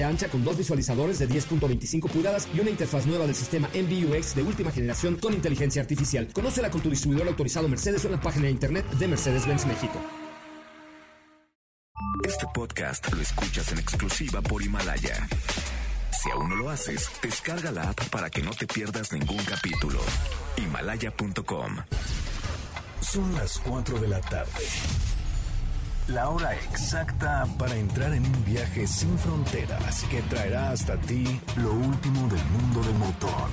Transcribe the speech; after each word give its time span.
ancha 0.00 0.28
con 0.28 0.42
dos 0.42 0.56
visualizadores 0.56 1.18
de 1.18 1.28
10.25 1.28 2.08
pulgadas 2.08 2.48
y 2.54 2.60
una 2.60 2.70
interfaz 2.70 3.04
nueva 3.04 3.26
del 3.26 3.34
sistema 3.34 3.68
MBUX 3.74 4.34
de 4.34 4.42
última 4.42 4.70
generación 4.70 5.16
con 5.16 5.34
inteligencia 5.34 5.82
artificial. 5.82 6.28
Conócela 6.32 6.70
con 6.70 6.80
tu 6.80 6.88
distribuidor 6.88 7.28
autorizado 7.28 7.68
Mercedes 7.68 8.04
o 8.04 8.08
en 8.08 8.12
la 8.12 8.20
página 8.20 8.46
de 8.46 8.52
internet 8.52 8.88
de 8.92 9.08
Mercedes-Benz 9.08 9.66
México. 9.66 10.00
Este 12.24 12.46
podcast 12.54 13.12
lo 13.12 13.20
escuchas 13.20 13.72
en 13.72 13.78
exclusiva 13.80 14.40
por 14.40 14.62
Himalaya. 14.62 15.28
Si 16.22 16.30
aún 16.30 16.48
no 16.48 16.56
lo 16.56 16.70
haces, 16.70 17.10
descarga 17.20 17.72
la 17.72 17.90
app 17.90 18.00
para 18.10 18.30
que 18.30 18.42
no 18.42 18.52
te 18.52 18.66
pierdas 18.66 19.12
ningún 19.12 19.42
capítulo. 19.44 20.00
Himalaya.com. 20.56 21.76
Son 23.00 23.34
las 23.34 23.58
4 23.58 23.98
de 23.98 24.08
la 24.08 24.20
tarde. 24.20 24.62
La 26.08 26.28
hora 26.28 26.54
exacta 26.54 27.46
para 27.58 27.76
entrar 27.76 28.12
en 28.12 28.24
un 28.26 28.44
viaje 28.44 28.86
sin 28.86 29.16
fronteras 29.18 30.02
que 30.10 30.20
traerá 30.22 30.70
hasta 30.70 30.96
ti 30.96 31.40
lo 31.56 31.72
último 31.72 32.28
del 32.28 32.44
mundo 32.46 32.82
del 32.82 32.94
motor. 32.96 33.50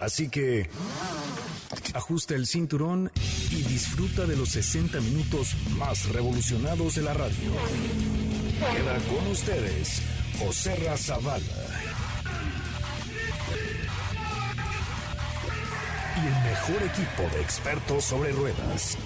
Así 0.00 0.28
que 0.28 0.68
ajusta 1.94 2.34
el 2.34 2.46
cinturón 2.46 3.10
y 3.50 3.62
disfruta 3.62 4.26
de 4.26 4.36
los 4.36 4.50
60 4.50 5.00
minutos 5.00 5.54
más 5.78 6.08
revolucionados 6.08 6.96
de 6.96 7.02
la 7.02 7.14
radio. 7.14 7.52
Queda 8.72 8.98
con 9.08 9.30
ustedes 9.30 10.02
José 10.38 10.74
Razabala. 10.76 11.40
Y 16.16 16.26
el 16.26 16.50
mejor 16.50 16.82
equipo 16.82 17.22
de 17.34 17.42
expertos 17.42 18.04
sobre 18.04 18.32
ruedas. 18.32 18.98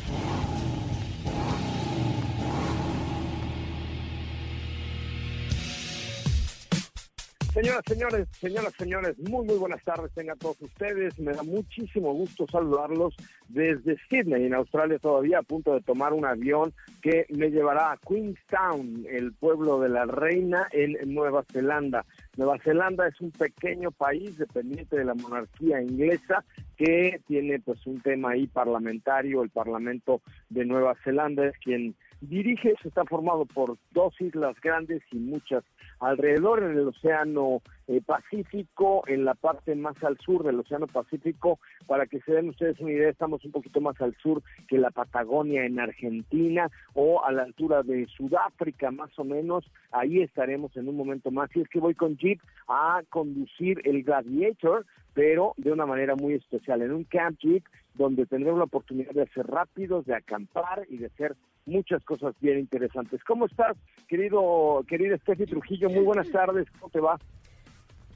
Señoras, 7.60 7.82
señores, 7.88 8.28
señoras, 8.38 8.72
señores, 8.78 9.18
muy, 9.18 9.44
muy 9.44 9.56
buenas 9.56 9.82
tardes 9.82 10.12
tengan 10.14 10.38
todos 10.38 10.62
ustedes. 10.62 11.18
Me 11.18 11.32
da 11.32 11.42
muchísimo 11.42 12.12
gusto 12.14 12.46
saludarlos 12.46 13.16
desde 13.48 13.96
Sydney, 14.08 14.44
en 14.44 14.54
Australia, 14.54 15.00
todavía 15.00 15.40
a 15.40 15.42
punto 15.42 15.74
de 15.74 15.80
tomar 15.80 16.12
un 16.12 16.24
avión 16.24 16.72
que 17.02 17.26
me 17.30 17.50
llevará 17.50 17.90
a 17.90 17.96
Queenstown, 17.96 19.06
el 19.10 19.32
pueblo 19.32 19.80
de 19.80 19.88
la 19.88 20.06
reina 20.06 20.68
en 20.70 21.12
Nueva 21.12 21.44
Zelanda. 21.52 22.06
Nueva 22.36 22.58
Zelanda 22.62 23.08
es 23.08 23.20
un 23.20 23.32
pequeño 23.32 23.90
país 23.90 24.38
dependiente 24.38 24.96
de 24.96 25.04
la 25.04 25.14
monarquía 25.14 25.82
inglesa 25.82 26.44
que 26.76 27.20
tiene 27.26 27.58
pues 27.58 27.84
un 27.88 28.00
tema 28.00 28.30
ahí 28.30 28.46
parlamentario. 28.46 29.42
El 29.42 29.50
Parlamento 29.50 30.22
de 30.48 30.64
Nueva 30.64 30.94
Zelanda 31.02 31.44
es 31.48 31.58
quien 31.58 31.96
dirige, 32.20 32.74
está 32.84 33.04
formado 33.04 33.46
por 33.46 33.76
dos 33.92 34.20
islas 34.20 34.56
grandes 34.60 35.02
y 35.12 35.16
muchas 35.16 35.64
alrededor 36.00 36.62
en 36.62 36.72
el 36.72 36.88
Océano 36.88 37.60
eh, 37.86 38.00
Pacífico, 38.04 39.02
en 39.06 39.24
la 39.24 39.34
parte 39.34 39.74
más 39.74 39.96
al 40.02 40.18
sur 40.18 40.44
del 40.44 40.60
Océano 40.60 40.86
Pacífico. 40.86 41.58
Para 41.86 42.06
que 42.06 42.20
se 42.20 42.32
den 42.32 42.50
ustedes 42.50 42.78
una 42.80 42.92
idea, 42.92 43.10
estamos 43.10 43.44
un 43.44 43.52
poquito 43.52 43.80
más 43.80 44.00
al 44.00 44.14
sur 44.16 44.42
que 44.68 44.78
la 44.78 44.90
Patagonia 44.90 45.64
en 45.64 45.80
Argentina 45.80 46.68
o 46.94 47.24
a 47.24 47.32
la 47.32 47.42
altura 47.42 47.82
de 47.82 48.06
Sudáfrica 48.06 48.90
más 48.90 49.16
o 49.18 49.24
menos. 49.24 49.64
Ahí 49.90 50.20
estaremos 50.20 50.76
en 50.76 50.88
un 50.88 50.96
momento 50.96 51.30
más. 51.30 51.54
Y 51.56 51.60
es 51.60 51.68
que 51.68 51.80
voy 51.80 51.94
con 51.94 52.16
Jeep 52.16 52.40
a 52.68 53.02
conducir 53.10 53.80
el 53.84 54.02
Gladiator, 54.02 54.86
pero 55.14 55.54
de 55.56 55.72
una 55.72 55.86
manera 55.86 56.14
muy 56.14 56.34
especial, 56.34 56.82
en 56.82 56.92
un 56.92 57.04
Camp 57.04 57.38
Jeep 57.40 57.64
donde 57.94 58.26
tendremos 58.26 58.58
la 58.58 58.64
oportunidad 58.64 59.10
de 59.10 59.22
hacer 59.22 59.46
rápidos, 59.46 60.06
de 60.06 60.14
acampar 60.14 60.86
y 60.88 60.98
de 60.98 61.06
hacer 61.06 61.34
muchas 61.68 62.02
cosas 62.04 62.34
bien 62.40 62.58
interesantes. 62.58 63.22
¿Cómo 63.24 63.46
estás, 63.46 63.76
querido, 64.08 64.84
querida 64.88 65.16
Steffi 65.18 65.46
Trujillo? 65.46 65.88
Muy 65.90 66.04
buenas 66.04 66.30
tardes, 66.30 66.66
¿cómo 66.78 66.90
te 66.90 67.00
va? 67.00 67.18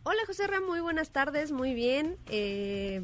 Hola, 0.04 0.20
José 0.26 0.46
Ram, 0.48 0.64
muy 0.64 0.80
buenas 0.80 1.12
tardes, 1.12 1.52
muy 1.52 1.74
bien. 1.74 2.16
Eh, 2.28 3.02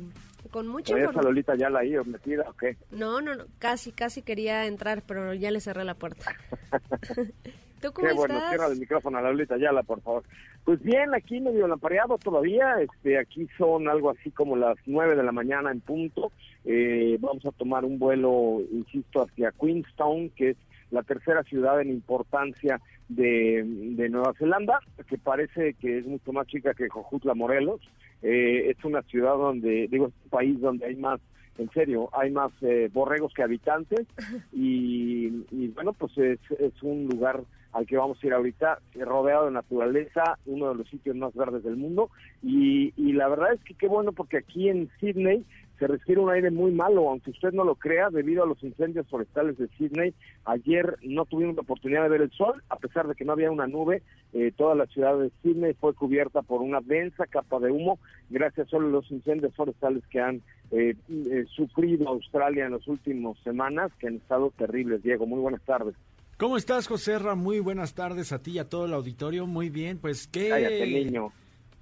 con 0.50 0.66
mucha 0.66 0.94
información. 0.94 1.25
Lolita 1.25 1.54
ya 1.54 1.70
la 1.70 1.81
ahí 1.81 1.94
metida 2.06 2.44
o 2.48 2.54
qué? 2.54 2.76
No, 2.91 3.20
no, 3.20 3.34
no, 3.34 3.44
casi, 3.59 3.92
casi 3.92 4.22
quería 4.22 4.66
entrar, 4.66 5.03
pero 5.06 5.34
ya 5.34 5.50
le 5.50 5.60
cerré 5.60 5.84
la 5.84 5.94
puerta. 5.94 6.34
¿Tú 7.80 7.92
cómo 7.92 8.09
Qué 8.09 8.15
bueno, 8.15 8.41
cierra 8.48 8.66
el 8.66 8.78
micrófono 8.78 9.19
a 9.19 9.22
la 9.22 9.30
Lolita 9.30 9.56
Yala, 9.56 9.82
por 9.82 10.00
favor. 10.00 10.25
Pues 10.68 10.82
bien, 10.82 11.14
aquí 11.14 11.40
medio 11.40 11.66
lampareado 11.66 12.18
todavía, 12.18 12.74
este, 12.82 13.16
aquí 13.18 13.48
son 13.56 13.88
algo 13.88 14.10
así 14.10 14.30
como 14.30 14.54
las 14.54 14.76
nueve 14.84 15.16
de 15.16 15.22
la 15.22 15.32
mañana 15.32 15.70
en 15.70 15.80
punto. 15.80 16.30
Eh, 16.66 17.16
vamos 17.20 17.46
a 17.46 17.52
tomar 17.52 17.86
un 17.86 17.98
vuelo, 17.98 18.60
insisto, 18.70 19.22
hacia 19.22 19.50
Queenstown, 19.52 20.28
que 20.36 20.50
es 20.50 20.56
la 20.90 21.02
tercera 21.04 21.42
ciudad 21.44 21.80
en 21.80 21.88
importancia 21.88 22.82
de, 23.08 23.64
Nueva 24.10 24.34
Zelanda, 24.38 24.80
que 25.08 25.16
parece 25.16 25.72
que 25.72 26.00
es 26.00 26.06
mucho 26.06 26.34
más 26.34 26.46
chica 26.48 26.74
que 26.74 26.90
Jojutla, 26.90 27.32
Morelos. 27.32 27.80
Eh, 28.20 28.68
es 28.68 28.84
una 28.84 29.00
ciudad 29.00 29.38
donde, 29.38 29.88
digo, 29.88 30.08
es 30.08 30.12
un 30.24 30.28
país 30.28 30.60
donde 30.60 30.84
hay 30.84 30.96
más, 30.96 31.18
en 31.56 31.70
serio, 31.70 32.10
hay 32.12 32.30
más 32.30 32.52
eh, 32.60 32.90
borregos 32.92 33.32
que 33.32 33.42
habitantes 33.42 34.06
y, 34.52 35.30
bueno, 35.68 35.94
pues 35.94 36.12
es, 36.18 36.40
es 36.58 36.82
un 36.82 37.06
lugar 37.06 37.42
al 37.72 37.86
que 37.86 37.96
vamos 37.96 38.18
a 38.22 38.26
ir 38.26 38.32
ahorita, 38.32 38.78
rodeado 38.94 39.46
de 39.46 39.52
naturaleza, 39.52 40.38
uno 40.46 40.68
de 40.68 40.74
los 40.74 40.88
sitios 40.88 41.16
más 41.16 41.34
verdes 41.34 41.62
del 41.62 41.76
mundo 41.76 42.10
y, 42.42 42.92
y 42.96 43.12
la 43.12 43.28
verdad 43.28 43.52
es 43.52 43.62
que 43.64 43.74
qué 43.74 43.88
bueno 43.88 44.12
porque 44.12 44.38
aquí 44.38 44.68
en 44.68 44.90
Sydney 45.00 45.44
se 45.78 45.86
respira 45.86 46.20
un 46.20 46.30
aire 46.30 46.50
muy 46.50 46.72
malo, 46.72 47.08
aunque 47.08 47.30
usted 47.30 47.52
no 47.52 47.64
lo 47.64 47.76
crea, 47.76 48.10
debido 48.10 48.42
a 48.42 48.46
los 48.46 48.62
incendios 48.64 49.06
forestales 49.08 49.56
de 49.58 49.68
Sydney. 49.78 50.12
Ayer 50.44 50.96
no 51.02 51.24
tuvimos 51.24 51.54
la 51.54 51.62
oportunidad 51.62 52.02
de 52.02 52.08
ver 52.08 52.22
el 52.22 52.32
sol, 52.32 52.62
a 52.68 52.76
pesar 52.76 53.06
de 53.06 53.14
que 53.14 53.24
no 53.24 53.32
había 53.32 53.50
una 53.50 53.68
nube. 53.68 54.02
Eh, 54.32 54.52
toda 54.56 54.74
la 54.74 54.86
ciudad 54.86 55.16
de 55.18 55.30
Sydney 55.42 55.74
fue 55.74 55.94
cubierta 55.94 56.42
por 56.42 56.62
una 56.62 56.80
densa 56.80 57.26
capa 57.26 57.60
de 57.60 57.70
humo, 57.70 57.98
gracias 58.28 58.68
solo 58.68 58.88
a 58.88 58.90
los 58.90 59.10
incendios 59.10 59.54
forestales 59.54 60.04
que 60.08 60.20
han 60.20 60.42
eh, 60.72 60.94
eh, 61.08 61.44
sufrido 61.54 62.08
Australia 62.08 62.66
en 62.66 62.72
las 62.72 62.86
últimas 62.88 63.38
semanas, 63.44 63.92
que 64.00 64.08
han 64.08 64.16
estado 64.16 64.52
terribles. 64.56 65.02
Diego, 65.02 65.26
muy 65.26 65.40
buenas 65.40 65.62
tardes. 65.62 65.94
¿Cómo 66.38 66.56
estás, 66.56 66.87
José 66.87 67.19
Ra? 67.19 67.34
Muy 67.34 67.59
buenas 67.59 67.94
tardes 67.94 68.31
a 68.31 68.41
ti 68.41 68.53
y 68.53 68.59
a 68.60 68.69
todo 68.69 68.87
el 68.87 68.94
auditorio. 68.94 69.44
Muy 69.49 69.71
bien, 69.71 69.99
pues 69.99 70.28
qué... 70.28 70.50
Cállate, 70.50 70.87
niño. 70.87 71.32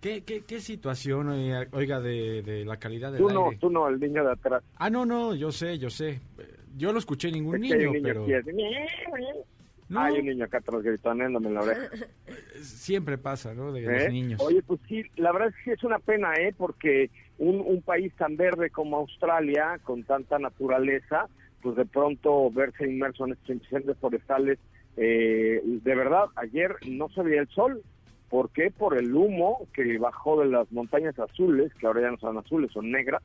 ¿Qué, 0.00 0.24
qué, 0.24 0.44
qué 0.44 0.60
situación, 0.60 1.28
oiga, 1.72 2.00
de, 2.00 2.40
de 2.40 2.64
la 2.64 2.78
calidad 2.78 3.12
del 3.12 3.20
tú 3.20 3.28
no, 3.28 3.50
Tú 3.60 3.68
no, 3.68 3.86
el 3.86 4.00
niño 4.00 4.24
de 4.24 4.32
atrás. 4.32 4.64
Ah, 4.76 4.88
no, 4.88 5.04
no, 5.04 5.34
yo 5.34 5.52
sé, 5.52 5.78
yo 5.78 5.90
sé. 5.90 6.20
Yo 6.74 6.90
no 6.90 6.98
escuché 6.98 7.30
ningún 7.30 7.60
niño, 7.60 7.92
pero... 8.02 8.26
No. 9.88 10.00
Hay 10.00 10.18
un 10.18 10.26
niño 10.26 10.46
acá 10.46 10.58
atrás 10.58 10.82
gritoneándome 10.82 11.46
en 11.46 11.54
la 11.54 11.60
oreja. 11.60 11.88
Siempre 12.60 13.18
pasa, 13.18 13.54
¿no? 13.54 13.72
De 13.72 13.82
los 13.82 14.02
¿Eh? 14.02 14.08
niños. 14.10 14.40
Oye, 14.42 14.60
pues 14.66 14.80
sí, 14.88 15.02
la 15.14 15.30
verdad 15.30 15.50
es 15.50 15.64
que 15.64 15.72
es 15.74 15.84
una 15.84 16.00
pena, 16.00 16.34
¿eh? 16.34 16.52
Porque 16.58 17.08
un, 17.38 17.60
un 17.60 17.82
país 17.82 18.12
tan 18.16 18.36
verde 18.36 18.70
como 18.70 18.96
Australia, 18.96 19.78
con 19.84 20.02
tanta 20.02 20.40
naturaleza, 20.40 21.28
pues 21.62 21.76
de 21.76 21.84
pronto 21.84 22.50
verse 22.50 22.86
inmerso 22.86 23.26
en 23.26 23.32
estos 23.32 23.50
incendios 23.50 23.96
forestales, 23.98 24.58
eh, 24.96 25.60
de 25.64 25.94
verdad, 25.94 26.26
ayer 26.36 26.74
no 26.86 27.08
se 27.10 27.22
veía 27.22 27.42
el 27.42 27.48
sol, 27.48 27.82
¿Por 28.28 28.50
qué? 28.50 28.70
Por 28.70 28.98
el 28.98 29.14
humo 29.14 29.68
que 29.72 29.98
bajó 29.98 30.40
de 30.40 30.46
las 30.46 30.70
montañas 30.72 31.18
azules, 31.18 31.72
que 31.74 31.86
ahora 31.86 32.02
ya 32.02 32.10
no 32.10 32.18
son 32.18 32.36
azules, 32.38 32.72
son 32.72 32.90
negras, 32.90 33.22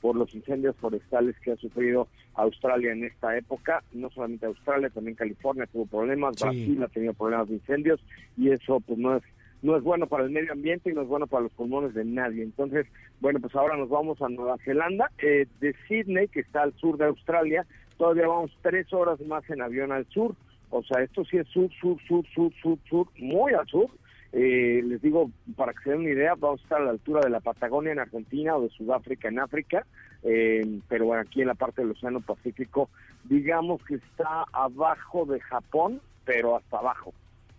por 0.00 0.16
los 0.16 0.34
incendios 0.34 0.76
forestales 0.76 1.36
que 1.40 1.52
ha 1.52 1.56
sufrido 1.56 2.08
Australia 2.34 2.92
en 2.92 3.04
esta 3.04 3.36
época. 3.36 3.82
No 3.92 4.10
solamente 4.10 4.46
Australia, 4.46 4.90
también 4.90 5.16
California 5.16 5.66
tuvo 5.66 5.86
problemas, 5.86 6.36
Brasil 6.40 6.82
ha 6.82 6.88
tenido 6.88 7.14
problemas 7.14 7.48
de 7.48 7.54
incendios 7.54 8.00
y 8.36 8.50
eso 8.50 8.80
pues 8.80 8.98
no 8.98 9.16
es 9.16 9.22
no 9.62 9.76
es 9.76 9.84
bueno 9.84 10.08
para 10.08 10.24
el 10.24 10.30
medio 10.30 10.50
ambiente 10.52 10.90
y 10.90 10.92
no 10.92 11.02
es 11.02 11.08
bueno 11.08 11.28
para 11.28 11.44
los 11.44 11.52
pulmones 11.52 11.94
de 11.94 12.04
nadie. 12.04 12.42
Entonces, 12.42 12.84
bueno, 13.20 13.38
pues 13.38 13.54
ahora 13.54 13.76
nos 13.76 13.88
vamos 13.88 14.20
a 14.20 14.28
Nueva 14.28 14.58
Zelanda, 14.64 15.12
eh, 15.18 15.46
de 15.60 15.72
Sydney, 15.86 16.26
que 16.26 16.40
está 16.40 16.62
al 16.62 16.74
sur 16.74 16.98
de 16.98 17.04
Australia, 17.04 17.64
todavía 18.02 18.26
vamos 18.26 18.50
tres 18.62 18.92
horas 18.92 19.20
más 19.20 19.48
en 19.48 19.62
avión 19.62 19.92
al 19.92 20.04
sur. 20.08 20.34
O 20.70 20.82
sea, 20.82 21.04
esto 21.04 21.24
sí 21.24 21.36
es 21.36 21.46
sur, 21.46 21.70
sur, 21.80 21.96
sur, 22.02 22.26
sur, 22.34 22.52
sur, 22.60 22.76
sur, 22.88 23.06
muy 23.16 23.52
al 23.52 23.64
sur. 23.68 23.90
Eh, 24.32 24.82
les 24.84 25.00
digo, 25.00 25.30
para 25.54 25.72
que 25.72 25.84
se 25.84 25.90
den 25.90 26.00
una 26.00 26.10
idea, 26.10 26.34
vamos 26.36 26.58
a 26.58 26.62
estar 26.64 26.80
a 26.80 26.84
la 26.86 26.90
altura 26.90 27.20
de 27.20 27.30
la 27.30 27.38
Patagonia 27.38 27.92
en 27.92 28.00
Argentina 28.00 28.56
o 28.56 28.62
de 28.62 28.70
Sudáfrica 28.70 29.28
en 29.28 29.38
África, 29.38 29.86
eh, 30.24 30.80
pero 30.88 31.04
bueno, 31.04 31.22
aquí 31.22 31.42
en 31.42 31.46
la 31.46 31.54
parte 31.54 31.82
del 31.82 31.92
Océano 31.92 32.20
Pacífico, 32.20 32.90
digamos 33.22 33.80
que 33.84 33.94
está 33.94 34.46
abajo 34.52 35.24
de 35.24 35.38
Japón, 35.38 36.00
pero 36.24 36.56
hasta 36.56 36.78
abajo. 36.78 37.14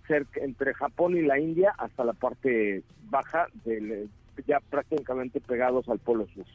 cerca, 0.09 0.41
entre 0.41 0.73
Japón 0.73 1.15
y 1.15 1.21
la 1.21 1.39
India 1.39 1.73
hasta 1.77 2.03
la 2.03 2.11
parte 2.11 2.83
baja, 3.09 3.47
del, 3.63 4.09
ya 4.45 4.59
prácticamente 4.59 5.39
pegados 5.39 5.87
al 5.87 5.99
Polo 5.99 6.27
Sur. 6.33 6.45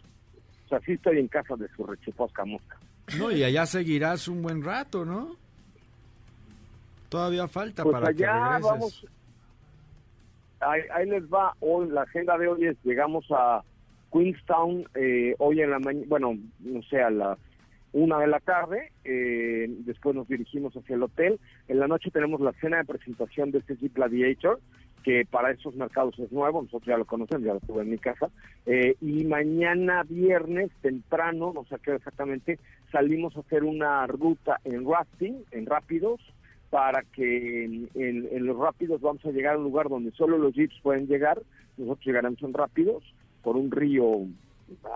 O 0.67 0.69
sea, 0.69 0.81
sí 0.81 0.93
estoy 0.93 1.21
en 1.21 1.29
casa 1.29 1.57
de 1.57 1.69
su 1.69 1.87
rechiposca 1.87 2.45
mosca. 2.45 2.77
No, 3.17 3.31
y 3.31 3.43
allá 3.45 3.65
seguirás 3.67 4.29
un 4.29 4.43
buen 4.43 4.63
rato, 4.63 5.05
¿no? 5.05 5.37
Todavía 7.09 7.49
falta 7.49 7.83
Pues 7.83 7.93
para 7.93 8.13
que 8.13 8.25
allá 8.27 8.59
regreses. 8.59 8.63
vamos, 8.63 9.07
ahí, 10.61 10.83
ahí 10.93 11.07
les 11.09 11.25
va, 11.25 11.55
hoy, 11.61 11.89
la 11.89 12.03
agenda 12.03 12.37
de 12.37 12.49
hoy 12.49 12.67
es, 12.67 12.77
llegamos 12.85 13.25
a 13.31 13.63
Queenstown 14.13 14.85
eh, 14.95 15.35
hoy 15.39 15.61
en 15.61 15.71
la 15.71 15.79
mañana, 15.79 16.07
bueno, 16.09 16.39
no 16.61 16.83
sé, 16.83 17.01
a 17.01 17.11
la 17.11 17.39
una 17.93 18.19
de 18.19 18.27
la 18.27 18.41
tarde, 18.41 18.93
eh, 19.05 19.67
después 19.81 20.15
nos 20.15 20.29
dirigimos 20.29 20.75
hacia 20.75 20.95
el 20.95 21.03
hotel, 21.03 21.41
en 21.69 21.81
la 21.81 21.89
noche 21.89 22.11
tenemos 22.11 22.41
la 22.41 22.53
cena 22.61 22.77
de 22.77 22.85
presentación 22.85 23.51
de 23.51 23.59
este 23.59 23.77
Jeep 23.77 23.95
Gladiator, 23.95 24.61
que 25.03 25.25
para 25.25 25.53
esos 25.53 25.75
mercados 25.75 26.19
es 26.19 26.31
nuevo, 26.31 26.61
nosotros 26.61 26.87
ya 26.87 26.99
lo 26.99 27.07
conocemos, 27.07 27.45
ya 27.45 27.55
lo 27.55 27.61
tuve 27.61 27.83
en 27.83 27.91
mi 27.91 27.99
casa, 27.99 28.29
eh, 28.67 28.95
y 29.01 29.25
mañana 29.25 30.03
viernes 30.03 30.71
temprano, 30.83 31.53
no 31.55 31.65
sé 31.65 31.77
qué 31.83 31.95
exactamente, 31.95 32.59
salimos 32.91 33.37
a 33.37 33.41
hacer 33.41 33.65
una 33.65 34.07
ruta 34.07 34.61
en 34.65 34.89
rafting, 34.89 35.45
en 35.51 35.67
rápidos, 35.67 36.21
para 36.71 37.03
que 37.03 37.65
en, 37.65 38.47
los 38.47 38.59
rápidos 38.59 39.01
vamos 39.01 39.25
a 39.25 39.31
llegar 39.31 39.55
a 39.55 39.59
un 39.59 39.65
lugar 39.65 39.89
donde 39.89 40.11
solo 40.13 40.39
los 40.39 40.55
jeeps 40.55 40.79
pueden 40.83 41.07
llegar, 41.07 41.41
nosotros 41.77 42.05
llegaremos 42.05 42.43
en 42.43 42.53
rápidos, 42.53 43.03
por 43.43 43.57
un 43.57 43.71
río, 43.71 44.27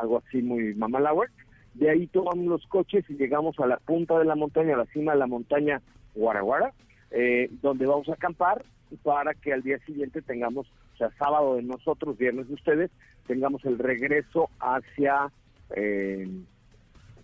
algo 0.01 0.19
así 0.19 0.43
muy 0.43 0.75
mamalauer, 0.75 1.31
de 1.75 1.89
ahí 1.89 2.07
tomamos 2.07 2.45
los 2.45 2.67
coches 2.67 3.05
y 3.09 3.15
llegamos 3.15 3.59
a 3.59 3.67
la 3.67 3.79
punta 3.79 4.19
de 4.19 4.27
la 4.27 4.37
montaña, 4.37 4.75
a 4.75 4.79
la 4.79 4.87
cima 4.87 5.13
de 5.13 5.19
la 5.19 5.27
montaña 5.27 5.81
Guaraguara, 6.15 6.73
eh, 7.11 7.51
donde 7.63 7.87
vamos 7.87 8.09
a 8.09 8.15
acampar 8.15 8.63
para 9.03 9.33
que 9.35 9.53
al 9.53 9.63
día 9.63 9.79
siguiente 9.87 10.21
tengamos, 10.21 10.67
o 10.95 10.97
sea, 10.99 11.11
sábado 11.19 11.57
de 11.57 11.63
nosotros, 11.63 12.19
viernes 12.19 12.49
de 12.49 12.55
ustedes, 12.55 12.91
tengamos 13.27 13.65
el 13.65 13.79
regreso 13.79 14.51
hacia, 14.61 15.33
eh, 15.75 16.29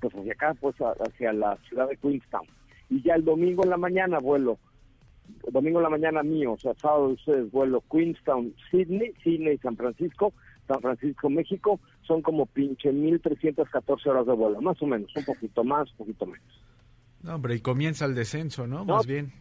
pues 0.01 0.15
hacia 0.15 0.33
acá, 0.33 0.55
pues 0.61 0.77
hacia 0.77 1.33
la 1.33 1.57
ciudad 1.69 1.89
de 1.89 1.97
Queenstown. 1.97 2.47
Y 2.91 3.03
ya 3.03 3.15
el 3.15 3.25
domingo 3.25 3.65
en 3.65 3.71
la 3.71 3.77
mañana 3.77 4.19
vuelo, 4.19 4.59
domingo 5.53 5.79
en 5.79 5.85
la 5.85 5.91
mañana 5.91 6.23
mío, 6.23 6.53
o 6.53 6.59
sea, 6.59 6.75
sábado 6.75 7.09
de 7.09 7.15
ustedes 7.15 7.51
vuelo 7.51 7.83
Queenstown, 7.91 8.55
Sydney, 8.71 9.13
Sydney, 9.23 9.59
San 9.59 9.77
Francisco, 9.77 10.33
San 10.67 10.81
Francisco, 10.81 11.31
México, 11.31 11.81
son 12.03 12.23
como 12.23 12.47
pinche 12.47 12.93
1314 12.93 14.11
horas 14.11 14.27
de 14.27 14.33
vuelo, 14.33 14.61
más 14.61 14.81
o 14.83 14.87
menos, 14.87 15.11
un 15.17 15.25
poquito 15.25 15.65
más, 15.65 15.91
un 15.93 15.97
poquito 15.99 16.27
menos. 16.27 16.63
No, 17.23 17.35
hombre, 17.35 17.57
y 17.57 17.61
comienza 17.61 18.05
el 18.05 18.15
descenso, 18.15 18.67
¿no? 18.67 18.85
No. 18.85 18.97
Más 18.97 19.07
bien. 19.07 19.33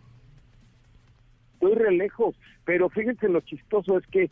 estoy 1.53 1.75
re 1.75 1.91
lejos, 1.91 2.35
pero 2.65 2.89
fíjense 2.89 3.29
lo 3.29 3.41
chistoso 3.41 3.97
es 3.97 4.07
que 4.07 4.29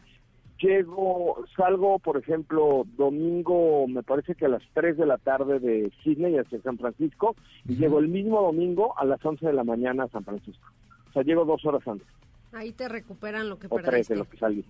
llego, 0.60 1.44
salgo, 1.56 2.00
por 2.00 2.18
ejemplo, 2.18 2.86
domingo, 2.98 3.88
me 3.88 4.04
parece 4.04 4.36
que 4.36 4.46
a 4.46 4.50
las 4.50 4.64
3 4.74 4.98
de 4.98 5.06
la 5.06 5.18
tarde 5.18 5.60
de 5.60 5.92
Sydney 6.04 6.38
hacia 6.38 6.62
San 6.62 6.78
Francisco, 6.78 7.36
y 7.68 7.76
llego 7.76 8.00
el 8.00 8.08
mismo 8.08 8.42
domingo 8.42 8.98
a 8.98 9.06
las 9.06 9.24
11 9.26 9.46
de 9.46 9.54
la 9.54 9.64
mañana 9.64 10.04
a 10.04 10.10
San 10.10 10.24
Francisco. 10.24 10.68
O 11.10 11.14
sea, 11.14 11.24
llego 11.24 11.46
dos 11.46 11.66
horas 11.66 11.88
antes, 11.88 12.08
Ahí 12.54 12.72
te 12.72 12.88
recuperan 12.88 13.50
lo 13.50 13.60
que 13.60 13.68
o 13.68 13.76
tres 13.76 13.86
perdiste. 13.86 14.14
de 14.14 14.20
lo 14.20 14.30
que 14.30 14.38
salí. 14.38 14.66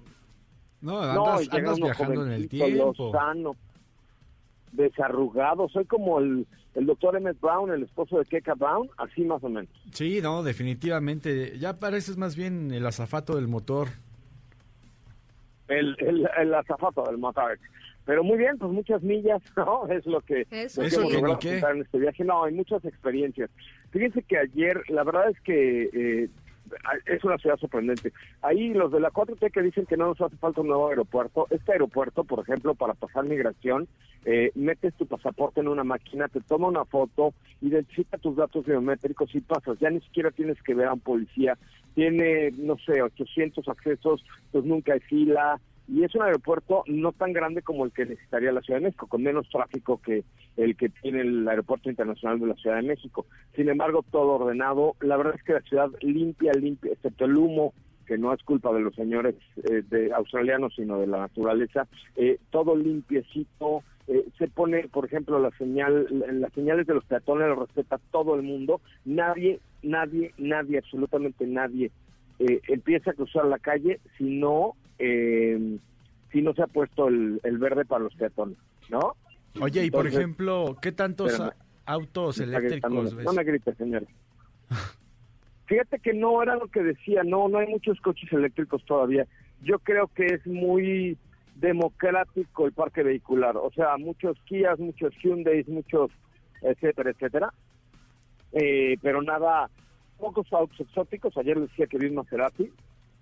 No, 0.82 1.02
no, 1.14 1.26
andas, 1.28 1.48
uno 1.78 1.86
viajando 1.86 2.26
en 2.26 2.32
el 2.32 2.48
tiempo. 2.50 2.94
lozano, 2.98 3.56
desarrugado, 4.72 5.70
soy 5.70 5.86
como 5.86 6.20
el, 6.20 6.48
el 6.74 6.86
doctor 6.86 7.16
Emmett 7.16 7.40
Brown, 7.40 7.72
el 7.72 7.84
esposo 7.84 8.18
de 8.18 8.26
Keka 8.26 8.56
Brown, 8.56 8.90
así 8.98 9.24
más 9.24 9.44
o 9.44 9.50
menos. 9.50 9.70
Sí, 9.92 10.20
no, 10.22 10.44
definitivamente. 10.44 11.58
Ya 11.60 11.80
pareces 11.80 12.18
más 12.18 12.36
bien 12.36 12.72
el 12.72 12.86
azafato 12.86 13.36
del 13.36 13.48
motor. 13.48 13.90
El, 15.68 15.96
el, 16.00 16.30
el 16.38 16.54
azafato 16.54 17.04
del 17.04 17.18
motor. 17.18 17.58
Pero 18.06 18.24
muy 18.24 18.38
bien, 18.38 18.58
pues 18.58 18.72
muchas 18.72 19.02
millas, 19.02 19.42
¿no? 19.58 19.88
Es 19.88 20.06
lo 20.06 20.22
que, 20.22 20.46
Eso 20.52 20.82
lo 20.82 20.88
hemos 20.88 21.40
que 21.40 21.50
ni 21.50 21.56
logrado 21.56 21.76
en 21.76 21.82
este 21.82 22.00
viaje. 22.00 22.24
No, 22.24 22.44
hay 22.44 22.54
muchas 22.54 22.86
experiencias. 22.86 23.50
Fíjense 23.92 24.22
que 24.24 24.38
ayer, 24.38 24.82
la 24.90 25.04
verdad 25.04 25.30
es 25.30 25.40
que 25.42 25.90
eh, 25.94 26.30
es 27.06 27.24
una 27.24 27.38
ciudad 27.38 27.58
sorprendente. 27.58 28.12
Ahí 28.42 28.74
los 28.74 28.92
de 28.92 29.00
la 29.00 29.12
4T 29.12 29.52
que 29.52 29.62
dicen 29.62 29.86
que 29.86 29.98
no 29.98 30.08
nos 30.08 30.22
hace 30.22 30.38
falta 30.38 30.62
un 30.62 30.68
nuevo 30.68 30.90
aeropuerto. 30.90 31.48
Este 31.50 31.74
aeropuerto, 31.74 32.24
por 32.24 32.40
ejemplo, 32.40 32.76
para 32.76 32.94
pasar 32.94 33.26
migración, 33.26 33.88
eh, 34.26 34.52
metes 34.56 34.94
tu 34.96 35.06
pasaporte 35.06 35.62
en 35.62 35.68
una 35.68 35.84
máquina, 35.84 36.28
te 36.28 36.42
toma 36.42 36.68
una 36.68 36.86
foto, 36.86 37.34
identifica 37.62 38.18
tus 38.18 38.36
datos 38.36 38.66
biométricos 38.66 39.34
y 39.36 39.42
pasas. 39.42 39.80
Ya 39.80 39.90
ni 39.90 40.02
siquiera 40.02 40.32
tienes 40.32 40.62
que 40.64 40.74
ver 40.74 40.88
a 40.88 40.94
un 40.94 41.00
policía. 41.00 41.58
Tiene, 41.96 42.52
no 42.58 42.78
sé, 42.86 43.02
800 43.02 43.68
accesos, 43.68 44.24
pues 44.52 44.64
nunca 44.64 44.94
hay 44.94 45.00
fila. 45.02 45.60
Y 45.88 46.04
es 46.04 46.16
un 46.16 46.24
aeropuerto 46.24 46.84
no 46.88 47.12
tan 47.12 47.32
grande 47.32 47.62
como 47.62 47.86
el 47.86 47.92
que 47.92 48.06
necesitaría 48.06 48.52
la 48.52 48.62
Ciudad 48.62 48.80
de 48.80 48.86
México, 48.88 49.08
con 49.08 49.24
menos 49.24 49.48
tráfico 49.50 50.02
que 50.02 50.24
el 50.58 50.76
que 50.76 50.90
tiene 50.90 51.22
el 51.22 51.48
Aeropuerto 51.48 51.90
Internacional 51.90 52.40
de 52.40 52.48
la 52.48 52.56
Ciudad 52.56 52.78
de 52.78 52.88
México. 52.88 53.26
Sin 53.56 53.70
embargo, 53.70 54.04
todo 54.12 54.34
ordenado. 54.34 54.96
La 55.02 55.18
verdad 55.18 55.36
es 55.36 55.44
que 55.44 55.54
la 55.54 55.62
ciudad 55.62 55.90
limpia, 56.02 56.52
limpia, 56.54 56.94
excepto 56.94 57.26
el 57.26 57.38
humo, 57.38 57.74
que 58.06 58.18
no 58.18 58.34
es 58.34 58.42
culpa 58.44 58.72
de 58.74 58.82
los 58.82 58.96
señores 58.96 59.36
eh, 59.64 59.84
de 59.90 60.14
australianos, 60.14 60.74
sino 60.76 61.00
de 61.00 61.08
la 61.08 61.20
naturaleza. 61.20 61.88
eh, 62.16 62.40
todo 62.52 62.76
limpiecito. 62.76 63.84
Eh, 64.08 64.26
se 64.38 64.48
pone, 64.48 64.88
por 64.90 65.06
ejemplo, 65.06 65.40
la 65.40 65.52
señal, 65.58 66.08
la- 66.12 66.32
las 66.32 66.54
señales 66.54 66.86
de 66.88 66.94
los 66.94 67.06
peatones 67.06 67.48
lo 67.48 67.56
respeta 67.66 68.00
todo 68.12 68.36
el 68.36 68.44
mundo. 68.44 68.82
Nadie, 69.06 69.60
nadie, 69.84 70.34
nadie, 70.38 70.78
absolutamente 70.80 71.46
nadie 71.48 71.92
eh, 72.40 72.62
empieza 72.68 73.12
a 73.12 73.14
cruzar 73.14 73.46
la 73.46 73.60
calle 73.60 74.00
si 74.18 74.26
no, 74.26 74.74
eh, 75.00 75.78
si 76.32 76.42
no 76.42 76.54
se 76.54 76.62
ha 76.64 76.68
puesto 76.68 77.08
el, 77.08 77.40
el 77.44 77.58
verde 77.58 77.86
para 77.86 78.04
los 78.04 78.14
peatones, 78.16 78.58
¿no? 78.90 79.16
Oye, 79.62 79.86
y 79.86 79.92
por 79.92 80.06
ejemplo, 80.06 80.76
¿qué 80.82 80.92
tantos 80.92 81.32
espérame. 81.32 81.54
autos 81.86 82.40
eléctricos 82.42 83.16
ves? 83.16 83.26
No 83.26 83.32
me 83.34 83.44
grites, 83.46 83.78
señor. 83.78 84.06
Fíjate 85.68 85.98
que 86.00 86.14
no 86.14 86.44
era 86.44 86.56
lo 86.58 86.68
que 86.68 86.84
decía, 86.84 87.24
no, 87.24 87.48
no 87.48 87.58
hay 87.58 87.68
muchos 87.68 88.00
coches 88.02 88.32
eléctricos 88.32 88.84
todavía. 88.86 89.26
Yo 89.64 89.80
creo 89.80 90.08
que 90.14 90.26
es 90.26 90.46
muy 90.46 91.18
democrático 91.56 92.66
el 92.66 92.74
parque 92.74 93.04
vehicular, 93.04 93.58
o 93.58 93.72
sea, 93.72 93.98
muchos 93.98 94.38
Kias, 94.46 94.78
muchos 94.80 95.14
Hyundai, 95.22 95.64
muchos 95.68 96.12
etcétera, 96.62 97.12
etcétera. 97.12 97.54
Eh, 98.52 98.98
pero 99.02 99.22
nada, 99.22 99.70
pocos 100.18 100.52
autos 100.54 100.80
exóticos, 100.80 101.38
ayer 101.38 101.60
decía 101.60 101.88
que 101.88 101.98
vi 101.98 102.08
un 102.08 102.16
Maserati, 102.16 102.70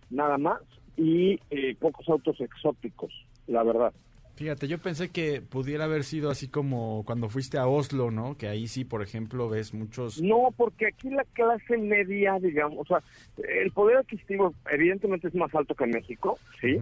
nada 0.10 0.38
más, 0.38 0.62
y 0.98 1.40
eh, 1.50 1.76
pocos 1.80 2.08
autos 2.10 2.40
exóticos, 2.40 3.12
la 3.48 3.64
verdad. 3.64 3.94
Fíjate, 4.36 4.68
yo 4.68 4.80
pensé 4.80 5.10
que 5.10 5.42
pudiera 5.42 5.86
haber 5.86 6.04
sido 6.04 6.32
así 6.32 6.48
como 6.48 7.04
cuando 7.06 7.30
fuiste 7.30 7.60
a 7.60 7.68
Oslo, 7.68 8.10
¿no? 8.10 8.36
Que 8.36 8.48
ahí 8.48 8.66
sí, 8.68 8.84
por 8.84 9.04
ejemplo, 9.04 9.48
ves 9.48 9.76
muchos... 9.76 10.20
No, 10.24 10.50
porque 10.58 10.88
aquí 10.88 11.12
la 11.12 11.24
clase 11.34 11.78
media, 11.78 12.40
digamos, 12.40 12.80
o 12.80 12.86
sea, 12.86 13.04
el 13.48 13.72
poder 13.72 13.98
adquisitivo 13.98 14.56
evidentemente 14.72 15.28
es 15.28 15.36
más 15.36 15.54
alto 15.54 15.76
que 15.76 15.84
en 15.84 15.92
México, 15.92 16.40
sí, 16.60 16.80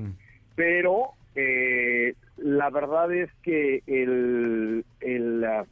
pero 0.55 1.10
eh, 1.36 2.14
la 2.38 2.70
verdad 2.70 3.14
es 3.14 3.30
que 3.44 3.82
el, 3.88 4.86
el, 5.00 5.44
ah, 5.44 5.66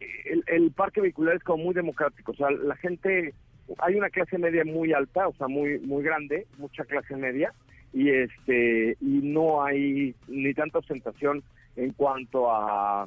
el, 0.00 0.44
el 0.46 0.70
parque 0.72 1.00
vehicular 1.00 1.36
es 1.36 1.42
como 1.42 1.64
muy 1.64 1.74
democrático, 1.74 2.32
o 2.32 2.36
sea, 2.36 2.50
la 2.50 2.76
gente, 2.76 3.34
hay 3.78 3.94
una 3.94 4.10
clase 4.10 4.38
media 4.38 4.64
muy 4.64 4.92
alta, 4.92 5.28
o 5.28 5.34
sea, 5.34 5.48
muy 5.48 5.78
muy 5.80 6.02
grande, 6.02 6.46
mucha 6.58 6.84
clase 6.84 7.16
media, 7.16 7.52
y 7.92 8.10
este 8.10 8.96
y 9.00 9.20
no 9.22 9.64
hay 9.64 10.14
ni 10.28 10.54
tanta 10.54 10.78
ostentación 10.78 11.42
en 11.76 11.92
cuanto 11.92 12.50
a 12.50 13.06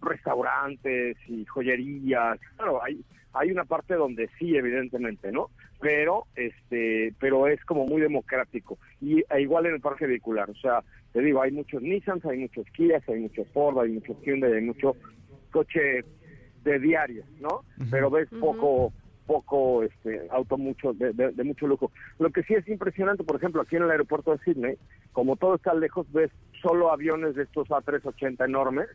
restaurantes 0.00 1.16
y 1.28 1.44
joyerías, 1.44 2.38
claro, 2.56 2.82
hay 2.82 3.04
hay 3.34 3.50
una 3.50 3.64
parte 3.64 3.94
donde 3.94 4.28
sí, 4.38 4.56
evidentemente, 4.56 5.32
¿no? 5.32 5.50
Pero, 5.82 6.26
este, 6.36 7.12
pero 7.18 7.46
es 7.48 7.62
como 7.64 7.86
muy 7.86 8.00
democrático. 8.00 8.78
Y 9.00 9.22
e 9.28 9.40
igual 9.42 9.66
en 9.66 9.74
el 9.74 9.80
parque 9.80 10.06
vehicular, 10.06 10.48
o 10.48 10.54
sea, 10.54 10.82
te 11.12 11.20
digo, 11.20 11.42
hay 11.42 11.50
muchos 11.50 11.82
Nissans, 11.82 12.24
hay 12.24 12.38
muchos 12.38 12.64
Kias, 12.70 13.06
hay 13.08 13.18
muchos 13.20 13.46
Ford, 13.48 13.78
hay 13.80 13.90
muchos 13.90 14.16
Hyundai, 14.22 14.52
hay 14.54 14.62
mucho 14.62 14.96
coche 15.50 16.04
de 16.64 16.78
diario, 16.78 17.24
¿no? 17.40 17.64
Pero 17.90 18.10
ves 18.10 18.28
poco, 18.40 18.92
poco, 19.26 19.82
este, 19.82 20.22
auto 20.30 20.56
mucho, 20.56 20.92
de, 20.92 21.12
de- 21.12 21.32
de 21.32 21.44
mucho 21.44 21.66
lujo. 21.66 21.90
Lo 22.18 22.30
que 22.30 22.42
sí 22.44 22.54
es 22.54 22.66
impresionante, 22.68 23.24
por 23.24 23.36
ejemplo, 23.36 23.60
aquí 23.60 23.76
en 23.76 23.82
el 23.82 23.90
aeropuerto 23.90 24.32
de 24.32 24.38
Sydney, 24.44 24.76
como 25.12 25.36
todo 25.36 25.56
está 25.56 25.74
lejos, 25.74 26.06
ves 26.12 26.30
solo 26.62 26.92
aviones 26.92 27.34
de 27.34 27.42
estos 27.42 27.68
A380 27.68 28.44
enormes, 28.44 28.88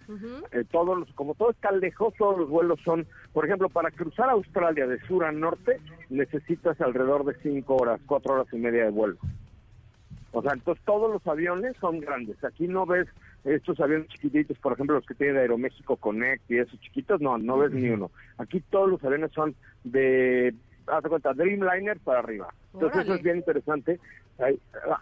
eh, 0.51 0.63
todos 0.71 0.97
los, 0.97 1.11
como 1.13 1.35
todo 1.35 1.51
está 1.51 1.71
lejos, 1.71 2.13
todos 2.17 2.37
los 2.39 2.49
vuelos 2.49 2.79
son, 2.83 3.05
por 3.33 3.45
ejemplo, 3.45 3.69
para 3.69 3.91
cruzar 3.91 4.29
Australia 4.29 4.87
de 4.87 4.99
sur 5.01 5.25
a 5.25 5.31
norte 5.31 5.79
necesitas 6.09 6.79
alrededor 6.81 7.25
de 7.25 7.35
cinco 7.41 7.75
horas, 7.75 7.99
cuatro 8.05 8.35
horas 8.35 8.47
y 8.53 8.57
media 8.57 8.85
de 8.85 8.91
vuelo. 8.91 9.17
O 10.31 10.41
sea, 10.41 10.53
entonces 10.53 10.83
todos 10.85 11.11
los 11.11 11.25
aviones 11.25 11.75
son 11.79 11.99
grandes. 11.99 12.43
Aquí 12.43 12.67
no 12.67 12.85
ves 12.85 13.07
estos 13.43 13.79
aviones 13.79 14.07
chiquititos, 14.09 14.57
por 14.59 14.73
ejemplo, 14.73 14.95
los 14.95 15.05
que 15.05 15.15
tiene 15.15 15.39
Aeroméxico 15.39 15.95
Connect 15.95 16.49
y 16.51 16.59
esos 16.59 16.79
chiquitos, 16.81 17.21
no, 17.21 17.37
no 17.37 17.57
ves 17.57 17.71
ni 17.71 17.89
uno. 17.89 18.11
Aquí 18.37 18.61
todos 18.69 18.89
los 18.89 19.03
aviones 19.03 19.31
son 19.31 19.55
de 19.83 20.53
haz 20.87 21.03
de 21.03 21.09
cuenta, 21.09 21.33
Dreamliner 21.33 21.99
para 21.99 22.19
arriba. 22.19 22.53
Entonces 22.73 23.03
eso 23.03 23.15
es 23.15 23.23
bien 23.23 23.37
interesante. 23.37 23.99
Hay, 24.39 24.59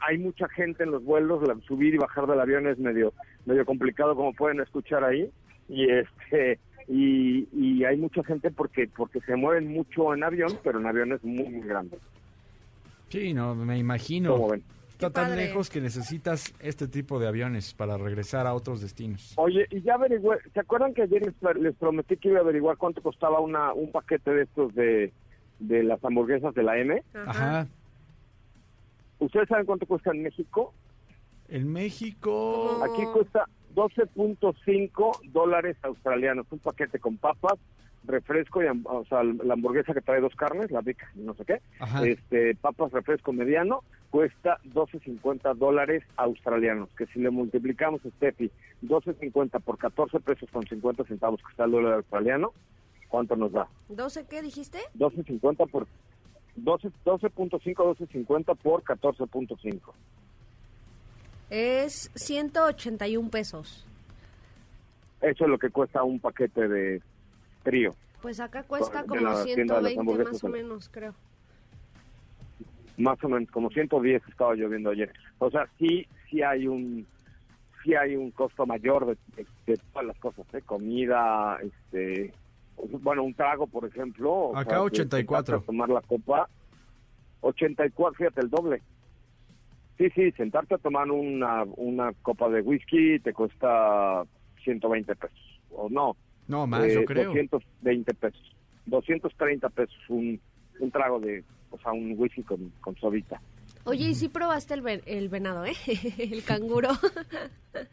hay 0.08 0.18
mucha 0.18 0.48
gente 0.50 0.84
en 0.84 0.92
los 0.92 1.04
vuelos, 1.04 1.46
la- 1.48 1.60
subir 1.68 1.94
y 1.94 1.98
bajar 1.98 2.26
del 2.28 2.40
avión 2.40 2.68
es 2.68 2.78
medio 2.80 3.14
medio 3.46 3.66
complicado 3.66 4.16
como 4.16 4.34
pueden 4.34 4.60
escuchar 4.62 5.04
ahí 5.04 5.30
y 5.70 5.90
este 5.90 6.60
y, 6.88 7.48
y 7.52 7.84
hay 7.84 7.98
mucha 7.98 8.24
gente 8.24 8.52
porque 8.52 8.88
porque 8.96 9.20
se 9.22 9.36
mueven 9.36 9.68
mucho 9.74 10.14
en 10.14 10.24
avión, 10.24 10.52
pero 10.64 10.80
en 10.80 10.86
aviones 10.88 11.24
muy, 11.24 11.44
muy 11.50 11.68
grandes. 11.68 12.00
Sí, 13.10 13.34
no, 13.34 13.56
me 13.56 13.78
imagino. 13.78 14.48
Ven. 14.50 14.64
Está 14.92 15.08
Qué 15.10 15.14
tan 15.14 15.26
padre. 15.32 15.48
lejos 15.48 15.70
que 15.70 15.82
necesitas 15.82 16.54
este 16.62 16.88
tipo 16.88 17.20
de 17.20 17.28
aviones 17.28 17.74
para 17.74 17.98
regresar 17.98 18.48
a 18.48 18.54
otros 18.54 18.82
destinos. 18.82 19.34
Oye, 19.36 19.68
y 19.70 19.82
ya 19.82 19.96
averigüé, 19.96 20.38
¿se 20.54 20.60
acuerdan 20.62 20.94
que 20.94 21.02
ayer 21.02 21.22
les, 21.26 21.56
les 21.58 21.76
prometí 21.76 22.16
que 22.16 22.30
iba 22.30 22.38
a 22.40 22.42
averiguar 22.44 22.78
cuánto 22.78 23.02
costaba 23.02 23.42
una 23.42 23.74
un 23.74 23.92
paquete 23.92 24.32
de 24.32 24.44
estos 24.44 24.74
de, 24.74 25.12
de 25.60 25.84
las 25.84 26.02
hamburguesas 26.04 26.54
de 26.56 26.64
la 26.64 26.78
M? 26.78 27.04
Ajá. 27.14 27.68
¿Ustedes 29.20 29.48
saben 29.48 29.66
cuánto 29.66 29.86
cuesta 29.86 30.12
en 30.12 30.24
México? 30.24 30.74
En 31.48 31.72
México... 31.72 32.82
Aquí 32.84 33.04
cuesta 33.14 33.46
12.5 33.76 35.32
dólares 35.32 35.78
australianos, 35.84 36.48
un 36.50 36.60
paquete 36.60 37.00
con 37.00 37.18
papas, 37.18 37.60
refresco, 38.06 38.64
y, 38.64 38.68
o 38.68 39.06
sea, 39.06 39.24
la 39.24 39.54
hamburguesa 39.54 39.94
que 39.94 40.02
trae 40.02 40.22
dos 40.22 40.36
carnes, 40.36 40.72
la 40.72 40.82
Big, 40.82 40.98
no 41.16 41.34
sé 41.36 41.46
qué, 41.46 41.62
Ajá. 41.80 42.06
este 42.06 42.56
papas, 42.56 42.92
refresco 42.92 43.34
mediano, 43.34 43.84
cuesta 44.10 44.60
12.50 44.74 45.56
dólares 45.56 46.04
australianos, 46.16 46.90
que 46.98 47.06
si 47.08 47.20
le 47.20 47.30
multiplicamos, 47.30 48.02
Steffi, 48.18 48.52
12.50 48.84 49.62
por 49.62 49.78
14 49.78 50.20
pesos 50.20 50.50
con 50.52 50.66
50 50.66 51.04
centavos 51.06 51.42
que 51.42 51.52
está 51.52 51.66
el 51.66 51.72
dólar 51.72 51.94
australiano, 51.96 52.54
¿cuánto 53.10 53.36
nos 53.36 53.52
da? 53.52 53.68
¿12 53.90 54.28
qué 54.28 54.42
dijiste? 54.42 54.80
12.50 54.98 55.70
por 55.70 55.86
12 55.86 55.92
12.5, 56.58 57.74
12.50 57.76 58.56
por 58.58 58.84
14.5. 58.84 59.80
Es 61.50 62.10
181 62.16 63.30
pesos. 63.30 63.86
Eso 65.22 65.44
es 65.46 65.50
lo 65.50 65.58
que 65.58 65.70
cuesta 65.70 66.04
un 66.04 66.20
paquete 66.20 66.68
de 66.68 67.02
trío. 67.64 67.94
Pues 68.22 68.40
acá 68.40 68.64
cuesta 68.64 69.02
De 69.04 69.08
como 69.08 69.22
la 69.22 69.44
tienda 69.44 69.76
de 69.76 69.82
las 69.82 69.92
120 69.94 70.00
hamburguesas, 70.00 70.34
más 70.34 70.44
o 70.44 70.48
¿no? 70.48 70.54
menos, 70.54 70.90
creo. 70.90 71.14
más 72.98 73.24
o 73.24 73.30
menos 73.30 73.52
como 73.52 73.70
110 73.70 74.24
estaba 74.28 74.56
yo 74.56 74.70
viendo 74.70 74.90
ayer. 74.90 75.12
O 75.40 75.50
sea, 75.52 75.68
sí 75.78 76.08
sí 76.30 76.42
hay 76.42 76.68
un 76.68 77.06
sí 77.84 77.94
hay 77.94 78.16
un 78.16 78.32
costo 78.32 78.66
mayor 78.66 79.06
de, 79.06 79.18
de- 79.36 79.46
de 79.68 79.78
todas 79.94 80.08
las 80.08 80.18
cosas, 80.18 80.46
¿eh? 80.54 80.62
comida, 80.62 81.60
este 81.62 82.34
bueno, 83.02 83.24
un 83.24 83.34
trago, 83.34 83.68
por 83.68 83.86
ejemplo, 83.86 84.32
o 84.32 84.58
Acá 84.58 84.72
sea, 84.72 84.82
84. 84.84 85.46
sentarte 85.58 85.64
a 85.64 85.66
tomar 85.66 85.90
la 85.90 86.02
copa 86.02 86.50
84, 87.42 88.14
fíjate 88.18 88.42
el 88.42 88.50
doble. 88.50 88.82
Sí, 89.98 90.10
sí, 90.14 90.32
sentarte 90.34 90.76
a 90.76 90.78
tomar 90.78 91.10
una 91.10 91.64
una 91.78 92.12
copa 92.22 92.50
de 92.50 92.62
whisky 92.62 93.20
te 93.20 93.34
cuesta 93.34 94.24
120 94.64 95.16
pesos 95.16 95.62
o 95.72 95.90
no, 95.90 96.16
No, 96.48 96.68
más, 96.68 96.84
eh, 96.86 96.94
yo 96.96 97.06
creo. 97.06 97.30
220 97.30 98.14
pesos. 98.16 98.56
230 98.88 99.70
pesos 99.70 99.96
un, 100.10 100.40
un 100.80 100.92
trago 100.92 101.20
de, 101.20 101.44
o 101.72 101.78
sea, 101.80 101.92
un 101.94 102.14
whisky 102.18 102.44
con, 102.44 102.72
con 102.82 102.96
sodita. 102.98 103.40
Oye, 103.86 104.10
¿y 104.10 104.16
si 104.16 104.30
probaste 104.30 104.74
el, 104.74 105.02
el 105.06 105.30
venado, 105.30 105.66
eh? 105.66 105.74
el 106.18 106.44
canguro. 106.44 106.90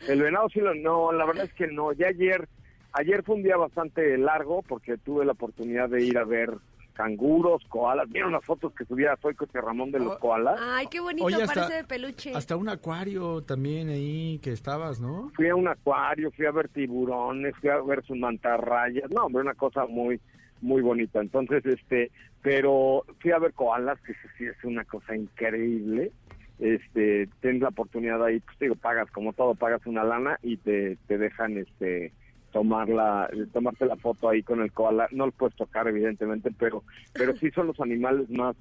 El 0.09 0.23
venado 0.23 0.49
sí 0.49 0.61
lo, 0.61 0.75
no, 0.75 1.13
la 1.13 1.25
verdad 1.27 1.45
es 1.45 1.53
que 1.55 1.67
no. 1.67 1.93
Ya 1.93 2.07
ayer, 2.09 2.49
ayer 2.93 3.23
fue 3.23 3.37
un 3.37 3.43
día 3.43 3.57
bastante 3.57 4.17
largo 4.19 4.63
porque 4.63 4.97
tuve 4.99 5.25
la 5.25 5.33
oportunidad 5.33 5.89
de 5.89 6.03
ir 6.05 6.19
a 6.19 6.25
ver 6.25 6.51
canguros, 6.95 7.65
koalas. 7.69 8.09
¿Vieron 8.11 8.33
las 8.33 8.45
fotos 8.45 8.75
que 8.75 8.85
subía 8.85 9.17
Soy 9.23 9.35
Coche 9.35 9.61
Ramón 9.61 9.91
de 9.93 9.99
los 9.99 10.17
Oh. 10.17 10.19
koalas? 10.19 10.61
Ay, 10.61 10.87
qué 10.91 11.01
bonito, 11.01 11.25
Oye, 11.25 11.37
hasta- 11.43 11.55
parece 11.63 11.75
de 11.75 11.85
peluche. 11.85 12.35
Hasta 12.35 12.55
un 12.57 12.69
acuario 12.69 13.43
también 13.43 13.89
ahí 13.89 14.39
que 14.41 14.53
estabas, 14.53 15.01
¿no? 15.01 15.31
Fui 15.35 15.49
a 15.49 15.55
un 15.57 15.69
acuario, 15.69 16.31
fui 16.33 16.45
a 16.45 16.51
ver 16.51 16.69
tiburones, 16.69 17.55
fui 17.61 17.71
a 17.71 17.81
ver 17.81 18.05
sus 18.05 18.19
mantarrayas. 18.19 19.11
No, 19.11 19.25
hombre, 19.25 19.43
una 19.43 19.55
cosa 19.55 19.87
muy, 19.87 20.21
muy 20.61 20.83
bonita. 20.83 21.21
Entonces, 21.21 21.65
este, 21.65 22.11
pero 22.43 23.05
fui 23.21 23.31
a 23.33 23.39
ver 23.39 23.55
koalas, 23.55 23.99
que 24.03 24.13
sí 24.37 24.45
es 24.45 24.63
una 24.63 24.85
cosa 24.85 25.17
increíble. 25.17 26.13
Este, 26.59 27.27
tienes 27.41 27.63
la 27.63 27.69
oportunidad 27.69 28.23
ahí, 28.23 28.39
pues 28.41 28.57
te 28.59 28.67
digo, 28.67 28.75
pagas 28.77 29.11
como 29.11 29.33
todo, 29.33 29.55
pagas 29.55 29.85
una 29.87 30.05
lana 30.05 30.39
y 30.43 30.59
te, 30.59 30.97
te 31.09 31.17
dejan, 31.19 31.57
este, 31.57 32.13
tomar 32.53 32.89
la, 32.89 33.29
tomarte 33.53 33.87
la 33.87 33.97
foto 33.97 34.29
ahí 34.29 34.43
con 34.43 34.61
el 34.61 34.73
koala. 34.73 35.09
No 35.11 35.27
lo 35.27 35.33
puedes 35.33 35.57
tocar, 35.57 35.89
evidentemente, 35.89 36.51
pero, 36.59 36.85
pero 37.13 37.37
sí 37.37 37.51
son 37.51 37.67
los 37.69 37.81
animales 37.81 38.31
más 38.31 38.55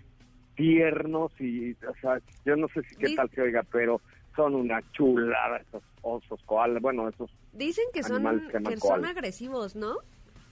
tiernos 0.56 1.32
y, 1.40 1.74
o 1.74 1.96
sea, 2.02 2.20
yo 2.46 2.56
no 2.56 2.68
sé 2.70 2.82
si 2.84 2.96
qué 2.96 3.16
tal 3.16 3.30
se 3.32 3.42
oiga, 3.42 3.64
pero 3.72 4.02
son 4.36 4.56
una 4.56 4.82
chulada 4.92 5.58
esos 5.58 5.84
osos 6.02 6.42
koalas. 6.46 6.82
Bueno, 6.82 7.08
esos 7.10 7.30
Dicen 7.54 7.86
que 7.94 8.04
son, 8.04 8.26
animales 8.26 8.52
que 8.52 8.64
que 8.64 8.78
son 8.78 9.06
agresivos, 9.06 9.76
¿no? 9.76 9.98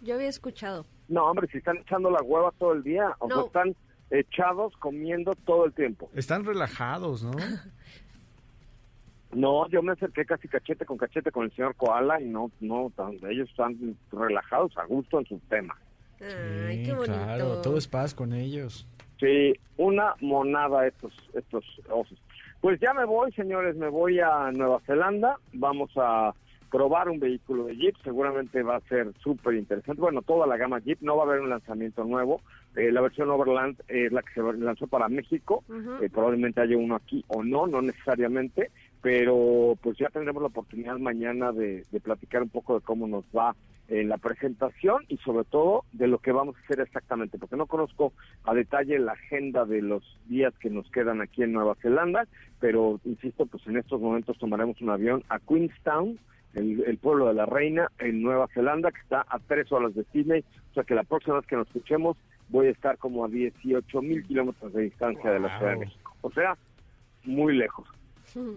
Yo 0.02 0.16
había 0.16 0.30
escuchado. 0.30 0.86
No, 1.08 1.26
hombre, 1.26 1.48
si 1.52 1.58
están 1.58 1.78
echando 1.78 2.10
la 2.10 2.22
hueva 2.22 2.52
todo 2.58 2.74
el 2.74 2.84
día, 2.84 3.16
o 3.20 3.28
sea, 3.28 3.44
están 3.46 3.76
echados 4.12 4.76
comiendo 4.78 5.34
todo 5.46 5.66
el 5.66 5.74
tiempo. 5.74 6.10
Están 6.14 6.46
relajados, 6.46 7.24
¿no? 7.24 7.32
No, 9.34 9.68
yo 9.70 9.82
me 9.84 9.92
acerqué 9.92 10.26
casi 10.26 10.48
cachete 10.48 10.86
con 10.86 10.98
cachete 10.98 11.32
con 11.32 11.46
el 11.46 11.52
señor 11.52 11.76
Koala 11.76 12.20
y 12.20 12.26
no, 12.26 12.50
no, 12.62 12.92
tan- 12.96 13.18
ellos 13.30 13.50
están 13.50 13.78
relajados, 14.12 14.76
a 14.78 14.86
gusto 14.86 15.20
en 15.20 15.26
su 15.28 15.40
tema. 15.50 15.76
Ay, 16.22 16.78
Sí, 16.78 16.84
qué 16.86 16.94
bonito. 16.94 17.14
Claro, 17.14 17.62
todo 17.62 17.78
es 17.78 17.88
paz 17.88 18.14
con 18.16 18.34
ellos. 18.34 18.88
Sí, 19.20 19.54
una 19.78 20.16
monada 20.22 20.88
estos, 20.88 21.14
estos 21.34 21.64
osos. 21.90 22.18
Pues 22.62 22.80
ya 22.80 22.94
me 22.94 23.06
voy, 23.06 23.32
señores, 23.34 23.76
me 23.76 23.88
voy 23.90 24.20
a 24.20 24.52
Nueva 24.52 24.80
Zelanda, 24.86 25.38
vamos 25.54 25.92
a 25.96 26.34
probar 26.72 27.10
un 27.10 27.20
vehículo 27.20 27.66
de 27.66 27.76
Jeep, 27.76 27.96
seguramente 28.04 28.62
va 28.64 28.76
a 28.78 28.82
ser 28.82 29.12
súper 29.24 29.56
interesante. 29.56 30.02
Bueno, 30.02 30.22
toda 30.22 30.46
la 30.46 30.56
gama 30.58 30.80
Jeep, 30.80 31.00
no 31.02 31.16
va 31.18 31.24
a 31.24 31.28
haber 31.28 31.42
un 31.42 31.50
lanzamiento 31.50 32.04
nuevo, 32.04 32.42
Eh, 32.76 32.92
la 32.92 33.02
versión 33.02 33.30
Overland 33.32 33.82
es 33.88 34.12
la 34.12 34.22
que 34.22 34.32
se 34.36 34.42
lanzó 34.54 34.86
para 34.86 35.10
México. 35.10 35.64
Eh, 36.02 36.10
probablemente 36.10 36.62
haya 36.62 36.78
uno 36.78 36.96
aquí 36.96 37.26
o 37.28 37.44
no, 37.44 37.66
no 37.66 37.82
necesariamente, 37.82 38.70
pero 39.02 39.78
pues 39.82 39.98
ya 39.98 40.10
tendremos 40.10 40.42
la 40.42 40.50
oportunidad 40.50 40.98
mañana 40.98 41.52
de, 41.52 41.86
de 41.92 42.00
platicar 42.00 42.44
un 42.44 42.50
poco 42.50 42.76
de 42.76 42.86
cómo 42.86 43.08
nos 43.08 43.26
va 43.36 43.56
en 43.90 44.08
la 44.08 44.18
presentación 44.18 45.04
y 45.08 45.18
sobre 45.18 45.46
todo 45.46 45.84
de 45.94 46.08
lo 46.08 46.20
que 46.20 46.32
vamos 46.32 46.56
a 46.56 46.60
hacer 46.62 46.80
exactamente, 46.80 47.38
porque 47.38 47.56
no 47.56 47.66
conozco 47.66 48.14
a 48.44 48.54
detalle 48.54 49.00
la 49.00 49.14
agenda 49.14 49.66
de 49.66 49.82
los 49.82 50.04
días 50.28 50.54
que 50.60 50.70
nos 50.70 50.90
quedan 50.92 51.22
aquí 51.22 51.44
en 51.44 51.54
Nueva 51.54 51.76
Zelanda, 51.76 52.28
pero 52.60 53.00
insisto, 53.04 53.46
pues 53.46 53.66
en 53.68 53.78
estos 53.78 54.00
momentos 54.00 54.38
tomaremos 54.38 54.80
un 54.82 54.92
avión 54.92 55.24
a 55.30 55.40
Queenstown, 55.40 56.20
el, 56.54 56.84
el 56.86 56.98
pueblo 56.98 57.28
de 57.28 57.34
la 57.34 57.46
reina 57.46 57.92
en 58.00 58.22
Nueva 58.22 58.48
Zelanda, 58.54 58.92
que 58.92 59.02
está 59.02 59.26
a 59.28 59.40
tres 59.40 59.72
horas 59.72 59.96
de 59.96 60.04
Sydney, 60.12 60.44
o 60.72 60.74
sea 60.76 60.84
que 60.84 60.96
la 60.96 61.04
próxima 61.04 61.38
vez 61.38 61.48
que 61.48 61.56
nos 61.56 61.68
escuchemos 61.68 62.16
voy 62.50 62.68
a 62.68 62.72
estar 62.72 62.98
como 62.98 63.26
a 63.26 63.28
18 63.28 64.02
mil 64.02 64.24
kilómetros 64.26 64.74
de 64.74 64.84
distancia 64.84 65.32
de 65.32 65.40
la 65.40 65.58
Ciudad 65.58 65.74
de. 65.74 65.80
México, 65.80 66.16
o 66.22 66.32
sea, 66.32 66.58
muy 67.24 67.56
lejos. 67.56 67.88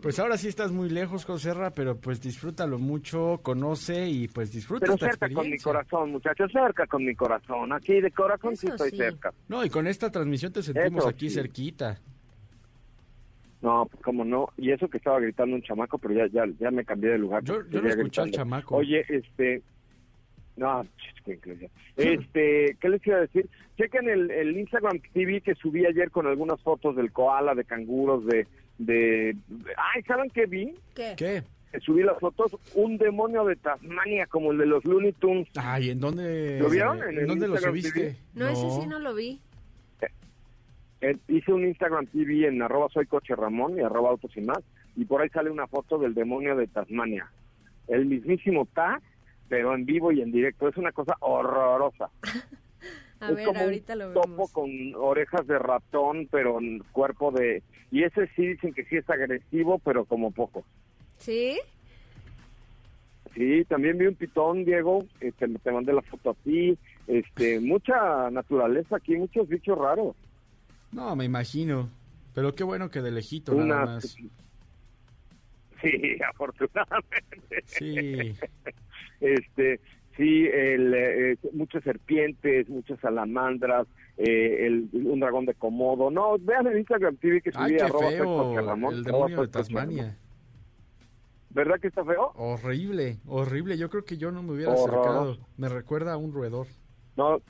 Pues 0.02 0.18
ahora 0.18 0.36
sí 0.36 0.48
estás 0.48 0.70
muy 0.72 0.88
lejos, 0.90 1.24
Joserra, 1.24 1.70
pero 1.70 1.96
pues 1.96 2.20
disfrútalo 2.20 2.78
mucho, 2.78 3.38
conoce 3.42 4.08
y 4.08 4.28
pues 4.28 4.52
disfruta 4.52 4.80
Pero 4.86 4.94
esta 4.94 5.10
cerca 5.10 5.30
con 5.34 5.48
mi 5.50 5.58
corazón, 5.58 6.10
muchachos, 6.12 6.50
cerca 6.52 6.86
con 6.86 7.04
mi 7.04 7.14
corazón, 7.14 7.72
aquí 7.72 8.00
de 8.00 8.10
corazón 8.10 8.56
sí 8.56 8.66
estoy 8.68 8.90
sí. 8.90 8.96
cerca. 8.96 9.32
No, 9.48 9.64
y 9.64 9.70
con 9.70 9.86
esta 9.86 10.10
transmisión 10.10 10.52
te 10.52 10.62
sentimos 10.62 11.00
Eso 11.04 11.08
aquí 11.08 11.28
sí. 11.28 11.36
cerquita. 11.36 11.98
No, 13.62 13.86
pues 13.86 14.02
como 14.02 14.24
no, 14.24 14.48
y 14.56 14.72
eso 14.72 14.88
que 14.88 14.98
estaba 14.98 15.20
gritando 15.20 15.54
un 15.54 15.62
chamaco, 15.62 15.96
pero 15.98 16.14
ya 16.14 16.26
ya, 16.26 16.44
ya 16.58 16.70
me 16.70 16.84
cambié 16.84 17.10
de 17.10 17.18
lugar. 17.18 17.44
Yo- 17.44 17.64
yo 17.70 17.80
lo 17.80 17.88
escuché 17.88 18.22
al 18.22 18.30
chamaco. 18.32 18.76
Oye, 18.76 19.04
este, 19.08 19.62
no, 20.56 20.84
este, 21.96 22.76
¿qué 22.80 22.88
les 22.88 23.06
iba 23.06 23.18
a 23.18 23.20
decir? 23.20 23.48
Chequen 23.78 24.08
el, 24.08 24.30
el 24.32 24.58
Instagram 24.58 25.00
TV 25.12 25.40
que 25.40 25.54
subí 25.54 25.86
ayer 25.86 26.10
con 26.10 26.26
algunas 26.26 26.60
fotos 26.60 26.96
del 26.96 27.12
koala, 27.12 27.54
de 27.54 27.64
canguros, 27.64 28.26
de, 28.26 28.46
de, 28.86 29.36
ay, 29.76 30.02
¿saben 30.02 30.30
qué 30.30 30.46
vi? 30.46 30.74
¿Qué? 30.94 31.42
Subí 31.80 32.02
las 32.02 32.18
fotos, 32.18 32.54
un 32.74 32.98
demonio 32.98 33.44
de 33.44 33.56
Tasmania, 33.56 34.26
como 34.26 34.52
el 34.52 34.58
de 34.58 34.66
los 34.66 34.84
Looney 34.84 35.12
Tunes. 35.12 35.48
Ay, 35.56 35.90
¿en 35.90 36.00
dónde? 36.00 36.58
¿Lo 36.60 36.68
vieron 36.68 37.02
en 37.02 37.10
¿En 37.10 37.18
el 37.20 37.26
dónde 37.26 37.48
lo 37.48 37.56
subiste? 37.56 37.92
TV? 37.92 38.16
No, 38.34 38.48
ese 38.48 38.70
sí 38.80 38.86
no 38.86 38.98
lo 38.98 39.14
vi. 39.14 39.40
Eh, 41.00 41.16
hice 41.28 41.52
un 41.52 41.66
Instagram 41.66 42.06
TV 42.06 42.46
en 42.46 42.62
arroba 42.62 42.88
soy 42.92 43.06
coche 43.06 43.34
Ramón 43.34 43.76
y 43.76 43.80
arroba 43.80 44.10
autos 44.10 44.36
y 44.36 44.40
más, 44.40 44.60
y 44.94 45.04
por 45.04 45.20
ahí 45.20 45.28
sale 45.30 45.50
una 45.50 45.66
foto 45.66 45.98
del 45.98 46.14
demonio 46.14 46.54
de 46.56 46.68
Tasmania. 46.68 47.28
El 47.88 48.06
mismísimo 48.06 48.68
Taz, 48.72 49.02
pero 49.48 49.74
en 49.74 49.84
vivo 49.84 50.12
y 50.12 50.20
en 50.20 50.30
directo. 50.30 50.68
Es 50.68 50.76
una 50.76 50.92
cosa 50.92 51.16
horrorosa. 51.20 52.10
A 53.22 53.30
es 53.30 53.36
ver, 53.36 53.46
como 53.46 53.60
ahorita 53.60 53.92
un 53.94 53.98
lo 53.98 54.12
topo 54.12 54.28
vemos. 54.28 54.50
con 54.52 54.70
orejas 54.96 55.46
de 55.46 55.58
ratón, 55.58 56.28
pero 56.30 56.58
en 56.60 56.80
cuerpo 56.92 57.30
de... 57.30 57.62
Y 57.90 58.02
ese 58.04 58.26
sí 58.36 58.46
dicen 58.48 58.72
que 58.74 58.84
sí 58.84 58.96
es 58.96 59.08
agresivo, 59.08 59.78
pero 59.78 60.04
como 60.04 60.30
poco. 60.30 60.64
¿Sí? 61.18 61.58
Sí, 63.34 63.64
también 63.64 63.96
vi 63.96 64.06
un 64.06 64.14
pitón, 64.14 64.64
Diego, 64.64 65.04
este, 65.20 65.48
te 65.48 65.72
mandé 65.72 65.92
la 65.92 66.02
foto 66.02 66.30
a 66.30 66.34
ti, 66.34 66.76
este, 67.06 67.60
mucha 67.60 68.30
naturaleza 68.30 68.96
aquí, 68.96 69.16
muchos 69.16 69.48
bichos 69.48 69.78
raros. 69.78 70.14
No, 70.90 71.16
me 71.16 71.24
imagino. 71.24 71.88
Pero 72.34 72.54
qué 72.54 72.64
bueno 72.64 72.90
que 72.90 73.00
de 73.00 73.10
lejito 73.10 73.54
nada 73.54 73.86
más. 73.86 74.16
Sí, 75.82 76.16
afortunadamente. 76.30 77.62
Sí. 77.64 78.36
este, 79.20 79.80
sí, 80.16 80.46
el, 80.46 80.94
eh, 80.94 81.36
muchas 81.52 81.82
serpientes, 81.84 82.68
muchas 82.68 82.98
salamandras, 83.00 83.86
eh, 84.16 84.66
el, 84.66 84.88
un 84.92 85.20
dragón 85.20 85.46
de 85.46 85.54
Komodo. 85.54 86.10
No, 86.10 86.36
vean 86.38 86.66
en 86.66 86.78
Instagram 86.78 87.16
TV 87.16 87.40
que 87.40 87.50
Ay, 87.54 87.70
subí 87.70 87.76
qué 87.78 87.82
arroba 87.84 88.08
feo, 88.10 88.24
soy 88.24 88.26
Jorge 88.26 88.60
Ramón, 88.62 88.94
el 88.94 89.04
demonio 89.04 89.40
de. 89.42 89.48
Tasmania. 89.48 90.16
¿Verdad 91.50 91.78
que 91.80 91.88
está 91.88 92.04
feo? 92.04 92.32
Horrible, 92.34 93.18
horrible. 93.26 93.76
Yo 93.76 93.90
creo 93.90 94.04
que 94.04 94.16
yo 94.16 94.32
no 94.32 94.42
me 94.42 94.52
hubiera 94.52 94.72
Horror. 94.72 95.00
acercado. 95.00 95.38
Me 95.58 95.68
recuerda 95.68 96.14
a 96.14 96.16
un 96.16 96.32
roedor. 96.32 96.66
No, 97.16 97.42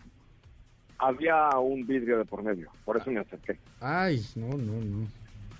había 0.99 1.51
un 1.59 1.87
vidrio 1.87 2.19
de 2.19 2.25
por 2.25 2.43
medio, 2.43 2.71
por 2.85 2.97
eso 2.97 3.11
me 3.11 3.21
acerqué. 3.21 3.59
Ay, 3.81 4.23
no, 4.35 4.49
no, 4.57 4.81
no. 4.81 5.07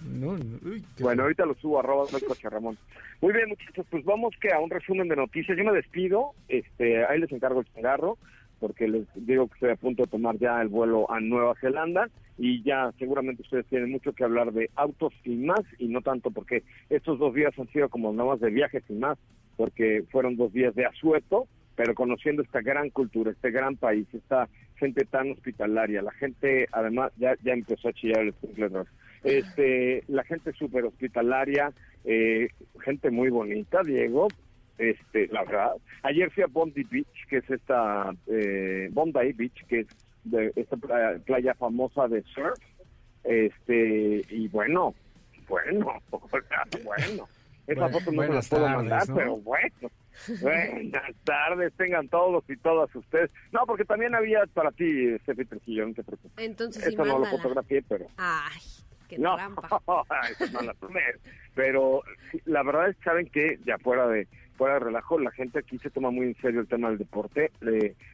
No, 0.05 0.37
no. 0.37 0.59
Uy, 0.65 0.85
qué 0.97 1.03
Bueno, 1.03 1.23
ahorita 1.23 1.47
lo 1.47 1.55
subo 1.55 1.81
arroba 1.81 2.07
Coche 2.07 2.49
Ramón. 2.49 2.77
Muy 3.21 3.33
bien, 3.33 3.49
muchachos, 3.49 3.87
pues 3.91 4.05
vamos 4.05 4.35
que 4.41 4.53
a 4.53 4.59
un 4.59 4.71
resumen 4.71 5.09
de 5.09 5.17
noticias. 5.17 5.57
Yo 5.57 5.65
me 5.65 5.73
despido, 5.73 6.33
este, 6.49 7.05
ahí 7.05 7.21
les 7.21 7.31
encargo 7.33 7.61
el 7.61 7.67
cigarro, 7.75 8.19
porque 8.59 8.89
les 8.89 9.07
digo 9.15 9.49
que 9.49 9.55
estoy 9.55 9.71
a 9.71 9.77
punto 9.77 10.05
de 10.05 10.11
tomar 10.11 10.37
ya 10.39 10.61
el 10.61 10.69
vuelo 10.69 11.11
a 11.11 11.21
Nueva 11.21 11.55
Zelanda 11.61 12.09
y 12.39 12.63
ya 12.63 12.93
seguramente 12.99 13.43
ustedes 13.43 13.67
tienen 13.67 13.91
mucho 13.91 14.13
que 14.13 14.25
hablar 14.25 14.53
de 14.53 14.71
autos 14.77 15.13
y 15.25 15.37
más, 15.37 15.61
y 15.79 15.89
no 15.89 16.01
tanto 16.01 16.31
porque 16.31 16.63
estos 16.91 17.19
dos 17.19 17.35
días 17.35 17.57
han 17.59 17.69
sido 17.69 17.89
como 17.89 18.13
nada 18.13 18.31
más 18.31 18.41
de 18.41 18.51
viajes 18.51 18.83
y 18.89 18.95
más, 18.95 19.19
porque 19.57 20.05
fueron 20.11 20.37
dos 20.37 20.53
días 20.53 20.75
de 20.75 20.87
asueto, 20.87 21.47
pero 21.77 21.95
conociendo 21.95 22.43
esta 22.43 22.61
gran 22.61 22.91
cultura, 22.91 23.31
este 23.31 23.51
gran 23.51 23.77
país, 23.77 24.07
esta 24.13 24.49
gente 24.77 25.05
tan 25.05 25.31
hospitalaria, 25.33 26.03
la 26.03 26.13
gente, 26.13 26.67
además, 26.73 27.13
ya, 27.17 27.35
ya 27.43 27.53
empezó 27.53 27.89
a 27.89 27.93
chillar 27.93 28.23
el 28.23 28.29
escuincle. 28.29 28.71
Este, 29.25 30.05
la 30.09 30.25
gente 30.25 30.53
súper 30.53 30.85
hospitalaria, 30.85 31.73
eh, 32.05 32.49
gente 32.85 33.11
muy 33.11 33.31
bonita, 33.31 33.81
Diego, 33.85 34.29
este, 34.79 35.29
la 35.29 35.45
verdad. 35.45 35.73
Ayer 36.03 36.31
fui 36.31 36.43
a 36.43 36.47
Bondi 36.47 36.83
Beach, 36.85 37.27
que 37.29 37.39
es 37.39 37.51
esta, 37.51 38.13
eh, 38.27 38.89
Bondi 38.93 39.33
Beach, 39.33 39.65
que 39.69 39.81
es 39.81 39.87
de 40.25 40.53
esta 40.57 40.77
playa, 40.77 41.19
playa 41.25 41.55
famosa 41.55 42.09
de 42.09 42.23
surf, 42.35 42.59
este, 43.25 44.23
y 44.31 44.49
bueno, 44.49 44.95
bueno, 45.49 46.01
bueno. 46.85 47.29
Esa 47.65 47.83
Bueno, 47.87 48.01
foto 48.01 48.11
no 48.13 48.23
se 48.23 48.29
la 48.29 48.41
puedo 48.43 48.65
tardes, 48.65 48.77
mandar, 48.77 49.09
¿no? 49.09 49.15
pero 49.15 49.37
bueno. 49.39 49.91
Buenas 50.41 51.15
tardes, 51.25 51.73
tengan 51.75 52.09
todos 52.09 52.45
y 52.51 52.57
todas 52.57 52.95
ustedes. 52.95 53.31
No, 53.53 53.61
porque 53.67 53.85
también 53.85 54.15
había 54.15 54.45
para 54.53 54.73
ti, 54.73 55.17
Steffi 55.21 55.45
Trujillo, 55.45 55.87
no 55.87 55.95
te 55.95 56.03
preocupes. 56.03 56.45
Entonces 56.45 56.83
sí, 56.85 56.93
Eso 56.93 57.05
no 57.05 57.21
lo 57.21 57.25
fotografié, 57.27 57.83
pero... 57.89 58.07
Ay, 58.17 58.61
qué 59.17 59.23
no, 59.23 59.37
trampa. 59.37 59.81
eso 60.31 60.53
no 60.53 60.63
la 60.63 60.75
tomé. 60.75 61.03
Pero 61.55 62.03
la 62.47 62.63
verdad 62.63 62.91
es 62.91 62.97
que 62.97 63.05
saben 63.05 63.27
que, 63.27 63.59
ya 63.65 63.79
fuera 63.79 64.07
de 64.09 64.27
fuera 64.57 64.75
de 64.75 64.81
relajo, 64.81 65.19
la 65.19 65.31
gente 65.33 65.59
aquí 65.59 65.79
se 65.79 65.91
toma 65.91 66.11
muy 66.11 66.27
en 66.27 66.37
serio 66.37 66.61
el 66.61 66.69
tema 66.69 66.89
del 66.89 66.99
deporte. 66.99 67.51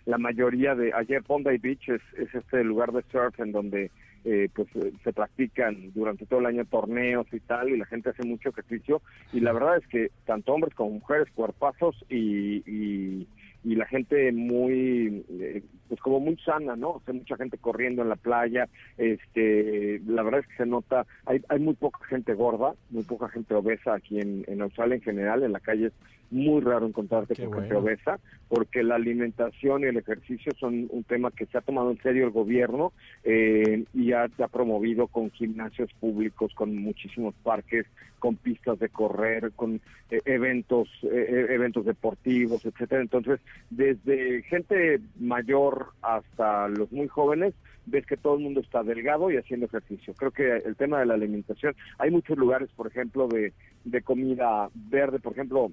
La 0.06 0.18
mayoría 0.18 0.74
de... 0.74 0.92
Ayer 0.94 1.20
Bondi 1.22 1.58
Beach 1.58 1.88
es, 1.88 2.00
es 2.16 2.34
este 2.34 2.64
lugar 2.64 2.92
de 2.92 3.02
surf 3.10 3.38
en 3.40 3.52
donde 3.52 3.90
eh, 4.24 4.48
pues 4.54 4.68
eh, 4.76 4.92
se 5.04 5.12
practican 5.12 5.92
durante 5.92 6.26
todo 6.26 6.40
el 6.40 6.46
año 6.46 6.64
torneos 6.64 7.26
y 7.32 7.40
tal, 7.40 7.68
y 7.70 7.76
la 7.76 7.86
gente 7.86 8.10
hace 8.10 8.24
mucho 8.24 8.50
ejercicio. 8.50 9.02
Y 9.32 9.40
la 9.40 9.52
verdad 9.52 9.76
es 9.76 9.86
que 9.88 10.10
tanto 10.26 10.54
hombres 10.54 10.74
como 10.74 10.90
mujeres, 10.90 11.28
cuerpazos 11.34 12.04
y... 12.08 12.62
y 12.66 13.28
y 13.64 13.74
la 13.74 13.86
gente 13.86 14.30
muy 14.32 15.24
eh, 15.28 15.62
pues 15.88 16.00
como 16.00 16.20
muy 16.20 16.36
sana 16.38 16.76
no 16.76 16.90
o 16.90 17.02
sea 17.04 17.14
mucha 17.14 17.36
gente 17.36 17.58
corriendo 17.58 18.02
en 18.02 18.08
la 18.08 18.16
playa 18.16 18.68
este 18.96 20.00
la 20.06 20.22
verdad 20.22 20.40
es 20.40 20.46
que 20.46 20.56
se 20.56 20.66
nota 20.66 21.06
hay 21.26 21.42
hay 21.48 21.58
muy 21.58 21.74
poca 21.74 22.04
gente 22.06 22.34
gorda 22.34 22.74
muy 22.90 23.04
poca 23.04 23.28
gente 23.28 23.54
obesa 23.54 23.94
aquí 23.94 24.20
en, 24.20 24.44
en 24.46 24.62
Australia 24.62 24.96
en 24.96 25.02
general 25.02 25.42
en 25.42 25.52
la 25.52 25.60
calle 25.60 25.90
muy 26.30 26.61
raro 26.61 26.87
encontrarte 26.87 27.35
Qué 27.35 27.44
con 27.44 27.55
gente 27.55 27.74
bueno. 27.74 27.81
obesa 27.81 28.20
porque 28.48 28.83
la 28.83 28.96
alimentación 28.96 29.83
y 29.83 29.87
el 29.87 29.96
ejercicio 29.96 30.52
son 30.59 30.88
un 30.90 31.05
tema 31.05 31.31
que 31.31 31.46
se 31.46 31.59
ha 31.59 31.61
tomado 31.61 31.90
en 31.90 32.00
serio 32.02 32.24
el 32.24 32.31
gobierno 32.31 32.92
eh, 33.24 33.85
y 33.94 34.12
ha, 34.12 34.29
se 34.29 34.42
ha 34.42 34.48
promovido 34.48 35.07
con 35.07 35.31
gimnasios 35.31 35.90
públicos 35.94 36.52
con 36.55 36.76
muchísimos 36.76 37.35
parques 37.42 37.87
con 38.18 38.37
pistas 38.37 38.79
de 38.79 38.88
correr 38.88 39.52
con 39.52 39.81
eh, 40.11 40.20
eventos 40.24 40.88
eh, 41.02 41.46
eventos 41.50 41.85
deportivos 41.85 42.64
etcétera 42.64 43.00
entonces 43.02 43.40
desde 43.70 44.42
gente 44.42 45.00
mayor 45.18 45.88
hasta 46.02 46.68
los 46.68 46.90
muy 46.92 47.09
jóvenes 47.09 47.55
ves 47.87 48.07
que 48.07 48.16
todo 48.16 48.37
el 48.37 48.42
mundo 48.42 48.61
está 48.61 48.83
delgado 48.83 49.31
y 49.31 49.37
haciendo 49.37 49.66
ejercicio 49.66 50.14
creo 50.14 50.31
que 50.31 50.57
el 50.57 50.76
tema 50.76 51.00
de 51.00 51.07
la 51.07 51.14
alimentación 51.14 51.74
hay 51.98 52.11
muchos 52.11 52.37
lugares 52.37 52.68
por 52.76 52.87
ejemplo 52.87 53.29
de 53.29 53.52
de 53.85 54.02
comida 54.02 54.68
verde 54.74 55.18
por 55.20 55.33
ejemplo 55.33 55.70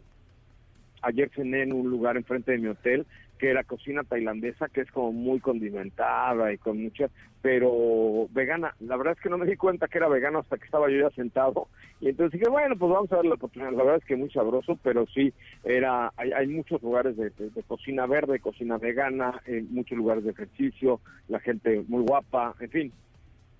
ayer 1.01 1.29
cené 1.35 1.63
en 1.63 1.73
un 1.73 1.89
lugar 1.89 2.17
enfrente 2.17 2.51
de 2.51 2.57
mi 2.59 2.67
hotel 2.67 3.05
que 3.37 3.49
era 3.49 3.63
cocina 3.65 4.03
tailandesa 4.03 4.69
que 4.69 4.81
es 4.81 4.91
como 4.91 5.11
muy 5.11 5.39
condimentada 5.39 6.53
y 6.53 6.57
con 6.57 6.81
mucha 6.81 7.09
pero 7.41 8.27
vegana. 8.31 8.73
La 8.79 8.97
verdad 8.97 9.13
es 9.15 9.21
que 9.21 9.29
no 9.29 9.37
me 9.37 9.45
di 9.45 9.55
cuenta 9.55 9.87
que 9.87 9.99
era 9.99 10.07
vegano 10.07 10.39
hasta 10.39 10.57
que 10.57 10.65
estaba 10.65 10.89
yo 10.89 10.97
ya 11.01 11.11
sentado. 11.11 11.67
Y 12.01 12.09
entonces 12.09 12.39
dije 12.39 12.49
bueno 12.49 12.75
pues 12.77 12.91
vamos 12.91 13.11
a 13.11 13.17
darle 13.17 13.29
la 13.29 13.35
oportunidad 13.35 13.71
la 13.71 13.83
verdad 13.83 13.97
es 14.01 14.05
que 14.05 14.15
muy 14.15 14.29
sabroso 14.31 14.79
pero 14.81 15.05
sí 15.13 15.33
era 15.63 16.11
hay, 16.17 16.31
hay 16.31 16.47
muchos 16.47 16.81
lugares 16.81 17.15
de, 17.17 17.29
de- 17.29 17.63
cocina 17.63 18.05
verde 18.05 18.39
cocina 18.39 18.77
vegana 18.77 19.41
eh, 19.45 19.63
muchos 19.69 19.97
lugares 19.97 20.23
de 20.23 20.31
ejercicio 20.31 20.99
la 21.27 21.39
gente 21.39 21.83
muy 21.87 22.03
guapa 22.03 22.55
en 22.59 22.69
fin 22.69 22.91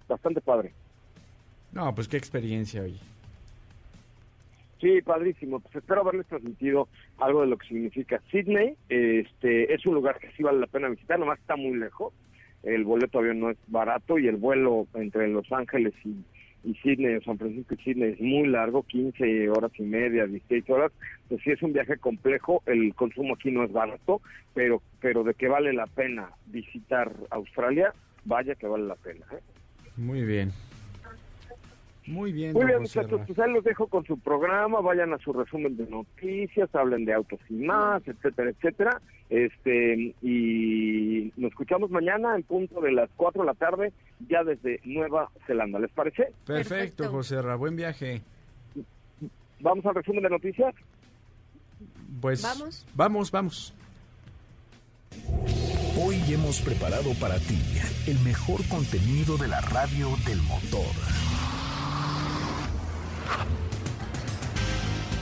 bastante 0.07 0.39
padre. 0.41 0.71
No, 1.73 1.93
pues 1.93 2.07
qué 2.07 2.15
experiencia, 2.17 2.81
oye. 2.83 2.99
Sí, 4.79 5.01
padrísimo. 5.01 5.59
Pues 5.59 5.75
espero 5.75 6.01
haberles 6.01 6.27
transmitido 6.27 6.87
algo 7.17 7.41
de 7.41 7.47
lo 7.47 7.57
que 7.57 7.67
significa 7.67 8.21
Sydney. 8.31 8.75
Este 8.89 9.73
es 9.73 9.85
un 9.85 9.95
lugar 9.95 10.19
que 10.19 10.31
sí 10.35 10.43
vale 10.43 10.59
la 10.59 10.67
pena 10.67 10.89
visitar, 10.89 11.19
nomás 11.19 11.39
está 11.39 11.55
muy 11.55 11.77
lejos. 11.77 12.13
El 12.63 12.83
boleto 12.83 13.19
avión 13.19 13.39
no 13.39 13.51
es 13.51 13.57
barato 13.67 14.17
y 14.17 14.27
el 14.27 14.37
vuelo 14.37 14.87
entre 14.95 15.27
Los 15.27 15.51
Ángeles 15.51 15.93
y, 16.03 16.15
y 16.63 16.73
Sydney, 16.75 17.21
San 17.21 17.37
Francisco 17.37 17.75
y 17.75 17.83
Sydney 17.83 18.13
es 18.13 18.19
muy 18.19 18.47
largo, 18.47 18.83
15 18.83 19.49
horas 19.49 19.71
y 19.77 19.83
media, 19.83 20.25
16 20.25 20.69
horas. 20.71 20.91
Pues 21.29 21.41
sí 21.43 21.51
es 21.51 21.61
un 21.61 21.73
viaje 21.73 21.97
complejo, 21.97 22.63
el 22.65 22.93
consumo 22.95 23.35
aquí 23.35 23.51
no 23.51 23.63
es 23.63 23.71
barato, 23.71 24.21
pero 24.53 24.81
pero 24.99 25.23
de 25.23 25.35
que 25.35 25.47
vale 25.47 25.73
la 25.73 25.85
pena 25.85 26.31
visitar 26.47 27.11
Australia, 27.29 27.93
vaya 28.25 28.55
que 28.55 28.67
vale 28.67 28.85
la 28.85 28.95
pena. 28.95 29.25
¿eh? 29.31 29.39
Muy 29.95 30.25
bien. 30.25 30.51
Muy 32.07 32.31
bien, 32.31 32.53
Muy 32.53 32.65
bien, 32.65 32.79
José 32.79 32.99
muchachos, 32.99 33.21
pues 33.25 33.39
ahí 33.39 33.51
los 33.51 33.63
dejo 33.63 33.87
con 33.87 34.05
su 34.05 34.19
programa, 34.19 34.79
vayan 34.79 35.13
a 35.13 35.17
su 35.17 35.33
resumen 35.33 35.75
de 35.75 35.87
noticias, 35.87 36.73
hablen 36.75 37.03
de 37.03 37.13
autos 37.13 37.39
y 37.49 37.55
más, 37.55 38.07
etcétera, 38.07 38.51
etcétera. 38.51 39.01
Este, 39.29 40.13
y 40.21 41.33
nos 41.35 41.51
escuchamos 41.51 41.89
mañana 41.89 42.35
en 42.35 42.43
punto 42.43 42.79
de 42.79 42.91
las 42.91 43.09
4 43.15 43.41
de 43.41 43.47
la 43.47 43.55
tarde, 43.55 43.91
ya 44.29 44.43
desde 44.43 44.79
Nueva 44.83 45.31
Zelanda. 45.47 45.79
¿Les 45.79 45.91
parece? 45.91 46.31
Perfecto, 46.45 46.69
Perfecto. 46.69 47.09
José 47.09 47.41
Ra. 47.41 47.55
Buen 47.55 47.75
viaje. 47.75 48.21
Vamos 49.59 49.85
al 49.85 49.95
resumen 49.95 50.21
de 50.23 50.29
noticias. 50.29 50.75
Pues 52.21 52.43
Vamos. 52.43 52.85
Vamos, 52.93 53.31
vamos. 53.31 53.73
Hoy 55.97 56.21
hemos 56.29 56.61
preparado 56.61 57.13
para 57.19 57.39
ti 57.39 57.59
el 58.07 58.19
mejor 58.19 58.67
contenido 58.67 59.37
de 59.37 59.47
la 59.47 59.61
radio 59.61 60.09
del 60.27 60.41
motor. 60.43 60.85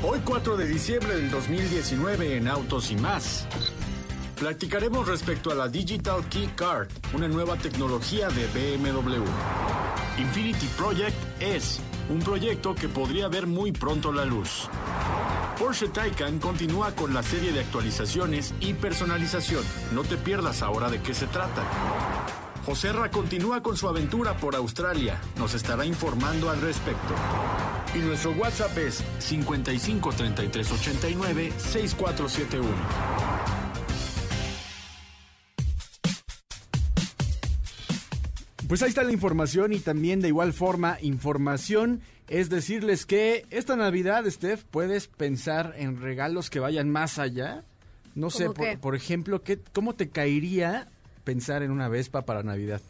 Hoy 0.05 0.19
4 0.25 0.57
de 0.57 0.67
diciembre 0.67 1.15
del 1.15 1.31
2019 1.31 2.37
en 2.37 2.47
Autos 2.49 2.91
y 2.91 2.97
más. 2.97 3.47
Platicaremos 4.37 5.07
respecto 5.07 5.51
a 5.51 5.55
la 5.55 5.69
Digital 5.69 6.27
Key 6.27 6.49
Card, 6.55 6.89
una 7.13 7.29
nueva 7.29 7.55
tecnología 7.55 8.27
de 8.27 8.45
BMW. 8.47 9.23
Infinity 10.17 10.67
Project 10.77 11.15
es 11.39 11.79
un 12.09 12.19
proyecto 12.19 12.75
que 12.75 12.89
podría 12.89 13.29
ver 13.29 13.47
muy 13.47 13.71
pronto 13.71 14.11
la 14.11 14.25
luz. 14.25 14.67
Porsche 15.57 15.87
Taycan 15.87 16.39
continúa 16.39 16.91
con 16.93 17.13
la 17.13 17.23
serie 17.23 17.53
de 17.53 17.61
actualizaciones 17.61 18.53
y 18.59 18.73
personalización. 18.73 19.63
No 19.93 20.03
te 20.03 20.17
pierdas 20.17 20.61
ahora 20.61 20.89
de 20.89 21.01
qué 21.01 21.13
se 21.13 21.27
trata. 21.27 21.63
Joserra 22.65 23.09
continúa 23.09 23.63
con 23.63 23.77
su 23.77 23.87
aventura 23.87 24.35
por 24.35 24.55
Australia. 24.55 25.21
Nos 25.37 25.53
estará 25.53 25.85
informando 25.85 26.49
al 26.49 26.59
respecto. 26.59 27.13
Y 27.95 27.99
nuestro 27.99 28.31
WhatsApp 28.31 28.77
es 28.77 29.03
55 29.19 30.13
33 30.13 30.71
89 30.71 31.53
6471. 31.57 32.67
Pues 38.67 38.81
ahí 38.81 38.89
está 38.89 39.03
la 39.03 39.11
información 39.11 39.73
y 39.73 39.79
también 39.79 40.21
de 40.21 40.29
igual 40.29 40.53
forma 40.53 40.97
información 41.01 42.01
es 42.27 42.49
decirles 42.49 43.05
que 43.05 43.45
esta 43.51 43.75
Navidad, 43.75 44.25
Steph, 44.27 44.63
puedes 44.63 45.07
pensar 45.07 45.75
en 45.77 46.01
regalos 46.01 46.49
que 46.49 46.59
vayan 46.59 46.89
más 46.89 47.19
allá. 47.19 47.63
No 48.15 48.29
sé, 48.31 48.49
por 48.49 48.95
ejemplo, 48.95 49.43
¿qué, 49.43 49.59
¿cómo 49.73 49.93
te 49.93 50.09
caería 50.09 50.87
pensar 51.23 51.63
en 51.63 51.71
una 51.71 51.87
Vespa 51.87 52.23
para 52.23 52.43
Navidad. 52.43 52.81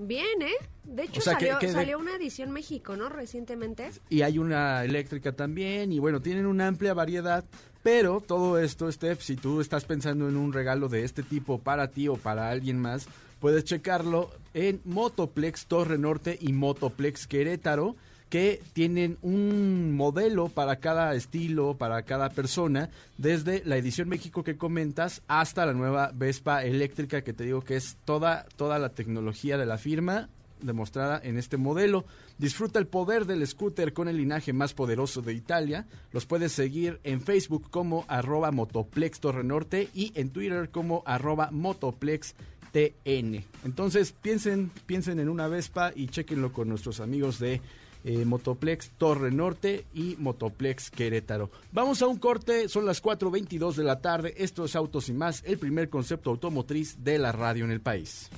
Bien, 0.00 0.40
¿eh? 0.42 0.54
De 0.84 1.02
hecho, 1.02 1.18
O 1.18 1.22
sea, 1.22 1.34
que- 1.36 1.46
salió, 1.46 1.58
que 1.58 1.72
salió 1.72 1.98
una 1.98 2.14
edición 2.14 2.52
México, 2.52 2.96
¿no? 2.96 3.08
Recientemente. 3.08 3.90
Y 4.08 4.22
hay 4.22 4.38
una 4.38 4.84
eléctrica 4.84 5.32
también, 5.32 5.90
y 5.92 5.98
bueno, 5.98 6.22
tienen 6.22 6.46
una 6.46 6.68
amplia 6.68 6.94
variedad. 6.94 7.44
Pero 7.82 8.22
todo 8.24 8.58
esto, 8.58 8.90
Steph, 8.90 9.20
si 9.22 9.36
tú 9.36 9.60
estás 9.60 9.84
pensando 9.84 10.28
en 10.28 10.36
un 10.36 10.52
regalo 10.52 10.88
de 10.88 11.02
este 11.04 11.22
tipo 11.22 11.58
para 11.58 11.88
ti 11.90 12.06
o 12.08 12.14
para 12.16 12.48
alguien 12.50 12.78
más, 12.78 13.06
puedes 13.40 13.64
checarlo 13.64 14.30
en 14.54 14.80
Motoplex 14.84 15.66
Torre 15.66 15.98
Norte 15.98 16.38
y 16.40 16.52
Motoplex 16.52 17.26
Querétaro, 17.26 17.96
que 18.28 18.60
tienen 18.72 19.18
un 19.22 19.94
modelo 19.94 20.48
para 20.48 20.76
cada 20.76 21.14
estilo, 21.14 21.76
para 21.76 22.02
cada 22.02 22.30
persona, 22.30 22.90
desde 23.16 23.62
la 23.64 23.76
edición 23.76 24.08
México 24.08 24.44
que 24.44 24.56
comentas 24.56 25.22
hasta 25.28 25.66
la 25.66 25.72
nueva 25.72 26.10
Vespa 26.14 26.64
eléctrica 26.64 27.22
que 27.22 27.32
te 27.32 27.44
digo 27.44 27.62
que 27.62 27.76
es 27.76 27.96
toda, 28.04 28.46
toda 28.56 28.78
la 28.78 28.90
tecnología 28.90 29.56
de 29.56 29.66
la 29.66 29.78
firma 29.78 30.28
demostrada 30.60 31.20
en 31.22 31.38
este 31.38 31.56
modelo. 31.56 32.04
Disfruta 32.38 32.78
el 32.78 32.86
poder 32.86 33.26
del 33.26 33.46
scooter 33.46 33.92
con 33.92 34.08
el 34.08 34.16
linaje 34.16 34.52
más 34.52 34.74
poderoso 34.74 35.22
de 35.22 35.32
Italia. 35.32 35.86
Los 36.12 36.26
puedes 36.26 36.52
seguir 36.52 37.00
en 37.04 37.20
Facebook 37.20 37.70
como 37.70 38.04
arroba 38.08 38.50
Motoplex 38.50 39.20
Torre 39.20 39.44
Norte 39.44 39.88
y 39.94 40.12
en 40.14 40.30
Twitter 40.30 40.70
como 40.70 41.02
arroba 41.06 41.50
Motoplex 41.50 42.34
TN. 42.72 43.44
Entonces 43.64 44.12
piensen, 44.12 44.70
piensen 44.86 45.20
en 45.20 45.28
una 45.28 45.48
Vespa 45.48 45.92
y 45.94 46.08
chequenlo 46.08 46.52
con 46.52 46.68
nuestros 46.68 47.00
amigos 47.00 47.38
de 47.38 47.60
eh, 48.04 48.24
Motoplex 48.24 48.90
Torre 48.98 49.30
Norte 49.30 49.84
y 49.94 50.16
Motoplex 50.18 50.90
Querétaro. 50.90 51.50
Vamos 51.72 52.02
a 52.02 52.06
un 52.06 52.18
corte, 52.18 52.68
son 52.68 52.86
las 52.86 53.02
4.22 53.02 53.74
de 53.74 53.84
la 53.84 54.00
tarde. 54.00 54.34
Esto 54.36 54.64
es 54.64 54.76
Autos 54.76 55.08
y 55.08 55.12
más, 55.12 55.42
el 55.44 55.58
primer 55.58 55.88
concepto 55.88 56.30
automotriz 56.30 57.02
de 57.02 57.18
la 57.18 57.32
radio 57.32 57.64
en 57.64 57.70
el 57.70 57.80
país. 57.80 58.30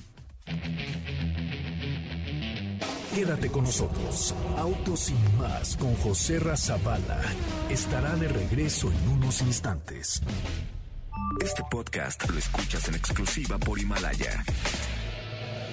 Quédate 3.13 3.49
con 3.49 3.65
nosotros. 3.65 4.33
Autos 4.57 4.99
sin 5.01 5.37
más 5.37 5.75
con 5.75 5.93
José 5.95 6.39
Razabala 6.39 7.21
estará 7.69 8.15
de 8.15 8.29
regreso 8.29 8.89
en 8.89 9.09
unos 9.09 9.41
instantes. 9.41 10.21
Este 11.43 11.61
podcast 11.69 12.29
lo 12.29 12.37
escuchas 12.37 12.87
en 12.87 12.95
exclusiva 12.95 13.57
por 13.57 13.79
Himalaya. 13.79 14.43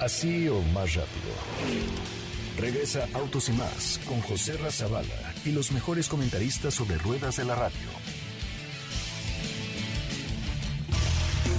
Así 0.01 0.49
o 0.49 0.61
más 0.63 0.95
rápido. 0.95 2.18
Regresa 2.59 3.09
Autos 3.15 3.49
y 3.49 3.53
más 3.53 4.01
con 4.07 4.21
José 4.21 4.57
Razabala 4.57 5.35
y 5.45 5.53
los 5.53 5.71
mejores 5.71 6.09
comentaristas 6.09 6.75
sobre 6.75 6.99
ruedas 6.99 7.37
de 7.37 7.45
la 7.45 7.55
radio. 7.55 8.18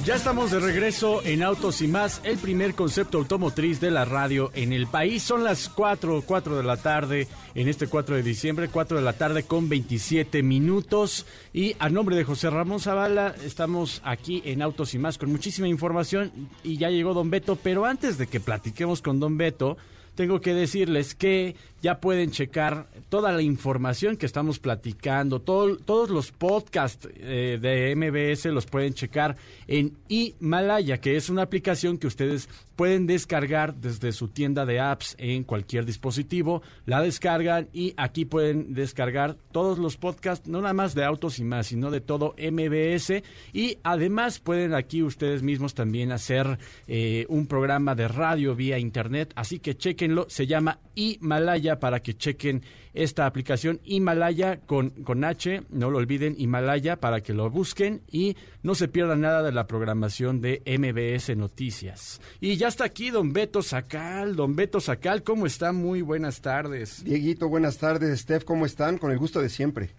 Ya 0.06 0.16
estamos 0.16 0.52
de 0.52 0.60
regreso 0.60 1.24
en 1.24 1.44
Autos 1.44 1.82
y 1.82 1.88
más, 1.88 2.20
el 2.26 2.38
primer 2.38 2.76
concepto 2.76 3.20
automotriz 3.20 3.80
de 3.80 3.90
la 3.90 4.04
radio 4.04 4.52
en 4.54 4.74
el 4.74 4.88
país. 4.88 5.24
Son 5.24 5.46
las 5.46 5.70
4, 5.70 6.24
4 6.26 6.58
de 6.58 6.64
la 6.64 6.76
tarde 6.76 7.30
en 7.56 7.70
este 7.70 7.88
4 7.88 8.18
de 8.18 8.22
diciembre, 8.22 8.68
4 8.68 8.98
de 8.98 9.04
la 9.04 9.14
tarde 9.14 9.44
con 9.44 9.70
27 9.70 10.44
minutos. 10.44 11.26
Y 11.54 11.78
a 11.80 11.88
nombre 11.88 12.18
de 12.18 12.26
José 12.26 12.50
Ramón 12.50 12.82
Zavala, 12.82 13.34
estamos 13.46 14.02
aquí 14.04 14.42
en 14.44 14.62
Autos 14.62 14.94
y 14.94 15.00
más 15.00 15.18
con 15.18 15.32
muchísima 15.32 15.70
información 15.70 16.34
y 16.64 16.76
ya 16.76 16.90
llegó 16.90 17.14
Don 17.14 17.30
Beto, 17.30 17.56
pero 17.56 17.86
antes 17.86 18.18
de 18.18 18.28
que 18.28 18.42
platiquemos 18.42 19.02
con 19.02 19.22
Don 19.22 19.38
Beto, 19.38 19.78
tengo 20.16 20.42
que 20.42 20.54
decirles 20.54 21.16
que 21.16 21.56
ya 21.84 22.00
pueden 22.00 22.32
checar 22.32 22.88
toda 23.10 23.32
la 23.34 23.42
información 23.44 24.18
que 24.18 24.26
estamos 24.26 24.58
platicando, 24.58 25.40
todo- 25.42 25.76
todos 25.78 26.10
los 26.10 26.32
podcasts 26.32 27.08
eh, 27.18 27.60
de 27.62 27.94
MBS 27.96 28.46
los 28.46 28.66
pueden 28.66 28.94
checar 28.96 29.36
en 29.68 29.92
Himalaya, 30.08 31.00
que 31.00 31.16
es 31.18 31.30
una 31.30 31.44
aplicación 31.44 31.98
que 31.98 32.08
ustedes 32.08 32.48
pueden 32.78 33.06
descargar 33.06 33.76
desde 33.76 34.12
su 34.14 34.30
tienda 34.30 34.66
de 34.66 34.80
apps 34.80 35.16
en 35.20 35.44
cualquier 35.44 35.86
dispositivo, 35.86 36.64
la 36.88 37.02
descargan 37.02 37.68
y 37.72 37.94
aquí 37.98 38.26
pueden 38.26 38.74
descargar 38.74 39.36
todos 39.52 39.78
los 39.78 39.98
podcasts, 39.98 40.48
no 40.48 40.62
nada 40.62 40.74
más 40.74 40.96
de 40.96 41.04
autos 41.04 41.38
y 41.38 41.44
más, 41.44 41.68
sino 41.68 41.92
de 41.92 42.02
todo 42.02 42.34
MBS 42.40 43.22
y 43.52 43.78
además 43.84 44.40
pueden 44.40 44.74
aquí 44.74 45.04
ustedes 45.04 45.44
mismos 45.44 45.74
también 45.76 46.12
hacer 46.12 46.58
eh, 46.88 47.26
un 47.30 47.46
programa 47.46 47.94
de 47.94 48.08
radio 48.08 48.56
vía 48.56 48.80
internet, 48.80 49.34
así 49.36 49.60
que 49.60 49.76
chequenlo, 49.78 50.26
se 50.30 50.48
llama 50.48 50.80
Himalaya 50.96 51.80
para 51.80 52.02
que 52.02 52.16
chequen 52.16 52.64
esta 52.94 53.26
aplicación 53.26 53.80
Himalaya 53.84 54.60
con, 54.66 54.92
con 54.92 55.24
H, 55.24 55.64
no 55.70 55.90
lo 55.90 55.98
olviden, 55.98 56.36
Himalaya 56.38 56.98
para 56.98 57.22
que 57.22 57.34
lo 57.34 57.50
busquen 57.50 58.02
y 58.12 58.38
no 58.62 58.76
se 58.76 58.88
pierdan 58.88 59.22
nada 59.22 59.42
de 59.44 59.52
la 59.52 59.66
programación 59.68 60.42
de 60.42 60.62
MBS 60.66 61.36
Noticias. 61.36 62.22
Y 62.40 62.56
ya 62.58 62.68
está 62.68 62.86
aquí 62.86 63.10
don 63.10 63.34
Beto 63.34 63.62
Sacal, 63.64 64.36
don 64.36 64.56
Beto 64.56 64.80
Sacal, 64.80 65.24
¿cómo 65.24 65.46
está? 65.46 65.72
Muy 65.72 66.02
buenas 66.02 66.42
tardes. 66.42 67.04
Dieguito, 67.04 67.48
buenas 67.50 67.78
tardes. 67.78 68.20
Steph, 68.20 68.44
¿cómo 68.44 68.66
están? 68.66 68.98
Con 68.98 69.12
el 69.12 69.18
gusto 69.18 69.42
de 69.42 69.50
siempre. 69.50 69.90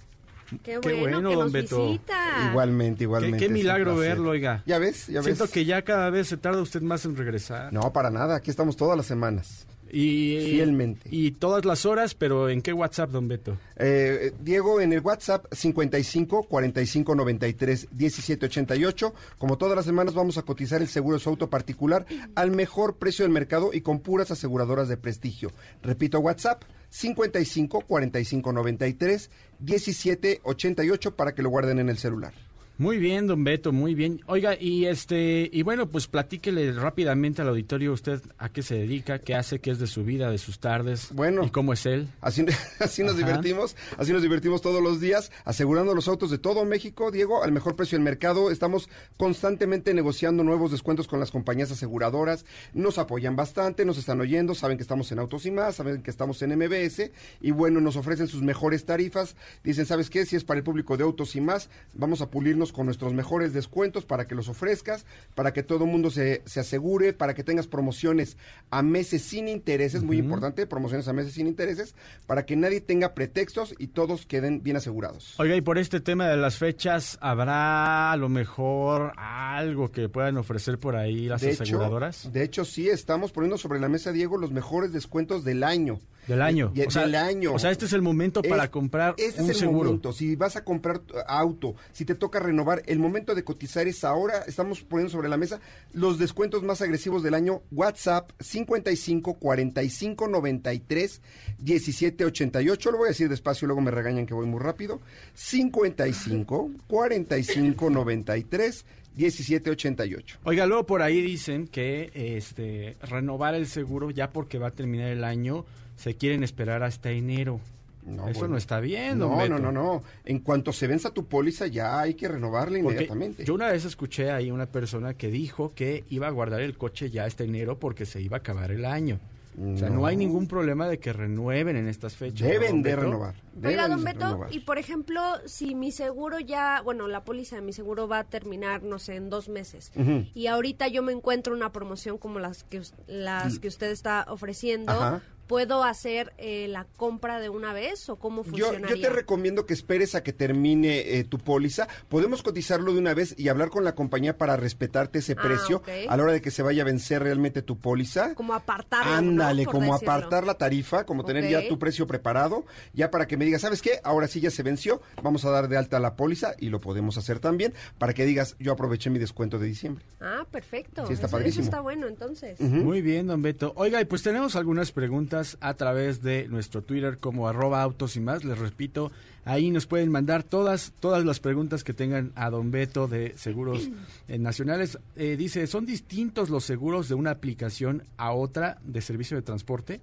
Qué 0.51 0.59
Qué 0.59 0.79
bueno, 0.79 1.01
bueno, 1.01 1.17
que 1.31 1.35
don 1.35 1.45
nos 1.45 1.53
Beto. 1.53 1.87
visita. 1.87 2.49
Igualmente, 2.51 2.99
Qué, 2.99 3.05
igualmente. 3.05 3.39
qué 3.39 3.47
un 3.49 3.53
milagro 3.55 3.97
verlo, 3.97 4.31
oiga. 4.31 4.63
¿Ya 4.67 4.79
ves? 4.79 5.07
¿Ya 5.09 5.15
ves? 5.21 5.25
Siento 5.37 5.49
que 5.49 5.65
ya 5.65 5.83
cada 5.83 6.11
vez 6.11 6.29
se 6.29 6.37
tarda 6.37 6.61
usted 6.61 6.83
más 6.83 7.05
en 7.07 7.17
regresar. 7.17 7.73
No, 7.73 7.93
para 7.93 8.11
nada. 8.11 8.37
Aquí 8.37 8.51
estamos 8.51 8.77
todas 8.77 8.97
las 8.97 9.07
semanas. 9.07 9.67
Y, 9.95 10.51
Fielmente. 10.51 11.09
Y 11.13 11.31
todas 11.31 11.65
las 11.65 11.87
horas, 11.87 12.17
pero 12.17 12.49
¿en 12.49 12.63
qué 12.63 12.73
WhatsApp, 12.73 13.11
don 13.11 13.29
Beto? 13.29 13.57
Eh, 13.77 14.33
Diego, 14.41 14.81
en 14.81 14.93
el 14.93 15.01
WhatsApp 15.01 15.47
55 15.53 16.43
45 16.49 17.15
93 17.15 17.89
17 17.93 18.47
88. 18.47 19.15
Como 19.39 19.57
todas 19.57 19.77
las 19.77 19.85
semanas, 19.85 20.15
vamos 20.15 20.37
a 20.37 20.43
cotizar 20.43 20.83
el 20.83 20.89
seguro 20.89 21.17
de 21.17 21.23
su 21.23 21.31
auto 21.31 21.49
particular 21.49 22.07
al 22.35 22.51
mejor 22.51 22.97
precio 22.97 23.25
del 23.25 23.31
mercado 23.31 23.71
y 23.73 23.83
con 23.83 24.01
puras 24.01 24.33
aseguradoras 24.33 24.89
de 24.89 24.97
prestigio. 24.97 25.53
Repito, 25.81 26.19
WhatsApp 26.19 26.65
55 26.91 27.83
45 27.83 28.53
93 28.53 29.31
17 29.61 30.41
88 30.43 31.17
para 31.17 31.35
que 31.37 31.43
lo 31.43 31.51
guarden 31.51 31.79
en 31.79 31.89
el 31.89 31.99
celular. 31.99 32.35
Muy 32.77 32.99
bien, 32.99 33.29
don 33.29 33.45
Beto, 33.45 33.71
muy 33.71 33.95
bien. 33.95 34.21
Oiga, 34.27 34.57
y 34.61 34.87
este, 34.87 35.49
y 35.53 35.63
bueno, 35.63 35.89
pues 35.89 36.09
platíquele 36.09 36.73
rápidamente 36.73 37.41
al 37.41 37.49
auditorio 37.49 37.93
usted 37.93 38.21
a 38.37 38.49
qué 38.49 38.63
se 38.63 38.75
dedica, 38.75 39.21
qué 39.21 39.37
hace, 39.37 39.61
qué 39.61 39.71
es 39.71 39.79
de 39.79 39.87
su 39.87 40.03
vida, 40.03 40.29
de 40.29 40.39
sus 40.39 40.59
tardes, 40.59 41.11
Bueno. 41.13 41.45
y 41.45 41.51
cómo 41.51 41.73
es 41.73 41.87
él. 41.87 42.09
Así, 42.21 42.45
así 42.81 43.05
nos 43.05 43.13
Ajá. 43.15 43.27
divertimos, 43.27 43.77
así 43.97 44.13
nos 44.13 44.23
divertimos 44.23 44.61
todos 44.61 44.83
los 44.83 45.01
días, 45.01 45.31
asegurando 45.45 45.95
los 45.95 46.09
autos 46.09 46.33
de 46.33 46.39
todo 46.39 46.65
México, 46.65 47.13
Diego, 47.13 47.45
al 47.45 47.53
mejor 47.53 47.77
precio 47.77 47.97
del 47.97 48.03
mercado. 48.05 48.51
Estamos 48.51 48.89
constantemente 49.17 49.95
negociando 49.95 50.43
nuevos 50.43 50.73
descuentos 50.73 51.07
con 51.07 51.21
las 51.21 51.31
compañías 51.31 51.71
aseguradoras. 51.71 52.45
Nos 52.73 52.99
apoyan 52.99 53.37
bastante, 53.37 53.85
nos 53.85 53.99
están 53.99 54.21
oyendo, 54.21 54.53
saben 54.57 54.79
que 54.79 54.83
estamos 54.83 55.13
en 55.13 55.21
Autos 55.21 55.47
y 55.47 55.53
más, 55.53 55.77
saben 55.77 56.03
que 56.03 56.11
estamos 56.11 56.43
en 56.43 56.59
MBS 56.59 57.13
y 57.41 57.53
bueno, 57.53 57.81
nos 57.81 57.95
ofrecen 57.95 58.27
sus 58.27 58.43
mejores 58.43 58.85
tarifas. 58.85 59.37
Dicen, 59.63 59.87
¿sabes 59.87 60.11
qué? 60.11 60.27
Si 60.27 60.35
es 60.35 60.43
para 60.43 60.59
el 60.59 60.65
público 60.65 60.97
de 60.97 61.05
Autos 61.05 61.37
y 61.37 61.41
más, 61.41 61.71
vamos 61.95 62.21
a 62.21 62.31
pulirnos 62.31 62.64
con 62.73 62.87
nuestros 62.87 63.13
mejores 63.13 63.53
descuentos 63.53 64.05
para 64.05 64.27
que 64.27 64.35
los 64.35 64.49
ofrezcas, 64.49 65.07
para 65.35 65.53
que 65.53 65.63
todo 65.63 65.85
el 65.85 65.91
mundo 65.91 66.11
se, 66.11 66.43
se 66.47 66.61
asegure, 66.61 67.13
para 67.13 67.35
que 67.35 67.45
tengas 67.45 67.67
promociones 67.67 68.37
a 68.71 68.83
meses 68.83 69.23
sin 69.23 69.49
intereses, 69.49 70.03
muy 70.03 70.19
importante, 70.19 70.67
promociones 70.67 71.09
a 71.09 71.13
meses 71.13 71.35
sin 71.35 71.47
intereses, 71.47 71.95
para 72.27 72.47
que 72.47 72.57
nadie 72.57 72.81
tenga 72.81 73.15
pretextos 73.15 73.75
y 73.79 73.89
todos 73.89 74.27
queden 74.27 74.63
bien 74.63 74.77
asegurados. 74.77 75.39
Oiga, 75.39 75.57
y 75.57 75.61
por 75.61 75.79
este 75.79 76.01
tema 76.01 76.29
de 76.29 76.37
las 76.37 76.57
fechas, 76.57 77.19
¿habrá 77.21 78.13
a 78.13 78.17
lo 78.17 78.29
mejor 78.29 79.13
algo 79.17 79.91
que 79.91 80.09
puedan 80.09 80.37
ofrecer 80.37 80.79
por 80.79 80.97
ahí 80.97 81.27
las 81.27 81.41
de 81.41 81.51
aseguradoras? 81.51 82.21
Hecho, 82.25 82.31
de 82.31 82.43
hecho, 82.43 82.65
sí, 82.65 82.89
estamos 82.89 83.33
poniendo 83.33 83.59
sobre 83.59 83.81
la 83.81 83.89
mesa, 83.89 84.13
Diego, 84.13 84.39
los 84.39 84.53
mejores 84.53 84.93
descuentos 84.93 85.45
del 85.45 85.63
año. 85.65 86.01
Del 86.29 86.41
año. 86.43 86.73
Y- 86.75 86.83
o 86.83 86.91
sea, 86.91 87.03
del 87.03 87.15
año. 87.17 87.53
O 87.53 87.59
sea, 87.59 87.71
este 87.71 87.85
es 87.85 87.93
el 87.93 88.03
momento 88.03 88.43
para 88.43 88.65
Es- 88.65 88.71
comprar 88.71 89.15
este 89.19 89.43
un 89.43 89.51
es 89.51 89.57
el 89.57 89.61
seguro. 89.61 89.85
momento. 89.91 90.13
Si 90.13 90.37
vas 90.37 90.57
a 90.57 90.65
comprar 90.65 91.03
auto, 91.27 91.75
si 91.93 92.05
te 92.05 92.15
toca 92.15 92.41
renovar, 92.41 92.83
el 92.87 92.99
momento 92.99 93.35
de 93.35 93.45
cotizar 93.45 93.87
es 93.87 94.05
ahora. 94.05 94.43
Estamos 94.47 94.81
poniendo 94.83 95.11
sobre 95.11 95.29
la 95.29 95.37
mesa 95.37 95.61
los 95.93 96.19
descuentos 96.19 96.63
más 96.63 96.81
agresivos 96.83 97.23
del 97.23 97.35
año. 97.35 97.63
WhatsApp 97.73 98.31
55 98.41 99.35
45 99.35 100.29
93 100.29 101.21
17 101.59 102.25
88. 102.25 102.91
Lo 102.91 102.99
voy 102.99 103.07
a 103.07 103.09
decir 103.11 103.29
despacio, 103.29 103.67
luego 103.67 103.81
me 103.81 103.91
regañan 103.91 104.27
que 104.27 104.35
voy 104.35 104.47
muy 104.47 104.61
rápido. 104.61 105.01
55 105.35 106.71
45 106.87 107.91
93 107.91 108.85
17 109.17 109.71
88. 109.71 110.39
Oiga, 110.45 110.67
luego 110.67 110.87
por 110.87 111.03
ahí 111.03 111.21
dicen 111.23 111.69
que 111.69 112.11
este 112.15 112.97
renovar 113.03 113.55
el 113.55 113.67
seguro 113.67 114.11
ya 114.11 114.31
porque 114.31 114.59
va 114.59 114.69
a 114.69 114.71
terminar 114.73 115.09
el 115.09 115.23
año, 115.23 115.65
se 116.05 116.17
quieren 116.17 116.43
esperar 116.45 116.83
hasta 116.83 117.11
enero. 117.11 117.61
No, 118.05 118.29
Eso 118.29 118.41
bueno. 118.41 118.53
no 118.53 118.59
está 118.59 118.81
bien, 118.81 119.19
don 119.19 119.31
No, 119.31 119.37
Beto. 119.39 119.49
no, 119.59 119.59
no, 119.59 119.73
no. 119.73 120.03
En 120.27 120.41
cuanto 120.41 120.75
se 120.75 120.87
venza 120.87 121.09
tu 121.15 121.25
póliza, 121.25 121.67
ya 121.67 121.99
hay 121.99 122.13
que 122.13 122.29
renovarla 122.29 122.79
Porque 122.83 123.05
inmediatamente. 123.05 123.45
yo 123.47 123.55
una 123.55 123.69
vez 123.73 123.87
escuché 123.87 124.31
ahí 124.31 124.51
una 124.51 124.67
persona 124.67 125.15
que 125.15 125.31
dijo 125.31 125.73
que 125.75 126.05
iba 126.11 126.27
a 126.27 126.31
guardar 126.31 126.61
el 126.61 126.77
coche 126.77 127.09
ya 127.11 127.27
este 127.27 127.45
enero 127.45 127.79
porque 127.79 128.05
se 128.05 128.21
iba 128.21 128.37
a 128.37 128.41
acabar 128.41 128.71
el 128.73 128.85
año. 128.85 129.19
O 129.57 129.79
sea, 129.79 129.89
no, 129.89 130.01
No. 130.01 130.07
hay 130.07 130.17
ningún 130.17 130.49
problema 130.49 130.89
de 130.89 130.99
que 130.99 131.13
renueven 131.13 131.77
en 131.77 131.89
estas 131.89 132.17
fechas. 132.17 132.43
¿no, 132.43 132.49
Deben 132.53 132.71
don 132.73 132.83
de 132.83 132.91
Beto? 132.91 133.03
renovar. 133.03 133.35
Oiga, 133.65 133.69
deben 133.85 133.89
don 133.91 133.99
de 134.05 134.13
Beto, 134.13 134.25
renovar. 134.27 134.53
y 134.55 134.61
por 134.61 134.79
ejemplo, 134.79 135.21
si 135.47 135.75
mi 135.77 135.93
seguro 135.93 136.41
ya, 136.41 136.83
bueno, 136.83 137.07
la 137.07 137.23
póliza 137.25 137.55
de 137.57 137.63
mi 137.63 137.73
seguro 137.73 138.09
va 138.09 138.19
a 138.19 138.25
terminar, 138.25 138.83
no 138.83 138.99
sé, 138.99 139.15
en 139.15 139.31
dos 139.31 139.49
meses, 139.49 139.93
y 140.35 140.49
ahorita 140.49 140.89
yo 140.89 141.03
me 141.05 141.13
encuentro 141.13 141.55
una 141.55 141.71
promoción 141.73 142.19
como 142.19 142.41
las 142.41 142.65
que, 142.65 142.83
las 143.07 143.61
que 143.61 143.69
usted 143.69 143.93
está 143.93 144.27
ofreciendo, 144.29 144.91
Ajá. 144.93 145.23
¿Puedo 145.47 145.85
hacer 145.85 146.33
eh, 146.39 146.67
la 146.69 146.87
compra 146.97 147.41
de 147.41 147.49
una 147.49 147.73
vez 147.73 148.09
o 148.09 148.17
cómo 148.17 148.43
Yo, 148.45 148.51
funcionaría? 148.69 148.89
yo 148.97 149.01
te 149.01 149.11
recomiendo 149.11 149.67
que 149.67 149.75
esperes 149.75 150.15
a 150.15 150.23
que 150.23 150.33
termine 150.33 151.19
eh, 151.19 151.25
tu 151.25 151.39
póliza. 151.39 151.89
Podemos 152.09 152.43
cotizarlo 152.43 152.93
de 152.93 152.99
una 152.99 153.15
vez 153.15 153.35
y 153.39 153.49
hablar 153.49 153.71
con 153.71 153.85
la 153.85 153.95
compañía 153.95 154.37
para 154.39 154.57
respetarte 154.57 155.19
ese 155.21 155.35
Ah, 155.39 155.43
precio 155.43 155.83
a 156.09 156.17
la 156.17 156.23
hora 156.23 156.33
de 156.33 156.41
que 156.41 156.51
se 156.51 156.63
vaya 156.63 156.83
a 156.83 156.87
vencer 156.87 157.23
realmente 157.23 157.61
tu 157.63 157.79
póliza. 157.79 158.35
Como 158.35 158.55
apartarlo, 158.55 159.11
¿no? 159.11 159.17
Ándale, 159.19 159.65
como 159.67 159.93
decirlo. 159.93 159.97
apartar 160.13 160.47
la 160.47 160.55
tarifa, 160.55 161.05
como 161.05 161.25
tener 161.25 161.49
ya 161.51 161.67
tu 161.69 161.79
precio 161.79 162.07
preparado, 162.07 162.65
ya 162.93 163.11
para 163.11 163.27
que 163.27 163.37
me 163.37 163.45
digas, 163.45 163.63
¿sabes 163.63 163.83
qué? 163.83 164.01
Ahora 164.05 164.29
sí 164.29 164.41
ya 164.41 164.51
se 164.51 164.63
venció, 164.63 165.03
vamos 165.23 165.45
a 165.45 165.51
dar 165.51 165.69
de 165.69 165.77
alta 165.77 165.99
la 166.01 166.17
póliza 166.17 166.55
y 166.59 166.69
lo 166.71 166.81
podemos 166.81 167.19
hacer 167.19 167.41
también 167.41 167.75
para 167.99 168.15
que 168.15 168.25
digas, 168.25 168.57
yo 168.59 168.73
aproveché 168.73 169.11
mi 169.11 169.19
descuento 169.19 169.59
de 169.59 169.67
diciembre. 169.67 170.05
Ah, 170.21 170.47
perfecto. 170.51 171.07
Sí, 171.07 171.13
está 171.13 171.27
eso, 171.27 171.27
eso 171.27 171.31
padrísimo. 171.37 171.65
está 171.65 171.81
bueno, 171.81 172.07
entonces. 172.07 172.61
Muy 172.61 173.03
bien, 173.03 173.27
don 173.27 173.43
Beto. 173.43 173.73
Oiga, 173.77 174.01
y 174.01 174.05
pues 174.05 174.23
tenemos 174.23 174.55
algunas 174.57 174.93
preguntas 174.93 175.34
a 175.61 175.75
través 175.75 176.23
de 176.23 176.49
nuestro 176.49 176.83
Twitter 176.83 177.19
como 177.19 177.49
arroba 177.49 177.83
autos 177.83 178.17
y 178.17 178.21
más. 178.21 178.45
Les 178.45 178.59
repito, 178.59 179.11
ahí 179.45 179.71
nos 179.71 179.87
pueden 179.87 180.11
mandar 180.11 180.43
todas, 180.43 180.93
todas 181.01 181.25
las 181.25 181.41
preguntas 181.41 181.85
que 181.85 181.93
tengan 181.93 182.33
a 182.35 182.51
don 182.51 182.71
Beto 182.71 183.09
de 183.09 183.35
seguros 183.37 183.89
eh, 184.29 184.39
nacionales. 184.39 184.99
Eh, 185.17 185.37
dice, 185.37 185.67
¿son 185.67 185.87
distintos 185.87 186.51
los 186.51 186.65
seguros 186.65 187.09
de 187.09 187.15
una 187.15 187.31
aplicación 187.31 188.05
a 188.17 188.33
otra 188.33 188.79
de 188.85 189.01
servicio 189.01 189.37
de 189.37 189.43
transporte? 189.43 190.01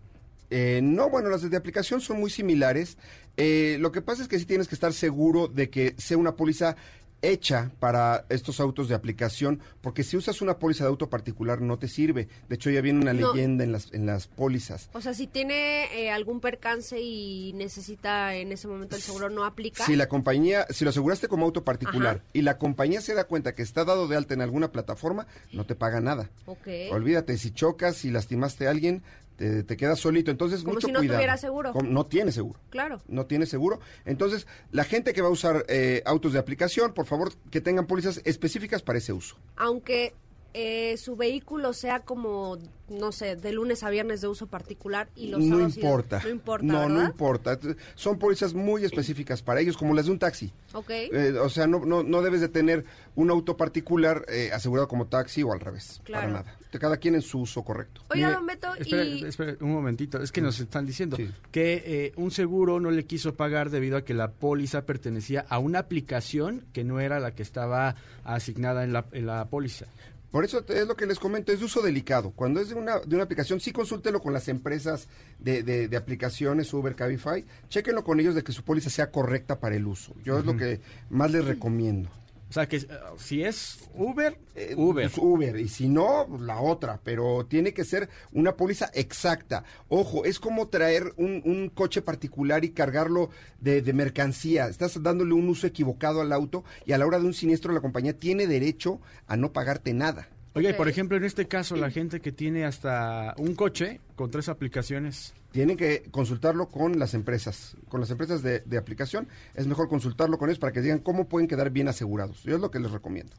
Eh, 0.52 0.82
no, 0.84 1.10
bueno, 1.10 1.30
las 1.30 1.50
de 1.50 1.58
aplicación 1.58 2.02
son 2.02 2.20
muy 2.20 2.30
similares. 2.30 2.98
Eh, 3.38 3.78
lo 3.80 3.94
que 3.94 4.02
pasa 4.02 4.22
es 4.22 4.28
que 4.28 4.38
sí 4.38 4.46
tienes 4.46 4.68
que 4.68 4.76
estar 4.76 4.92
seguro 4.92 5.48
de 5.48 5.70
que 5.70 5.96
sea 5.98 6.18
una 6.18 6.36
póliza 6.36 6.76
hecha 7.22 7.72
para 7.80 8.26
estos 8.30 8.60
autos 8.60 8.88
de 8.90 8.96
aplicación, 8.96 9.60
porque 9.82 10.04
si 10.04 10.18
usas 10.18 10.42
una 10.42 10.58
póliza 10.60 10.84
de 10.84 10.90
auto 10.90 11.10
particular 11.10 11.62
no 11.62 11.78
te 11.78 11.88
sirve. 11.88 12.28
De 12.50 12.56
hecho, 12.56 12.70
ya 12.70 12.82
viene 12.82 13.00
una 13.02 13.14
No. 13.14 13.34
leyenda 13.34 13.64
en 13.64 13.72
las, 13.72 13.94
en 13.94 14.06
las 14.06 14.28
pólizas. 14.28 14.90
O 14.94 15.02
sea, 15.02 15.14
si 15.14 15.28
tiene 15.28 15.86
eh, 16.02 16.12
algún 16.12 16.40
percance 16.40 17.00
y 17.00 17.54
necesita 17.54 18.36
en 18.36 18.52
ese 18.52 18.68
momento 18.68 18.96
el 18.96 19.02
seguro, 19.02 19.30
¿no 19.30 19.46
aplica? 19.46 19.86
Si 19.86 19.96
la 19.96 20.08
compañía, 20.08 20.66
si 20.70 20.84
lo 20.84 20.90
aseguraste 20.90 21.28
como 21.28 21.46
auto 21.46 21.64
particular 21.64 22.18
Ajá. 22.18 22.26
y 22.34 22.42
la 22.42 22.58
compañía 22.58 23.02
se 23.02 23.14
da 23.14 23.26
cuenta 23.26 23.54
que 23.56 23.62
está 23.62 23.86
dado 23.86 24.08
de 24.08 24.18
alta 24.18 24.34
en 24.34 24.42
alguna 24.42 24.72
plataforma, 24.72 25.28
no 25.54 25.66
te 25.66 25.76
paga 25.76 26.02
nada. 26.02 26.30
Ok. 26.46 26.68
Olvídate, 26.92 27.38
si 27.38 27.52
chocas, 27.52 27.98
si 27.98 28.10
lastimaste 28.12 28.68
a 28.68 28.72
alguien, 28.72 29.04
te, 29.42 29.64
te 29.64 29.78
quedas 29.78 30.00
solito. 30.00 30.30
Entonces, 30.32 30.62
Como 30.62 30.76
mucho 30.76 30.88
si 30.88 30.94
no 30.94 31.00
cuidado. 31.00 31.18
tuviera 31.18 31.38
seguro. 31.38 31.74
Como- 31.74 31.90
no 31.90 32.06
tiene 32.06 32.32
seguro. 32.32 32.60
Claro. 32.70 33.02
no 33.08 33.26
tiene 33.26 33.46
seguro. 33.46 33.80
Entonces, 34.06 34.46
la 34.72 34.84
gente 34.84 35.14
que 35.14 35.22
va 35.22 35.28
a 35.30 35.32
usar 35.32 35.66
eh, 35.68 36.04
autos 36.06 36.34
de 36.34 36.40
aplicación, 36.40 36.94
por 36.94 37.06
favor, 37.08 37.32
que 37.50 37.62
tengan 37.62 37.88
pólizas 37.88 38.22
específicas 38.24 38.82
para 38.84 39.00
ese 39.00 39.14
uso. 39.14 39.38
Aunque 39.56 40.14
eh, 40.54 40.98
su 40.98 41.16
vehículo 41.16 41.74
sea 41.74 42.02
como, 42.02 42.58
no 42.90 43.12
sé, 43.12 43.36
de 43.36 43.52
lunes 43.54 43.84
a 43.84 43.90
viernes 43.90 44.22
de 44.22 44.28
uso 44.28 44.48
particular 44.48 45.10
y 45.16 45.28
los 45.28 45.40
no 45.42 45.56
sábados 45.56 45.78
importa. 45.78 46.22
no 46.24 46.30
importa, 46.30 46.66
No, 46.66 46.90
no 46.90 47.04
importa. 47.04 47.60
Son 47.96 48.18
pólizas 48.20 48.54
muy 48.54 48.84
específicas 48.84 49.42
para 49.42 49.60
ellos, 49.62 49.78
como 49.78 49.94
las 49.94 50.06
de 50.06 50.12
un 50.12 50.20
taxi. 50.20 50.52
Ok. 50.74 50.90
Eh, 50.90 51.34
o 51.42 51.50
sea, 51.50 51.68
no, 51.68 51.86
no, 51.86 52.04
no 52.04 52.22
debes 52.22 52.42
de 52.42 52.50
tener 52.50 52.86
un 53.16 53.30
auto 53.30 53.56
particular 53.58 54.26
eh, 54.30 54.50
asegurado 54.54 54.88
como 54.88 55.08
taxi 55.08 55.44
o 55.44 55.52
al 55.54 55.60
revés. 55.60 56.02
Claro. 56.04 56.28
Para 56.30 56.44
nada. 56.44 56.58
Cada 56.80 56.96
quien 56.98 57.16
en 57.16 57.22
su 57.22 57.40
uso 57.42 57.64
correcto. 57.64 58.02
Oiga, 58.12 58.32
don 58.32 58.46
Beto, 58.46 58.70
y... 58.80 59.26
espere 59.26 59.58
un 59.60 59.74
momentito, 59.74 60.22
es 60.22 60.32
que 60.32 60.40
nos 60.40 60.58
están 60.62 60.86
diciendo 60.86 61.18
Sí. 61.18 61.30
que 61.52 61.84
eh, 61.86 62.14
un 62.16 62.32
seguro 62.32 62.80
no 62.80 62.92
le 62.92 63.04
quiso 63.06 63.36
pagar 63.36 63.72
debido 63.72 63.98
a 63.98 64.06
que 64.06 64.14
la 64.14 64.32
póliza 64.32 64.86
pertenecía 64.86 65.46
a 65.50 65.60
una 65.60 65.80
aplicación 65.80 66.64
que 66.72 66.86
no 66.86 67.02
era 67.02 67.20
la 67.20 67.36
que 67.36 67.44
estaba 67.44 67.96
asignada 68.24 68.86
en 68.86 68.94
la, 68.94 69.06
en 69.12 69.26
la 69.26 69.44
póliza. 69.50 69.88
Por 70.32 70.46
eso 70.46 70.64
es 70.68 70.88
lo 70.88 70.96
que 70.96 71.06
les 71.06 71.20
comento, 71.20 71.52
es 71.52 71.60
de 71.60 71.66
uso 71.66 71.82
delicado. 71.82 72.32
Cuando 72.32 72.62
es 72.62 72.70
de 72.70 72.76
una, 72.76 73.00
de 73.00 73.16
una 73.16 73.26
aplicación, 73.26 73.60
sí 73.60 73.72
consúltelo 73.74 74.22
con 74.22 74.32
las 74.32 74.48
empresas 74.48 75.10
de, 75.40 75.62
de- 75.62 75.88
de 75.90 75.98
aplicaciones, 75.98 76.74
Uber, 76.74 76.96
Cabify, 76.96 77.46
chéquenlo 77.68 78.04
con 78.06 78.20
ellos 78.20 78.34
de 78.34 78.44
que 78.44 78.54
su 78.54 78.64
póliza 78.64 78.90
sea 78.90 79.12
correcta 79.12 79.60
para 79.60 79.76
el 79.76 79.86
uso. 79.88 80.16
Yo 80.24 80.40
es 80.40 80.46
lo 80.46 80.56
que 80.58 80.80
más 81.10 81.32
les 81.32 81.44
recomiendo. 81.46 82.10
O 82.52 82.54
sea 82.54 82.68
que 82.68 82.76
eh, 82.76 82.88
si 83.18 83.44
es 83.44 83.80
Uber, 83.96 84.38
Eh, 84.56 84.74
Uber. 84.76 85.10
pues, 85.10 85.18
Uber, 85.18 85.58
y 85.58 85.70
si 85.70 85.88
no, 85.88 86.26
pues, 86.28 86.42
la 86.42 86.60
otra, 86.60 87.00
pero 87.02 87.46
tiene 87.46 87.74
que 87.74 87.86
ser 87.86 88.10
una 88.34 88.58
póliza 88.58 88.92
exacta. 88.94 89.64
Ojo, 89.88 90.26
es 90.26 90.38
como 90.38 90.68
traer 90.68 91.14
un, 91.16 91.42
un 91.46 91.70
coche 91.70 92.02
particular 92.02 92.66
y 92.66 92.72
cargarlo 92.72 93.30
de, 93.62 93.82
de 93.82 93.94
mercancía. 93.94 94.68
Estás 94.68 95.02
dándole 95.02 95.34
un 95.34 95.48
uso 95.48 95.66
equivocado 95.66 96.20
al 96.20 96.34
auto 96.34 96.66
y 96.86 96.92
a 96.92 96.98
la 96.98 97.06
hora 97.06 97.20
de 97.20 97.26
un 97.26 97.34
siniestro 97.34 97.72
la 97.72 97.80
compañía 97.80 98.20
tiene 98.20 98.48
derecho 98.48 99.00
a 99.28 99.38
no 99.38 99.54
pagarte 99.54 99.94
nada. 99.94 100.28
Y 100.54 100.74
por 100.74 100.90
ejemplo, 100.90 101.16
en 101.16 101.24
este 101.24 101.48
caso, 101.48 101.78
la 101.78 101.90
gente 101.90 102.20
que 102.20 102.34
tiene 102.34 102.66
hasta 102.66 103.34
un 103.38 103.56
coche 103.56 104.02
con 104.18 104.30
tres 104.30 104.50
aplicaciones, 104.50 105.34
Tienen 105.52 105.78
que 105.78 106.04
consultarlo 106.12 106.70
con 106.70 106.98
las 106.98 107.14
empresas, 107.14 107.76
con 107.90 108.00
las 108.00 108.10
empresas 108.10 108.42
de, 108.42 108.62
de 108.62 108.78
aplicación. 108.78 109.28
Es 109.54 109.68
mejor 109.68 109.90
consultarlo 109.90 110.38
con 110.38 110.50
ellos 110.50 110.60
para 110.60 110.72
que 110.72 110.82
digan 110.82 111.00
cómo 111.00 111.28
pueden 111.28 111.48
quedar 111.48 111.70
bien 111.72 111.88
asegurados. 111.88 112.44
Yo 112.44 112.56
es 112.56 112.62
lo 112.62 112.72
que 112.72 112.80
les 112.80 112.92
recomiendo. 112.92 113.34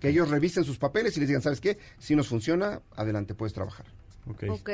Que 0.00 0.10
ellos 0.10 0.28
revisen 0.28 0.64
sus 0.64 0.78
papeles 0.78 1.16
y 1.16 1.20
les 1.20 1.28
digan, 1.28 1.42
¿sabes 1.42 1.60
qué? 1.60 1.78
Si 1.98 2.14
nos 2.14 2.28
funciona, 2.28 2.82
adelante, 2.94 3.34
puedes 3.34 3.54
trabajar. 3.54 3.86
Ok. 4.30 4.44
Ok. 4.50 4.70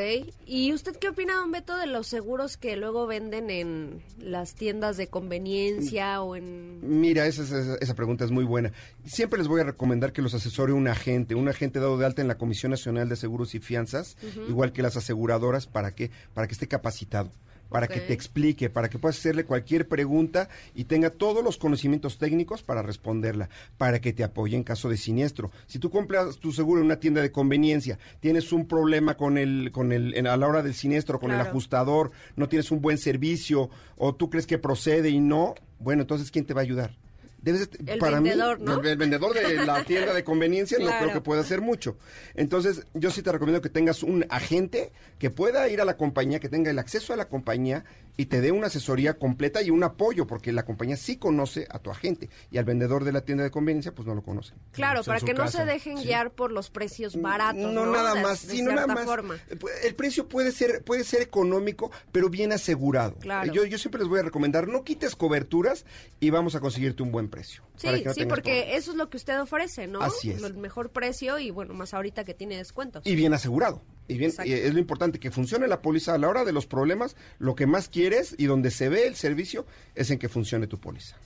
¿Y 0.46 0.72
usted 0.72 0.96
qué 0.96 1.08
opina, 1.08 1.34
don 1.34 1.50
Beto, 1.50 1.76
de 1.76 1.86
los 1.86 2.06
seguros 2.06 2.56
que 2.56 2.76
luego 2.76 3.06
venden 3.06 3.50
en 3.50 4.02
las 4.18 4.54
tiendas 4.54 4.96
de 4.96 5.08
conveniencia 5.08 6.22
o 6.22 6.36
en... 6.36 7.00
Mira, 7.00 7.26
esa, 7.26 7.42
esa, 7.42 7.76
esa 7.80 7.94
pregunta 7.94 8.24
es 8.24 8.30
muy 8.30 8.44
buena. 8.44 8.72
Siempre 9.04 9.38
les 9.38 9.48
voy 9.48 9.60
a 9.60 9.64
recomendar 9.64 10.12
que 10.12 10.22
los 10.22 10.34
asesore 10.34 10.72
un 10.72 10.88
agente, 10.88 11.34
un 11.34 11.48
agente 11.48 11.80
dado 11.80 11.98
de 11.98 12.06
alta 12.06 12.22
en 12.22 12.28
la 12.28 12.38
Comisión 12.38 12.70
Nacional 12.70 13.08
de 13.08 13.16
Seguros 13.16 13.54
y 13.54 13.60
Fianzas, 13.60 14.16
igual 14.48 14.72
que 14.72 14.82
las 14.82 14.96
aseguradoras, 14.96 15.66
para 15.66 15.94
que, 15.94 16.10
para 16.32 16.46
que 16.46 16.54
esté 16.54 16.68
capacitado, 16.68 17.30
para 17.68 17.88
que 17.88 18.00
te 18.00 18.12
explique, 18.12 18.70
para 18.70 18.88
que 18.88 18.98
puedas 18.98 19.18
hacerle 19.18 19.44
cualquier 19.44 19.88
pregunta 19.88 20.48
y 20.74 20.84
tenga 20.84 21.10
todos 21.10 21.42
los 21.42 21.56
conocimientos 21.58 22.18
técnicos 22.18 22.62
para 22.62 22.82
responderla, 22.82 23.48
para 23.78 24.00
que 24.00 24.12
te 24.12 24.22
apoye 24.24 24.56
en 24.56 24.62
caso 24.64 24.88
de 24.88 24.96
siniestro. 24.96 25.50
Si 25.66 25.78
tú 25.78 25.90
compras 25.90 26.36
tu 26.38 26.52
seguro 26.52 26.80
en 26.80 26.86
una 26.86 27.00
tienda 27.00 27.20
de 27.22 27.32
conveniencia, 27.32 27.98
tienes 28.20 28.52
un 28.52 28.66
problema 28.66 29.16
con 29.16 29.38
el, 29.38 29.70
con 29.72 29.92
el, 29.92 30.14
en- 30.16 30.26
a 30.26 30.36
la 30.36 30.46
hora 30.48 30.62
del 30.62 30.74
siniestro, 30.74 31.18
con 31.20 31.30
el 31.32 31.38
ajustador, 31.50 32.10
no 32.36 32.48
tienes 32.48 32.70
un 32.70 32.80
buen 32.80 32.98
servicio, 32.98 33.70
o 33.96 34.14
tú 34.14 34.30
crees 34.30 34.46
que 34.46 34.58
procede 34.58 35.10
y 35.10 35.20
no, 35.20 35.54
bueno, 35.78 36.02
entonces 36.02 36.30
¿quién 36.30 36.44
te 36.44 36.54
va 36.54 36.60
a 36.60 36.64
ayudar? 36.64 36.96
Debes 37.44 37.68
El 37.86 37.98
para 37.98 38.20
vendedor, 38.20 38.58
mí, 38.58 38.64
¿no? 38.66 38.80
el, 38.80 38.86
el 38.86 38.96
vendedor 38.96 39.34
de 39.34 39.64
la 39.64 39.84
tienda 39.84 40.12
de 40.14 40.24
conveniencia 40.24 40.78
no 40.78 40.86
creo 40.98 41.12
que 41.12 41.20
pueda 41.20 41.42
hacer 41.42 41.60
mucho. 41.60 41.96
Entonces, 42.34 42.86
yo 42.94 43.10
sí 43.10 43.22
te 43.22 43.30
recomiendo 43.32 43.60
que 43.60 43.68
tengas 43.68 44.02
un 44.02 44.24
agente 44.30 44.92
que 45.18 45.30
pueda 45.30 45.68
ir 45.68 45.80
a 45.80 45.84
la 45.84 45.96
compañía, 45.96 46.40
que 46.40 46.48
tenga 46.48 46.70
el 46.70 46.78
acceso 46.78 47.12
a 47.12 47.16
la 47.16 47.28
compañía 47.28 47.84
y 48.16 48.26
te 48.26 48.40
dé 48.40 48.52
una 48.52 48.68
asesoría 48.68 49.14
completa 49.14 49.60
y 49.62 49.70
un 49.70 49.82
apoyo, 49.82 50.26
porque 50.26 50.52
la 50.52 50.64
compañía 50.64 50.96
sí 50.96 51.16
conoce 51.16 51.66
a 51.68 51.80
tu 51.80 51.90
agente 51.90 52.30
y 52.50 52.58
al 52.58 52.64
vendedor 52.64 53.02
de 53.04 53.10
la 53.12 53.22
tienda 53.22 53.42
de 53.44 53.50
conveniencia, 53.50 53.92
pues 53.92 54.06
no 54.06 54.14
lo 54.14 54.22
conoce. 54.22 54.54
Claro, 54.72 55.02
para 55.02 55.20
que 55.20 55.34
no 55.34 55.48
se 55.48 55.64
dejen 55.64 55.98
sí. 55.98 56.04
guiar 56.04 56.30
por 56.30 56.52
los 56.52 56.70
precios 56.70 57.20
baratos, 57.20 57.72
¿no? 57.72 57.86
nada 57.86 58.14
De- 58.14 58.22
más, 58.22 58.46
de 58.46 58.52
sí, 58.54 58.62
no 58.62 58.70
cierta 58.70 58.86
nada 58.86 58.94
más. 58.94 59.04
forma. 59.04 59.34
Eh, 59.50 59.56
El 59.84 59.94
precio 59.96 60.28
puede 60.28 60.52
ser, 60.52 60.82
puede 60.84 61.02
ser 61.04 61.22
económico, 61.22 61.90
pero 62.12 62.30
bien 62.30 62.52
asegurado. 62.52 63.16
Claro. 63.18 63.52
Yo, 63.52 63.64
yo 63.64 63.78
siempre 63.78 64.00
les 64.00 64.08
voy 64.08 64.20
a 64.20 64.22
recomendar, 64.22 64.68
no 64.68 64.84
quites 64.84 65.16
coberturas 65.16 65.84
y 66.20 66.30
vamos 66.30 66.54
a 66.54 66.60
conseguirte 66.60 67.02
un 67.02 67.10
buen 67.10 67.28
precio. 67.34 67.64
Sí, 67.76 67.86
para 67.86 67.98
que 67.98 68.04
no 68.04 68.14
sí, 68.14 68.26
porque 68.26 68.50
problemas. 68.52 68.78
eso 68.78 68.90
es 68.92 68.96
lo 68.96 69.10
que 69.10 69.16
usted 69.16 69.40
ofrece, 69.40 69.86
¿no? 69.86 70.00
Así 70.00 70.30
es. 70.30 70.42
El 70.42 70.54
mejor 70.54 70.90
precio 70.90 71.38
y 71.38 71.50
bueno, 71.50 71.74
más 71.74 71.94
ahorita 71.94 72.24
que 72.24 72.34
tiene 72.34 72.56
descuentos. 72.56 73.04
Y 73.06 73.16
bien 73.16 73.34
asegurado. 73.34 73.82
Y 74.06 74.18
bien, 74.18 74.32
y 74.44 74.52
es 74.52 74.72
lo 74.72 74.78
importante 74.78 75.18
que 75.18 75.30
funcione 75.30 75.66
la 75.66 75.80
póliza 75.80 76.14
a 76.14 76.18
la 76.18 76.28
hora 76.28 76.44
de 76.44 76.52
los 76.52 76.66
problemas. 76.66 77.16
Lo 77.38 77.54
que 77.54 77.66
más 77.66 77.88
quieres 77.88 78.34
y 78.38 78.46
donde 78.46 78.70
se 78.70 78.88
ve 78.88 79.06
el 79.06 79.16
servicio 79.16 79.66
es 79.94 80.10
en 80.10 80.18
que 80.18 80.28
funcione 80.28 80.66
tu 80.66 80.78
póliza. 80.78 81.16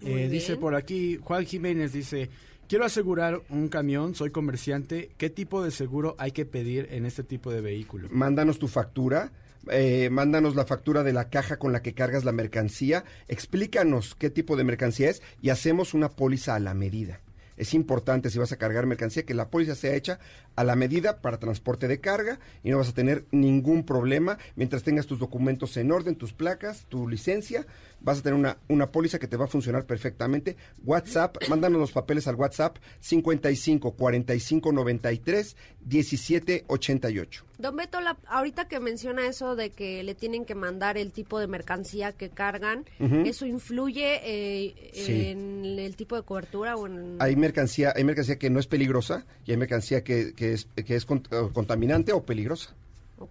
Eh, 0.00 0.28
dice 0.28 0.56
por 0.56 0.74
aquí, 0.74 1.18
Juan 1.22 1.44
Jiménez 1.44 1.92
dice, 1.92 2.30
quiero 2.68 2.84
asegurar 2.84 3.42
un 3.48 3.68
camión, 3.68 4.14
soy 4.14 4.30
comerciante, 4.30 5.10
¿qué 5.16 5.30
tipo 5.30 5.62
de 5.62 5.70
seguro 5.70 6.14
hay 6.18 6.30
que 6.30 6.46
pedir 6.46 6.88
en 6.92 7.04
este 7.04 7.24
tipo 7.24 7.50
de 7.50 7.60
vehículo? 7.60 8.08
Mándanos 8.10 8.58
tu 8.58 8.68
factura. 8.68 9.32
Eh, 9.70 10.08
mándanos 10.10 10.56
la 10.56 10.64
factura 10.64 11.02
de 11.02 11.12
la 11.12 11.28
caja 11.30 11.58
con 11.58 11.72
la 11.72 11.82
que 11.82 11.94
cargas 11.94 12.24
la 12.24 12.32
mercancía, 12.32 13.04
explícanos 13.28 14.14
qué 14.14 14.30
tipo 14.30 14.56
de 14.56 14.64
mercancía 14.64 15.10
es 15.10 15.22
y 15.40 15.50
hacemos 15.50 15.94
una 15.94 16.10
póliza 16.10 16.54
a 16.54 16.60
la 16.60 16.74
medida. 16.74 17.20
Es 17.58 17.74
importante 17.74 18.30
si 18.30 18.38
vas 18.38 18.52
a 18.52 18.56
cargar 18.56 18.86
mercancía 18.86 19.24
que 19.24 19.34
la 19.34 19.50
póliza 19.50 19.74
sea 19.74 19.94
hecha 19.94 20.20
a 20.54 20.62
la 20.62 20.76
medida 20.76 21.20
para 21.20 21.40
transporte 21.40 21.88
de 21.88 22.00
carga 22.00 22.38
y 22.62 22.70
no 22.70 22.78
vas 22.78 22.90
a 22.90 22.94
tener 22.94 23.26
ningún 23.32 23.84
problema 23.84 24.38
mientras 24.54 24.84
tengas 24.84 25.06
tus 25.06 25.18
documentos 25.18 25.76
en 25.76 25.90
orden, 25.90 26.14
tus 26.14 26.32
placas, 26.32 26.86
tu 26.88 27.08
licencia, 27.08 27.66
vas 28.00 28.18
a 28.18 28.22
tener 28.22 28.38
una, 28.38 28.58
una 28.68 28.90
póliza 28.90 29.18
que 29.18 29.26
te 29.28 29.36
va 29.36 29.46
a 29.46 29.48
funcionar 29.48 29.86
perfectamente. 29.86 30.56
WhatsApp, 30.84 31.36
mándanos 31.48 31.80
los 31.80 31.92
papeles 31.92 32.26
al 32.28 32.36
WhatsApp 32.36 32.76
55 33.00 33.92
45 33.92 34.72
93 34.72 35.56
17 35.84 36.64
88. 36.66 37.44
Don 37.58 37.74
Beto, 37.76 38.00
la- 38.00 38.16
ahorita 38.28 38.68
que 38.68 38.78
menciona 38.80 39.26
eso 39.26 39.56
de 39.56 39.70
que 39.70 40.02
le 40.04 40.14
tienen 40.14 40.44
que 40.44 40.54
mandar 40.54 40.96
el 40.98 41.12
tipo 41.12 41.40
de 41.40 41.46
mercancía 41.48 42.12
que 42.12 42.30
cargan, 42.30 42.84
¿eso 43.24 43.46
influye 43.46 44.20
eh, 44.22 44.90
Sí. 44.94 45.26
en 45.26 45.64
el 45.64 45.96
tipo 45.96 46.14
de 46.16 46.22
cobertura 46.22 46.76
o 46.76 46.86
en...? 46.86 47.16
Hay 47.20 47.34
mercancía, 47.36 47.92
hay 47.96 48.04
mercancía 48.04 48.38
que 48.38 48.50
no 48.50 48.60
es 48.60 48.66
peligrosa 48.66 49.24
y 49.44 49.50
hay 49.52 49.56
mercancía 49.56 50.04
que, 50.04 50.34
que 50.34 50.52
es, 50.52 50.68
que 50.76 50.94
es 50.94 51.06
cont- 51.08 51.52
contaminante 51.52 52.12
o 52.12 52.22
peligrosa. 52.24 52.74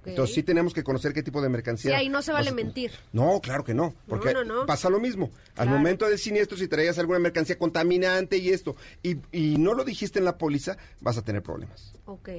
Entonces 0.06 0.36
sí 0.36 0.44
tenemos 0.44 0.74
que 0.74 0.84
conocer 0.84 1.14
qué 1.14 1.24
tipo 1.24 1.42
de 1.42 1.50
mercancía. 1.50 1.92
Sí, 1.92 1.96
ahí 1.96 2.10
no 2.10 2.22
se 2.22 2.32
vale 2.32 2.52
vas 2.52 2.56
mentir. 2.56 2.92
No, 3.14 3.40
claro 3.42 3.64
que 3.64 3.74
no, 3.74 3.94
porque 4.08 4.34
no, 4.34 4.44
no. 4.44 4.66
pasa 4.66 4.90
lo 4.90 5.00
mismo. 5.00 5.32
Al 5.56 5.70
momento 5.70 6.08
del 6.08 6.18
siniestro, 6.20 6.58
si 6.58 6.68
traías 6.68 6.98
alguna 7.00 7.20
mercancía 7.20 7.58
contaminante 7.58 8.38
y 8.38 8.50
esto, 8.50 8.76
y, 9.04 9.18
y 9.32 9.58
no 9.58 9.74
lo 9.74 9.84
dijiste 9.84 10.20
en 10.20 10.26
la 10.26 10.38
póliza, 10.38 10.78
vas 11.00 11.18
a 11.18 11.22
tener 11.22 11.42
problemas. 11.44 11.94
Ok, 12.06 12.30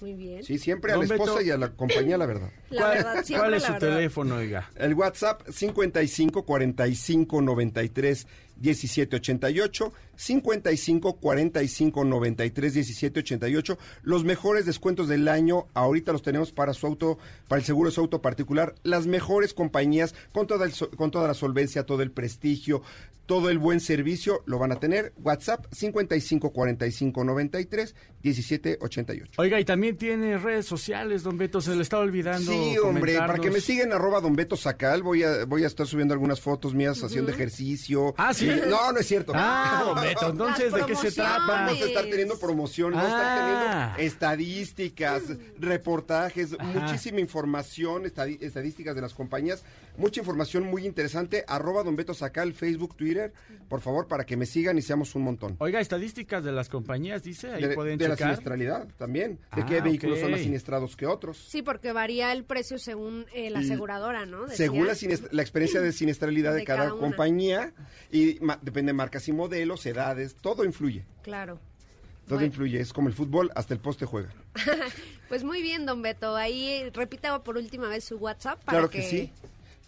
muy 0.00 0.14
bien. 0.14 0.44
Sí, 0.44 0.58
siempre 0.58 0.92
a 0.92 0.96
la 0.96 1.04
esposa 1.04 1.34
Beto. 1.34 1.42
y 1.46 1.50
a 1.50 1.56
la 1.56 1.70
compañía 1.70 2.16
la 2.18 2.26
verdad. 2.26 2.50
La 2.70 2.82
¿Cuál, 2.82 2.94
verdad, 2.98 3.24
siempre 3.24 3.36
cuál 3.48 3.54
es 3.54 3.62
la 3.62 3.66
su 3.68 3.72
verdad. 3.74 3.88
teléfono, 3.96 4.34
oiga? 4.36 4.70
El 4.76 4.94
WhatsApp 4.94 5.42
55 5.48 6.44
45 6.44 7.42
93 7.42 8.26
17 8.60 9.16
88 9.16 9.92
55 10.16 11.16
45 11.16 12.04
93 12.04 12.74
17 12.74 13.20
88 13.20 13.78
los 14.02 14.24
mejores 14.24 14.66
descuentos 14.66 15.08
del 15.08 15.28
año 15.28 15.66
ahorita 15.74 16.12
los 16.12 16.22
tenemos 16.22 16.52
para 16.52 16.74
su 16.74 16.86
auto 16.86 17.18
para 17.46 17.60
el 17.60 17.66
seguro 17.66 17.90
de 17.90 17.94
su 17.94 18.00
auto 18.00 18.20
particular. 18.20 18.74
Las 18.82 19.06
mejores 19.06 19.54
compañías 19.54 20.14
con 20.32 20.46
toda 20.46 20.66
el 20.66 20.72
con 20.96 21.10
toda 21.10 21.28
la 21.28 21.34
solvencia 21.34 21.86
todo 21.86 22.02
el 22.02 22.10
prestigio 22.10 22.82
todo 23.28 23.50
el 23.50 23.58
buen 23.58 23.78
servicio 23.78 24.42
lo 24.46 24.58
van 24.58 24.72
a 24.72 24.80
tener. 24.80 25.12
WhatsApp 25.22 25.66
55 25.70 26.50
45 26.50 27.24
93 27.24 27.94
17 28.22 28.78
88 28.80 29.32
Oiga, 29.36 29.60
y 29.60 29.64
también 29.64 29.96
tiene 29.96 30.38
redes 30.38 30.64
sociales, 30.64 31.22
don 31.22 31.36
Beto, 31.36 31.60
se 31.60 31.76
le 31.76 31.82
está 31.82 31.98
olvidando 31.98 32.50
Sí, 32.50 32.76
hombre, 32.78 33.16
para 33.18 33.38
que 33.38 33.50
me 33.50 33.60
sigan 33.60 33.92
arroba 33.92 34.20
don 34.20 34.34
Beto 34.34 34.56
Sacal, 34.56 35.02
voy 35.02 35.22
a, 35.22 35.44
voy 35.44 35.62
a 35.62 35.66
estar 35.66 35.86
subiendo 35.86 36.14
algunas 36.14 36.40
fotos 36.40 36.74
mías 36.74 37.04
haciendo 37.04 37.30
ejercicio. 37.30 38.14
Ah, 38.16 38.32
¿sí? 38.32 38.47
No, 38.68 38.92
no 38.92 38.98
es 38.98 39.06
cierto. 39.06 39.32
Ah, 39.34 39.94
Beto, 40.02 40.30
entonces, 40.30 40.72
¿de 40.72 40.84
qué 40.86 40.96
se 40.96 41.12
trata? 41.12 41.46
Vamos 41.46 41.80
a 41.80 41.84
estar 41.84 42.04
teniendo 42.04 42.38
promociones, 42.38 42.96
vamos 42.96 43.12
a 43.12 43.16
estar 43.16 43.38
Ah. 43.38 43.92
teniendo 43.96 44.14
estadísticas, 44.14 45.22
reportajes, 45.58 46.58
muchísima 46.58 47.20
información, 47.20 48.04
estadísticas 48.06 48.94
de 48.94 49.00
las 49.02 49.14
compañías, 49.14 49.62
mucha 49.98 50.20
información 50.20 50.64
muy 50.64 50.86
interesante. 50.86 51.44
Arroba 51.46 51.82
Don 51.82 51.94
Beto 51.96 52.14
Sacal, 52.14 52.54
Facebook, 52.54 52.96
Twitter, 52.96 53.32
por 53.68 53.80
favor, 53.82 54.08
para 54.08 54.24
que 54.24 54.36
me 54.36 54.46
sigan 54.46 54.78
y 54.78 54.82
seamos 54.82 55.14
un 55.14 55.22
montón. 55.22 55.56
Oiga, 55.58 55.80
estadísticas 55.80 56.42
de 56.44 56.52
las 56.52 56.68
compañías, 56.70 57.22
dice, 57.22 57.52
ahí 57.52 57.62
De, 57.62 57.74
pueden 57.74 57.98
de 57.98 58.08
la 58.08 58.16
siniestralidad 58.16 58.88
también, 58.96 59.38
de 59.54 59.62
Ah, 59.62 59.66
qué 59.66 59.80
vehículos 59.82 60.20
son 60.20 60.30
más 60.30 60.40
siniestrados 60.40 60.96
que 60.96 61.06
otros. 61.06 61.36
Sí, 61.36 61.60
porque 61.62 61.92
varía 61.92 62.32
el 62.32 62.44
precio 62.44 62.78
según 62.78 63.26
eh, 63.34 63.50
la 63.50 63.58
aseguradora, 63.58 64.24
¿no? 64.24 64.42
Decía. 64.46 64.56
Según 64.56 64.86
la, 64.86 64.94
la 65.32 65.42
experiencia 65.42 65.80
de 65.80 65.92
siniestralidad 65.92 66.52
de, 66.52 66.60
De 66.60 66.64
cada, 66.64 66.90
compañía 66.90 67.72
y 68.10 68.38
ma- 68.40 68.58
depende 68.62 68.90
de 68.90 68.94
marcas 68.94 69.28
y 69.28 69.32
modelos, 69.32 69.84
edades, 69.84 70.36
todo 70.36 70.64
influye. 70.64 71.04
Claro. 71.22 71.58
Todo 72.26 72.36
Bueno. 72.40 72.46
influye, 72.46 72.78
es 72.80 72.92
como 72.92 73.08
el 73.08 73.14
fútbol, 73.14 73.50
hasta 73.54 73.72
el 73.74 73.80
poste 73.80 74.06
juega. 74.06 74.30
Pues 75.28 75.44
muy 75.44 75.60
bien, 75.60 75.84
don 75.84 76.00
Beto. 76.00 76.36
Ahí 76.36 76.66
eh, 76.68 76.90
repita 76.94 77.42
por 77.42 77.58
última 77.58 77.86
vez 77.88 78.02
su 78.04 78.16
WhatsApp 78.16 78.64
para 78.64 78.78
Claro 78.78 78.90
que, 78.90 79.02
sí. 79.02 79.30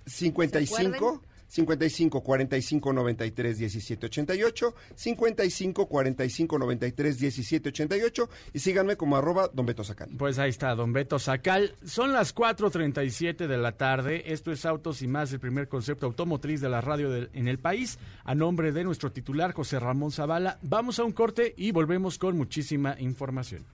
55 0.07 0.97
acuerden? 1.07 1.31
55 1.51 2.23
45 2.23 2.93
93 2.93 3.59
17 3.59 4.07
88 4.07 4.75
55 4.95 5.87
45 5.89 6.59
93 6.61 7.19
17 7.19 7.69
88 7.71 8.31
y 8.55 8.59
síganme 8.61 8.97
como 8.97 9.17
arroba 9.17 9.51
Don 9.53 9.67
Beto 9.67 9.83
Sacal. 9.83 10.11
Pues 10.17 10.39
ahí 10.39 10.51
está, 10.51 10.77
don 10.77 10.93
Beto 10.93 11.19
Sacal. 11.19 11.75
Son 11.85 12.13
las 12.13 12.33
4.37 12.37 13.49
de 13.49 13.59
la 13.59 13.73
tarde. 13.73 14.33
Esto 14.33 14.53
es 14.53 14.65
Autos 14.65 15.03
y 15.03 15.09
Más, 15.09 15.33
el 15.33 15.41
primer 15.41 15.67
concepto 15.69 16.07
automotriz 16.07 16.61
de 16.61 16.69
la 16.69 16.81
radio 16.81 17.11
del- 17.11 17.31
en 17.33 17.49
el 17.49 17.59
país. 17.59 17.99
A 18.23 18.37
nombre 18.37 18.71
de 18.71 18.85
nuestro 18.85 19.11
titular, 19.11 19.53
José 19.53 19.81
Ramón 19.81 20.13
Zavala, 20.13 20.57
vamos 20.63 21.01
a 21.01 21.05
un 21.05 21.11
corte 21.11 21.53
y 21.57 21.73
volvemos 21.73 22.17
con 22.19 22.37
muchísima 22.37 22.95
información. 23.01 23.65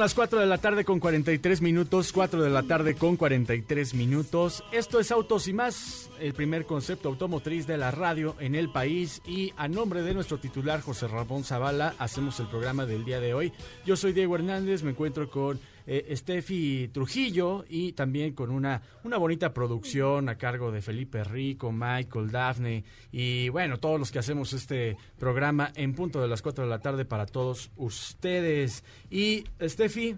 Son 0.00 0.04
las 0.06 0.14
4 0.14 0.40
de 0.40 0.46
la 0.46 0.56
tarde 0.56 0.86
con 0.86 0.98
43 0.98 1.60
minutos, 1.60 2.10
4 2.14 2.42
de 2.42 2.48
la 2.48 2.62
tarde 2.62 2.94
con 2.94 3.18
43 3.18 3.92
minutos. 3.92 4.64
Esto 4.72 4.98
es 4.98 5.10
Autos 5.10 5.46
y 5.46 5.52
más, 5.52 6.08
el 6.18 6.32
primer 6.32 6.64
concepto 6.64 7.10
automotriz 7.10 7.66
de 7.66 7.76
la 7.76 7.90
radio 7.90 8.34
en 8.40 8.54
el 8.54 8.72
país. 8.72 9.20
Y 9.26 9.52
a 9.58 9.68
nombre 9.68 10.00
de 10.00 10.14
nuestro 10.14 10.38
titular 10.38 10.80
José 10.80 11.06
Ramón 11.06 11.44
Zavala, 11.44 11.96
hacemos 11.98 12.40
el 12.40 12.46
programa 12.46 12.86
del 12.86 13.04
día 13.04 13.20
de 13.20 13.34
hoy. 13.34 13.52
Yo 13.84 13.94
soy 13.94 14.14
Diego 14.14 14.36
Hernández, 14.36 14.82
me 14.82 14.92
encuentro 14.92 15.28
con 15.28 15.60
eh, 15.92 16.14
Steffi 16.16 16.88
Trujillo 16.92 17.64
y 17.68 17.94
también 17.94 18.32
con 18.32 18.50
una, 18.50 18.80
una 19.02 19.16
bonita 19.18 19.52
producción 19.52 20.28
a 20.28 20.38
cargo 20.38 20.70
de 20.70 20.80
Felipe 20.82 21.24
Rico, 21.24 21.72
Michael, 21.72 22.30
Daphne 22.30 22.84
y 23.10 23.48
bueno, 23.48 23.80
todos 23.80 23.98
los 23.98 24.12
que 24.12 24.20
hacemos 24.20 24.52
este 24.52 24.96
programa 25.18 25.72
en 25.74 25.92
punto 25.94 26.20
de 26.20 26.28
las 26.28 26.42
4 26.42 26.62
de 26.62 26.70
la 26.70 26.78
tarde 26.78 27.04
para 27.04 27.26
todos 27.26 27.72
ustedes. 27.76 28.84
Y 29.10 29.42
Steffi, 29.60 30.16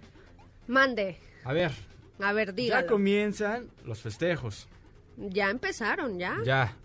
Mande. 0.67 1.17
a 1.45 1.55
ver, 1.55 1.73
A 2.21 2.35
ver, 2.35 2.49
ya 2.49 2.53
dígalo. 2.53 2.87
comienzan 2.89 3.69
los 3.87 4.01
festejos. 4.03 4.69
Ya 5.17 5.49
empezaron, 5.49 6.19
¿ya? 6.19 6.37
Ya. 6.45 6.77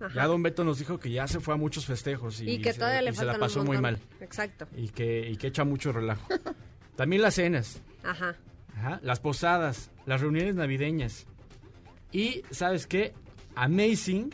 Ajá. 0.00 0.14
Ya 0.14 0.26
Don 0.26 0.42
Beto 0.42 0.64
nos 0.64 0.78
dijo 0.78 0.98
que 0.98 1.10
ya 1.10 1.26
se 1.26 1.40
fue 1.40 1.54
a 1.54 1.56
muchos 1.56 1.86
festejos 1.86 2.42
y, 2.42 2.50
Y 2.50 2.60
que 2.60 2.74
se, 2.74 2.78
todavía 2.78 3.00
le 3.00 3.10
y 3.10 3.12
se 3.14 3.18
faltan 3.20 3.40
la 3.40 3.46
pasó 3.46 3.64
muy 3.64 3.78
mal. 3.78 3.98
Exacto. 4.20 4.66
Y 4.76 4.88
que, 4.88 5.30
y 5.30 5.36
que 5.38 5.46
echa 5.46 5.64
mucho 5.64 5.92
relajo. 5.92 6.28
También 6.94 7.22
las 7.22 7.36
cenas. 7.36 7.80
Ajá. 8.04 8.36
Ajá, 8.76 9.00
las 9.02 9.20
posadas, 9.20 9.90
las 10.06 10.20
reuniones 10.20 10.54
navideñas. 10.56 11.26
Y, 12.12 12.42
¿sabes 12.50 12.86
qué? 12.86 13.12
Amazing 13.54 14.32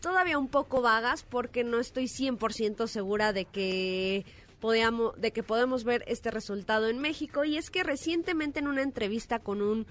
todavía 0.00 0.38
un 0.38 0.48
poco 0.48 0.82
vagas, 0.82 1.22
porque 1.22 1.64
no 1.64 1.80
estoy 1.80 2.04
100% 2.04 2.86
segura 2.86 3.32
de 3.32 3.44
que 3.44 4.24
podamos, 4.60 5.20
de 5.20 5.32
que 5.32 5.42
podemos 5.42 5.84
ver 5.84 6.04
este 6.06 6.30
resultado 6.30 6.88
en 6.88 6.98
México. 6.98 7.44
Y 7.44 7.56
es 7.56 7.70
que 7.70 7.82
recientemente 7.82 8.60
en 8.60 8.68
una 8.68 8.82
entrevista 8.82 9.38
con 9.38 9.62
un 9.62 9.86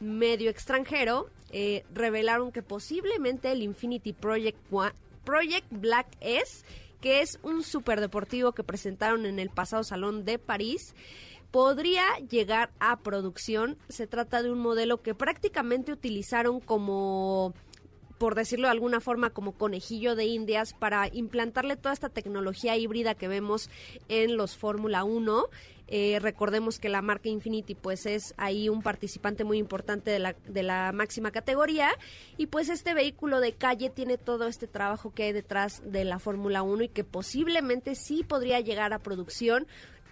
medio 0.00 0.50
extranjero, 0.50 1.28
eh, 1.50 1.84
revelaron 1.92 2.52
que 2.52 2.62
posiblemente 2.62 3.50
el 3.50 3.62
Infinity 3.62 4.12
Project, 4.12 4.58
Project 5.24 5.66
Black 5.70 6.06
S, 6.20 6.64
que 7.00 7.20
es 7.20 7.38
un 7.42 7.62
superdeportivo 7.62 8.52
que 8.52 8.64
presentaron 8.64 9.26
en 9.26 9.38
el 9.38 9.50
pasado 9.50 9.82
Salón 9.84 10.24
de 10.24 10.38
París, 10.38 10.94
podría 11.50 12.04
llegar 12.30 12.70
a 12.78 12.98
producción. 12.98 13.76
Se 13.88 14.06
trata 14.06 14.42
de 14.42 14.50
un 14.50 14.58
modelo 14.58 15.02
que 15.02 15.14
prácticamente 15.14 15.92
utilizaron 15.92 16.60
como 16.60 17.54
por 18.18 18.34
decirlo 18.34 18.66
de 18.66 18.72
alguna 18.72 19.00
forma, 19.00 19.30
como 19.30 19.52
conejillo 19.52 20.16
de 20.16 20.26
indias 20.26 20.74
para 20.74 21.08
implantarle 21.08 21.76
toda 21.76 21.92
esta 21.92 22.08
tecnología 22.08 22.76
híbrida 22.76 23.14
que 23.14 23.28
vemos 23.28 23.70
en 24.08 24.36
los 24.36 24.56
Fórmula 24.56 25.04
1. 25.04 25.46
Eh, 25.90 26.18
recordemos 26.20 26.78
que 26.78 26.90
la 26.90 27.00
marca 27.00 27.30
Infinity 27.30 27.74
pues 27.74 28.04
es 28.04 28.34
ahí 28.36 28.68
un 28.68 28.82
participante 28.82 29.44
muy 29.44 29.56
importante 29.56 30.10
de 30.10 30.18
la, 30.18 30.36
de 30.46 30.62
la 30.62 30.92
máxima 30.92 31.30
categoría 31.30 31.88
y 32.36 32.48
pues 32.48 32.68
este 32.68 32.92
vehículo 32.92 33.40
de 33.40 33.54
calle 33.54 33.88
tiene 33.88 34.18
todo 34.18 34.48
este 34.48 34.66
trabajo 34.66 35.14
que 35.14 35.22
hay 35.22 35.32
detrás 35.32 35.80
de 35.86 36.04
la 36.04 36.18
Fórmula 36.18 36.60
1 36.60 36.84
y 36.84 36.88
que 36.88 37.04
posiblemente 37.04 37.94
sí 37.94 38.22
podría 38.22 38.60
llegar 38.60 38.92
a 38.92 38.98
producción 38.98 39.66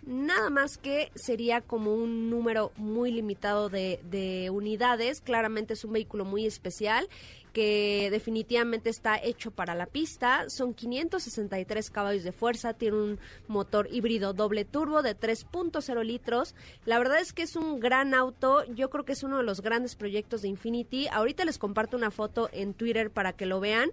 Nada 0.06 0.50
más 0.50 0.78
que 0.78 1.10
sería 1.16 1.62
como 1.62 1.92
un 1.92 2.30
número 2.30 2.70
muy 2.76 3.10
limitado 3.10 3.68
de, 3.68 3.98
de 4.08 4.50
unidades. 4.50 5.20
Claramente 5.20 5.72
es 5.74 5.84
un 5.84 5.94
vehículo 5.94 6.24
muy 6.24 6.46
especial 6.46 7.08
que 7.56 8.10
definitivamente 8.10 8.90
está 8.90 9.16
hecho 9.16 9.50
para 9.50 9.74
la 9.74 9.86
pista. 9.86 10.44
Son 10.50 10.74
563 10.74 11.88
caballos 11.88 12.22
de 12.22 12.30
fuerza, 12.30 12.74
tiene 12.74 12.98
un 12.98 13.18
motor 13.48 13.88
híbrido 13.90 14.34
doble 14.34 14.66
turbo 14.66 15.00
de 15.00 15.18
3.0 15.18 16.04
litros. 16.04 16.54
La 16.84 16.98
verdad 16.98 17.18
es 17.18 17.32
que 17.32 17.40
es 17.40 17.56
un 17.56 17.80
gran 17.80 18.12
auto, 18.12 18.62
yo 18.74 18.90
creo 18.90 19.06
que 19.06 19.14
es 19.14 19.22
uno 19.22 19.38
de 19.38 19.42
los 19.42 19.62
grandes 19.62 19.96
proyectos 19.96 20.42
de 20.42 20.48
Infinity. 20.48 21.08
Ahorita 21.08 21.46
les 21.46 21.56
comparto 21.56 21.96
una 21.96 22.10
foto 22.10 22.50
en 22.52 22.74
Twitter 22.74 23.10
para 23.10 23.32
que 23.32 23.46
lo 23.46 23.58
vean. 23.58 23.88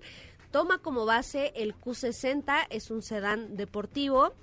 Toma 0.51 0.79
como 0.79 1.05
base 1.05 1.53
el 1.55 1.73
Q60, 1.73 2.67
es 2.69 2.91
un 2.91 3.01
sedán 3.01 3.55
deportivo 3.55 4.33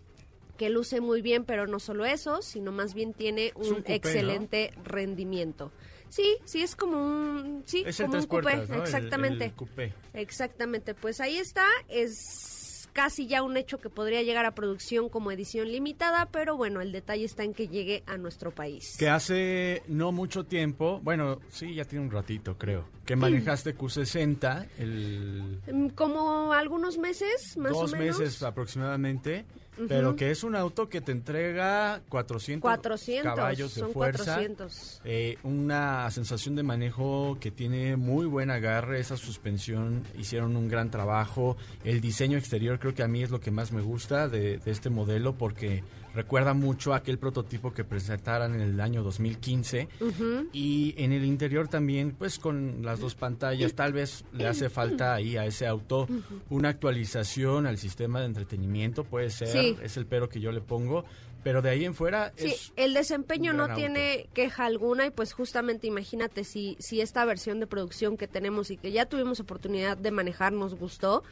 que 0.57 0.71
luce 0.71 1.03
muy 1.03 1.21
bien, 1.21 1.45
pero 1.45 1.67
no 1.67 1.79
solo 1.79 2.07
eso, 2.07 2.41
sino 2.41 2.73
más 2.73 2.95
bien 2.95 3.13
tiene 3.13 3.53
un, 3.55 3.67
un 3.67 3.75
coupé, 3.75 3.97
excelente 3.97 4.73
rendimiento. 4.83 5.73
Sí, 6.11 6.37
sí, 6.45 6.63
es 6.63 6.77
como 6.77 6.99
un, 6.99 7.63
sí, 7.67 7.83
Es 7.87 7.99
el 8.01 8.07
como 8.07 8.13
tres 8.13 8.25
un 8.25 8.29
coupé, 8.31 8.43
puertas, 8.43 8.69
¿no? 8.69 8.75
El- 8.77 8.83
exactamente. 8.83 9.45
el 9.47 9.53
coupé. 9.53 9.93
Exactamente, 10.13 10.95
pues 10.95 11.21
ahí 11.21 11.37
está, 11.39 11.65
es 11.89 12.89
casi 12.93 13.29
ya 13.29 13.45
un 13.45 13.57
hecho 13.57 13.79
que 13.79 13.89
podría 13.89 14.21
llegar 14.23 14.45
a 14.47 14.51
producción 14.57 15.09
como 15.09 15.31
edición 15.31 15.71
limitada, 15.71 16.27
pero 16.27 16.57
bueno, 16.57 16.81
el 16.81 16.91
detalle 16.91 17.25
está 17.25 17.45
en 17.45 17.55
que 17.55 17.69
llegue 17.69 18.03
a 18.07 18.17
nuestro 18.19 18.51
país. 18.51 18.97
Que 18.99 19.09
hace 19.09 19.85
no 19.87 20.11
mucho 20.11 20.45
tiempo, 20.45 20.99
bueno, 21.05 21.39
sí, 21.51 21.73
ya 21.75 21.85
tiene 21.85 22.05
un 22.05 22.11
ratito, 22.11 22.59
creo, 22.59 22.89
que 23.07 23.15
manejaste 23.15 23.77
Q60, 23.77 24.67
el 24.79 25.61
Mm, 25.73 25.89
Como 25.91 26.53
algunos 26.53 26.99
meses, 26.99 27.57
más 27.57 27.71
dos 27.73 27.93
o 27.93 27.97
menos. 27.97 28.19
meses 28.19 28.43
aproximadamente, 28.43 29.45
pero 29.89 30.17
que 30.17 30.31
es 30.31 30.45
un 30.45 30.55
auto 30.57 30.89
que 30.89 31.01
te 31.01 31.13
entrega 31.13 32.03
400, 32.09 32.63
400, 32.63 33.35
caballos 33.35 33.75
de 33.75 33.81
son 33.81 33.93
fuerza, 33.93 34.25
400. 34.25 35.01
eh, 35.05 35.39
una 35.43 36.11
sensación 36.11 36.57
de 36.57 36.63
manejo 36.63 37.39
que 37.41 37.51
tiene 37.51 37.97
muy 37.97 38.27
buen 38.27 38.51
agarre, 38.51 39.01
esa 39.01 39.17
suspensión, 39.17 40.05
hicieron 40.19 40.57
un 40.57 40.69
gran 40.69 40.91
trabajo, 40.91 41.57
el 41.85 42.01
diseño 42.01 42.39
exterior 42.39 42.79
creo 42.79 42.95
que 42.95 43.03
a 43.03 43.09
mí 43.09 43.23
es 43.23 43.31
lo 43.31 43.41
que 43.41 43.51
más 43.51 43.73
me 43.73 43.83
gusta 43.83 44.29
de, 44.29 44.59
de 44.59 44.71
este 44.71 44.91
modelo 44.91 45.35
porque 45.35 45.83
recuerda 46.15 46.55
mucho 46.55 46.93
a 46.93 46.97
aquel 46.97 47.19
prototipo 47.19 47.73
que 47.73 47.85
presentaron 47.85 48.55
en 48.55 48.61
el 48.61 48.81
año 48.81 49.03
2015 49.03 49.89
y 50.53 50.95
en 50.99 51.13
el 51.13 51.25
interior 51.25 51.69
también 51.69 52.13
pues 52.13 52.39
con 52.39 52.83
las 52.85 53.01
dos 53.01 53.15
pantallas. 53.15 53.75
Tal 53.75 53.93
vez 53.93 54.25
le 54.33 54.47
hace 54.47 54.69
falta 54.71 55.15
ahí 55.15 55.37
a 55.37 55.45
ese 55.47 55.67
auto 55.67 56.09
una 56.49 56.71
actualización 56.71 57.67
al 57.67 57.79
sistema 57.79 58.21
de 58.21 58.27
entretenimiento. 58.27 59.05
Puede 59.05 59.31
ser 59.31 59.49
Sí. 59.49 59.77
es 59.83 59.97
el 59.97 60.07
pero 60.07 60.29
que 60.29 60.41
yo 60.41 60.53
le 60.53 60.61
pongo. 60.61 61.05
Pero 61.43 61.63
de 61.63 61.71
ahí 61.71 61.87
en 61.87 61.95
fuera 61.95 62.35
Sí, 62.37 62.49
es 62.49 62.73
el 62.77 62.93
desempeño 62.93 63.55
no 63.55 63.75
tiene 63.75 64.29
queja 64.35 64.67
alguna. 64.67 65.07
Y 65.07 65.11
pues 65.11 65.33
justamente 65.33 65.87
imagínate 65.87 66.45
si, 66.45 66.77
si 66.81 67.01
esta 67.01 67.25
versión 67.25 67.61
de 67.61 67.67
producción 67.67 68.19
que 68.19 68.29
tenemos 68.29 68.71
y 68.71 68.77
que 68.77 68.93
ya 68.93 69.07
tuvimos 69.07 69.41
oportunidad 69.41 69.97
de 69.97 70.11
manejar 70.11 70.53
nos 70.53 70.75
gustó, 70.75 71.23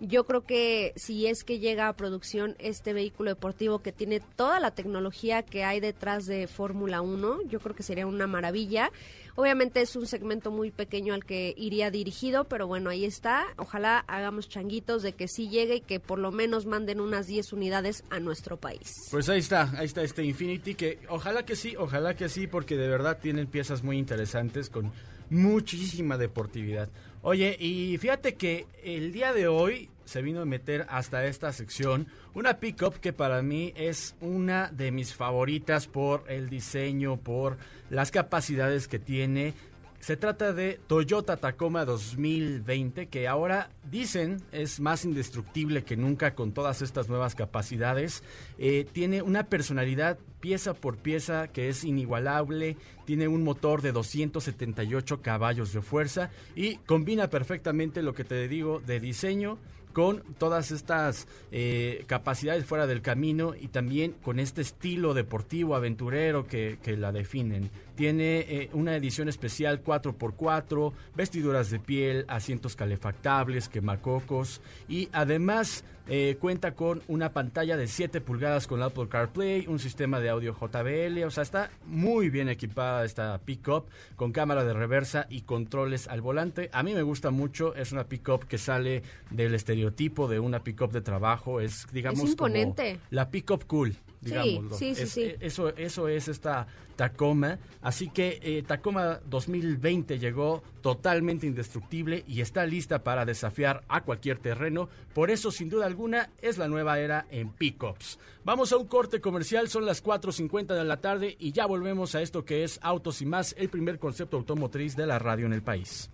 yo 0.00 0.24
creo 0.24 0.44
que 0.44 0.92
si 0.96 1.26
es 1.26 1.42
que 1.42 1.58
llega 1.58 1.88
a 1.88 1.96
producción 1.96 2.54
este 2.58 2.92
vehículo 2.92 3.30
deportivo 3.30 3.78
que 3.78 3.92
tiene 3.92 4.20
toda 4.20 4.60
la 4.60 4.72
tecnología 4.72 5.42
que 5.42 5.64
hay 5.64 5.80
detrás 5.80 6.26
de 6.26 6.46
Fórmula 6.46 7.00
1, 7.00 7.42
yo 7.48 7.60
creo 7.60 7.74
que 7.74 7.82
sería 7.82 8.06
una 8.06 8.26
maravilla. 8.26 8.90
Obviamente 9.36 9.80
es 9.80 9.96
un 9.96 10.06
segmento 10.06 10.50
muy 10.50 10.70
pequeño 10.70 11.14
al 11.14 11.24
que 11.24 11.54
iría 11.56 11.90
dirigido, 11.90 12.44
pero 12.44 12.66
bueno, 12.66 12.90
ahí 12.90 13.04
está. 13.04 13.46
Ojalá 13.56 13.98
hagamos 14.06 14.48
changuitos 14.48 15.02
de 15.02 15.12
que 15.12 15.28
sí 15.28 15.48
llegue 15.48 15.76
y 15.76 15.80
que 15.80 16.00
por 16.00 16.18
lo 16.18 16.30
menos 16.30 16.66
manden 16.66 17.00
unas 17.00 17.26
10 17.26 17.52
unidades 17.52 18.04
a 18.10 18.20
nuestro 18.20 18.58
país. 18.58 19.08
Pues 19.10 19.28
ahí 19.28 19.40
está, 19.40 19.72
ahí 19.78 19.86
está 19.86 20.02
este 20.02 20.24
Infinity 20.24 20.74
que 20.74 20.98
ojalá 21.08 21.44
que 21.44 21.56
sí, 21.56 21.74
ojalá 21.76 22.14
que 22.14 22.28
sí, 22.28 22.46
porque 22.46 22.76
de 22.76 22.88
verdad 22.88 23.18
tienen 23.20 23.46
piezas 23.46 23.82
muy 23.82 23.98
interesantes 23.98 24.70
con 24.70 24.92
muchísima 25.30 26.16
deportividad. 26.18 26.88
Oye, 27.28 27.56
y 27.58 27.98
fíjate 27.98 28.36
que 28.36 28.66
el 28.84 29.10
día 29.10 29.32
de 29.32 29.48
hoy 29.48 29.90
se 30.04 30.22
vino 30.22 30.42
a 30.42 30.44
meter 30.44 30.86
hasta 30.88 31.26
esta 31.26 31.52
sección 31.52 32.06
una 32.34 32.60
pickup 32.60 33.00
que 33.00 33.12
para 33.12 33.42
mí 33.42 33.72
es 33.74 34.14
una 34.20 34.70
de 34.70 34.92
mis 34.92 35.12
favoritas 35.12 35.88
por 35.88 36.22
el 36.28 36.48
diseño, 36.48 37.16
por 37.16 37.58
las 37.90 38.12
capacidades 38.12 38.86
que 38.86 39.00
tiene. 39.00 39.54
Se 40.00 40.16
trata 40.16 40.52
de 40.52 40.78
Toyota 40.86 41.36
Tacoma 41.36 41.84
2020, 41.84 43.08
que 43.08 43.26
ahora 43.26 43.70
dicen 43.90 44.42
es 44.52 44.78
más 44.78 45.04
indestructible 45.04 45.84
que 45.84 45.96
nunca 45.96 46.34
con 46.34 46.52
todas 46.52 46.82
estas 46.82 47.08
nuevas 47.08 47.34
capacidades. 47.34 48.22
Eh, 48.58 48.86
tiene 48.92 49.22
una 49.22 49.44
personalidad 49.44 50.18
pieza 50.40 50.74
por 50.74 50.98
pieza 50.98 51.48
que 51.48 51.68
es 51.68 51.82
inigualable, 51.84 52.76
tiene 53.04 53.26
un 53.26 53.42
motor 53.42 53.82
de 53.82 53.92
278 53.92 55.22
caballos 55.22 55.72
de 55.72 55.82
fuerza 55.82 56.30
y 56.54 56.76
combina 56.76 57.28
perfectamente 57.28 58.02
lo 58.02 58.14
que 58.14 58.24
te 58.24 58.46
digo 58.48 58.80
de 58.80 59.00
diseño 59.00 59.58
con 59.96 60.22
todas 60.36 60.72
estas 60.72 61.26
eh, 61.50 62.04
capacidades 62.06 62.66
fuera 62.66 62.86
del 62.86 63.00
camino 63.00 63.54
y 63.58 63.68
también 63.68 64.12
con 64.12 64.38
este 64.38 64.60
estilo 64.60 65.14
deportivo, 65.14 65.74
aventurero 65.74 66.46
que, 66.46 66.76
la 66.98 67.12
definen. 67.12 67.70
Tiene 67.94 68.40
eh, 68.40 68.68
una 68.74 68.94
edición 68.94 69.30
especial 69.30 69.82
4x4, 69.82 70.92
vestiduras 71.14 71.70
de 71.70 71.78
piel, 71.78 72.26
asientos 72.28 72.76
calefactables, 72.76 73.70
quemacocos 73.70 74.60
y 74.86 75.08
además 75.12 75.82
eh, 76.08 76.36
cuenta 76.40 76.74
con 76.74 77.02
una 77.08 77.32
pantalla 77.32 77.76
de 77.76 77.86
7 77.88 78.20
pulgadas 78.20 78.66
con 78.66 78.82
Apple 78.82 79.08
CarPlay, 79.08 79.66
un 79.66 79.78
sistema 79.78 80.20
de 80.20 80.28
audio 80.28 80.54
JBL, 80.54 81.24
o 81.24 81.30
sea, 81.30 81.42
está 81.42 81.70
muy 81.86 82.30
bien 82.30 82.48
equipada 82.48 83.04
esta 83.04 83.38
pickup 83.38 83.86
con 84.16 84.32
cámara 84.32 84.64
de 84.64 84.72
reversa 84.72 85.26
y 85.28 85.42
controles 85.42 86.08
al 86.08 86.20
volante. 86.20 86.70
A 86.72 86.82
mí 86.82 86.94
me 86.94 87.02
gusta 87.02 87.30
mucho, 87.30 87.74
es 87.74 87.92
una 87.92 88.04
pickup 88.04 88.44
que 88.44 88.58
sale 88.58 89.02
del 89.30 89.54
estereotipo 89.54 90.28
de 90.28 90.38
una 90.38 90.62
pickup 90.62 90.92
de 90.92 91.00
trabajo, 91.00 91.60
es 91.60 91.86
digamos 91.92 92.20
Es 92.24 92.30
imponente. 92.30 92.92
como 92.92 93.04
la 93.10 93.30
pickup 93.30 93.64
cool, 93.66 93.96
digámoslo. 94.20 94.76
sí, 94.76 94.94
sí, 94.94 95.02
Es- 95.02 95.10
sí. 95.12 95.22
eh, 95.22 95.36
Eso, 95.40 95.68
eso 95.76 96.08
es 96.08 96.28
esta 96.28 96.66
Tacoma. 96.96 97.58
Así 97.82 98.08
que 98.08 98.38
eh, 98.42 98.62
Tacoma 98.66 99.20
2020 99.26 100.18
llegó 100.18 100.62
totalmente 100.80 101.46
indestructible 101.46 102.24
y 102.26 102.40
está 102.40 102.64
lista 102.64 103.02
para 103.04 103.24
desafiar 103.26 103.84
a 103.88 104.02
cualquier 104.02 104.38
terreno. 104.38 104.88
Por 105.14 105.30
eso, 105.30 105.50
sin 105.50 105.68
duda 105.68 105.84
alguna, 105.86 106.30
es 106.40 106.56
la 106.56 106.68
nueva 106.68 106.98
era 106.98 107.26
en 107.30 107.50
pickups. 107.50 108.18
Vamos 108.44 108.72
a 108.72 108.76
un 108.78 108.86
corte 108.86 109.20
comercial, 109.20 109.68
son 109.68 109.84
las 109.84 110.02
4.50 110.02 110.74
de 110.74 110.84
la 110.84 110.96
tarde 111.00 111.36
y 111.38 111.52
ya 111.52 111.66
volvemos 111.66 112.14
a 112.14 112.22
esto 112.22 112.44
que 112.44 112.64
es 112.64 112.78
Autos 112.82 113.20
y 113.20 113.26
más, 113.26 113.54
el 113.58 113.68
primer 113.68 113.98
concepto 113.98 114.36
automotriz 114.38 114.96
de 114.96 115.06
la 115.06 115.18
radio 115.18 115.44
en 115.46 115.52
el 115.52 115.62
país. 115.62 116.08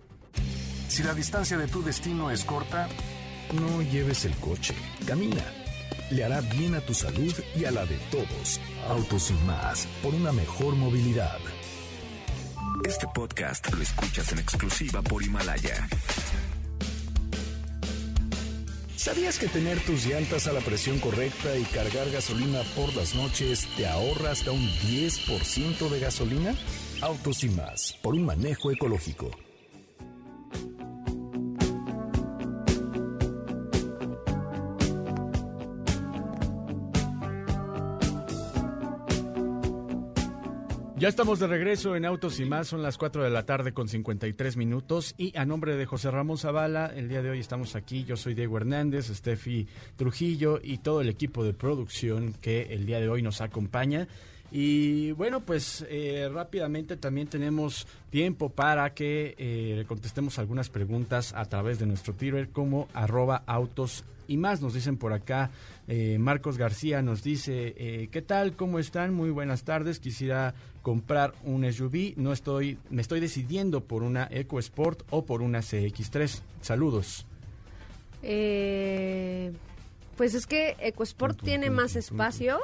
Si 0.89 1.01
la 1.03 1.13
distancia 1.13 1.57
de 1.57 1.67
tu 1.67 1.81
destino 1.81 2.29
es 2.29 2.43
corta, 2.43 2.89
no 3.53 3.81
lleves 3.81 4.25
el 4.25 4.35
coche, 4.35 4.75
camina. 5.07 5.43
Le 6.09 6.23
hará 6.23 6.41
bien 6.41 6.75
a 6.75 6.81
tu 6.81 6.93
salud 6.93 7.33
y 7.55 7.65
a 7.65 7.71
la 7.71 7.85
de 7.85 7.97
todos. 8.11 8.59
Autos 8.87 9.31
y 9.31 9.45
más, 9.45 9.87
por 10.01 10.13
una 10.13 10.31
mejor 10.31 10.75
movilidad. 10.75 11.39
Este 12.85 13.07
podcast 13.13 13.71
lo 13.73 13.81
escuchas 13.81 14.31
en 14.31 14.39
exclusiva 14.39 15.01
por 15.01 15.23
Himalaya. 15.23 15.87
¿Sabías 18.95 19.37
que 19.37 19.47
tener 19.47 19.79
tus 19.81 20.05
llantas 20.05 20.47
a 20.47 20.53
la 20.53 20.61
presión 20.61 20.99
correcta 20.99 21.57
y 21.57 21.63
cargar 21.63 22.09
gasolina 22.09 22.61
por 22.75 22.95
las 22.95 23.15
noches 23.15 23.67
te 23.75 23.85
ahorra 23.85 24.31
hasta 24.31 24.51
un 24.51 24.65
10% 24.65 25.89
de 25.89 25.99
gasolina? 25.99 26.55
Autos 27.01 27.43
y 27.43 27.49
más, 27.49 27.97
por 28.01 28.13
un 28.13 28.25
manejo 28.25 28.71
ecológico. 28.71 29.29
Ya 41.03 41.09
estamos 41.09 41.37
de 41.37 41.47
regreso 41.47 41.97
en 41.97 42.05
Autos 42.05 42.39
y 42.39 42.45
más, 42.45 42.69
son 42.69 42.81
las 42.81 42.97
4 42.97 43.25
de 43.25 43.29
la 43.29 43.45
tarde 43.45 43.73
con 43.73 43.89
53 43.89 44.55
minutos 44.55 45.15
y 45.17 45.37
a 45.37 45.43
nombre 45.43 45.75
de 45.75 45.85
José 45.85 46.09
Ramón 46.09 46.37
Zavala, 46.37 46.93
el 46.95 47.09
día 47.09 47.21
de 47.21 47.29
hoy 47.29 47.39
estamos 47.41 47.75
aquí, 47.75 48.05
yo 48.05 48.15
soy 48.15 48.35
Diego 48.35 48.55
Hernández, 48.55 49.07
Steffi 49.07 49.67
Trujillo 49.97 50.61
y 50.63 50.77
todo 50.77 51.01
el 51.01 51.09
equipo 51.09 51.43
de 51.43 51.53
producción 51.53 52.31
que 52.39 52.73
el 52.73 52.85
día 52.85 53.01
de 53.01 53.09
hoy 53.09 53.21
nos 53.21 53.41
acompaña. 53.41 54.07
Y 54.55 55.11
bueno, 55.13 55.39
pues 55.39 55.83
eh, 55.89 56.29
rápidamente 56.31 56.95
también 56.95 57.25
tenemos 57.25 57.87
tiempo 58.11 58.49
para 58.49 58.93
que 58.93 59.33
eh, 59.39 59.73
le 59.77 59.85
contestemos 59.85 60.37
algunas 60.37 60.69
preguntas 60.69 61.33
a 61.33 61.45
través 61.45 61.79
de 61.79 61.87
nuestro 61.87 62.13
Twitter 62.13 62.49
como 62.49 62.87
arroba 62.93 63.41
autos 63.47 64.05
y 64.27 64.37
más. 64.37 64.61
Nos 64.61 64.73
dicen 64.73 64.97
por 64.97 65.13
acá, 65.13 65.49
eh, 65.87 66.17
Marcos 66.19 66.57
García 66.57 67.01
nos 67.01 67.23
dice, 67.23 67.73
eh, 67.77 68.09
¿qué 68.11 68.21
tal? 68.21 68.55
¿Cómo 68.55 68.79
están? 68.79 69.13
Muy 69.13 69.29
buenas 69.29 69.63
tardes. 69.63 69.99
Quisiera 69.99 70.53
comprar 70.81 71.33
un 71.43 71.71
SUV. 71.71 72.13
No 72.17 72.31
estoy, 72.33 72.77
me 72.89 73.01
estoy 73.01 73.19
decidiendo 73.19 73.81
por 73.81 74.03
una 74.03 74.27
EcoSport 74.31 75.01
o 75.09 75.25
por 75.25 75.41
una 75.41 75.59
CX3. 75.59 76.41
Saludos. 76.61 77.25
Eh, 78.21 79.51
pues 80.15 80.33
es 80.33 80.45
que 80.45 80.75
EcoSport 80.79 81.41
tiene 81.41 81.69
más 81.69 81.95
espacio. 81.95 82.59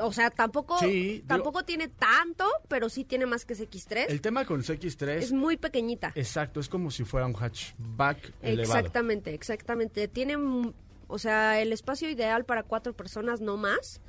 O 0.00 0.12
sea, 0.12 0.30
tampoco, 0.30 0.78
Sí, 0.78 1.14
digo- 1.22 1.26
tampoco 1.26 1.64
tiene 1.64 1.88
tanto, 1.88 2.44
pero 2.68 2.88
sí 2.88 3.04
tiene 3.04 3.26
más 3.26 3.44
que 3.44 3.54
CX3. 3.54 4.06
El 4.08 4.20
tema 4.20 4.44
con 4.44 4.62
CX3 4.62 5.08
es 5.22 5.32
muy 5.32 5.56
pequeñita. 5.56 6.12
Exacto, 6.14 6.60
es 6.60 6.68
como 6.68 6.90
si 6.90 7.04
fuera 7.04 7.26
un 7.26 7.34
hatchback 7.34 8.32
elevado. 8.42 8.78
Exactamente, 8.78 9.34
exactamente. 9.34 10.08
Tiene, 10.08 10.36
mm, 10.36 10.72
o 11.08 11.18
sea, 11.18 11.60
el 11.60 11.72
espacio 11.72 12.08
ideal 12.10 12.44
para 12.44 12.62
cuatro 12.62 12.92
personas, 12.94 13.40
no 13.40 13.56
más. 13.56 14.00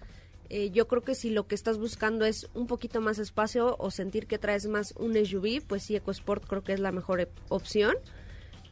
Eh, 0.52 0.72
yo 0.72 0.88
creo 0.88 1.04
que 1.04 1.14
si 1.14 1.30
lo 1.30 1.46
que 1.46 1.54
estás 1.54 1.78
buscando 1.78 2.26
es 2.26 2.50
un 2.56 2.66
poquito 2.66 3.02
más 3.02 3.20
espacio 3.20 3.76
o 3.78 3.92
sentir 3.92 4.26
que 4.26 4.40
traes 4.40 4.66
más 4.66 4.94
un 4.98 5.16
SUV, 5.16 5.62
pues 5.66 5.84
sí, 5.84 5.96
EcoSport 5.96 6.44
creo 6.48 6.64
que 6.64 6.74
es 6.74 6.80
la 6.80 6.92
mejor 6.92 7.30
opción. 7.50 7.96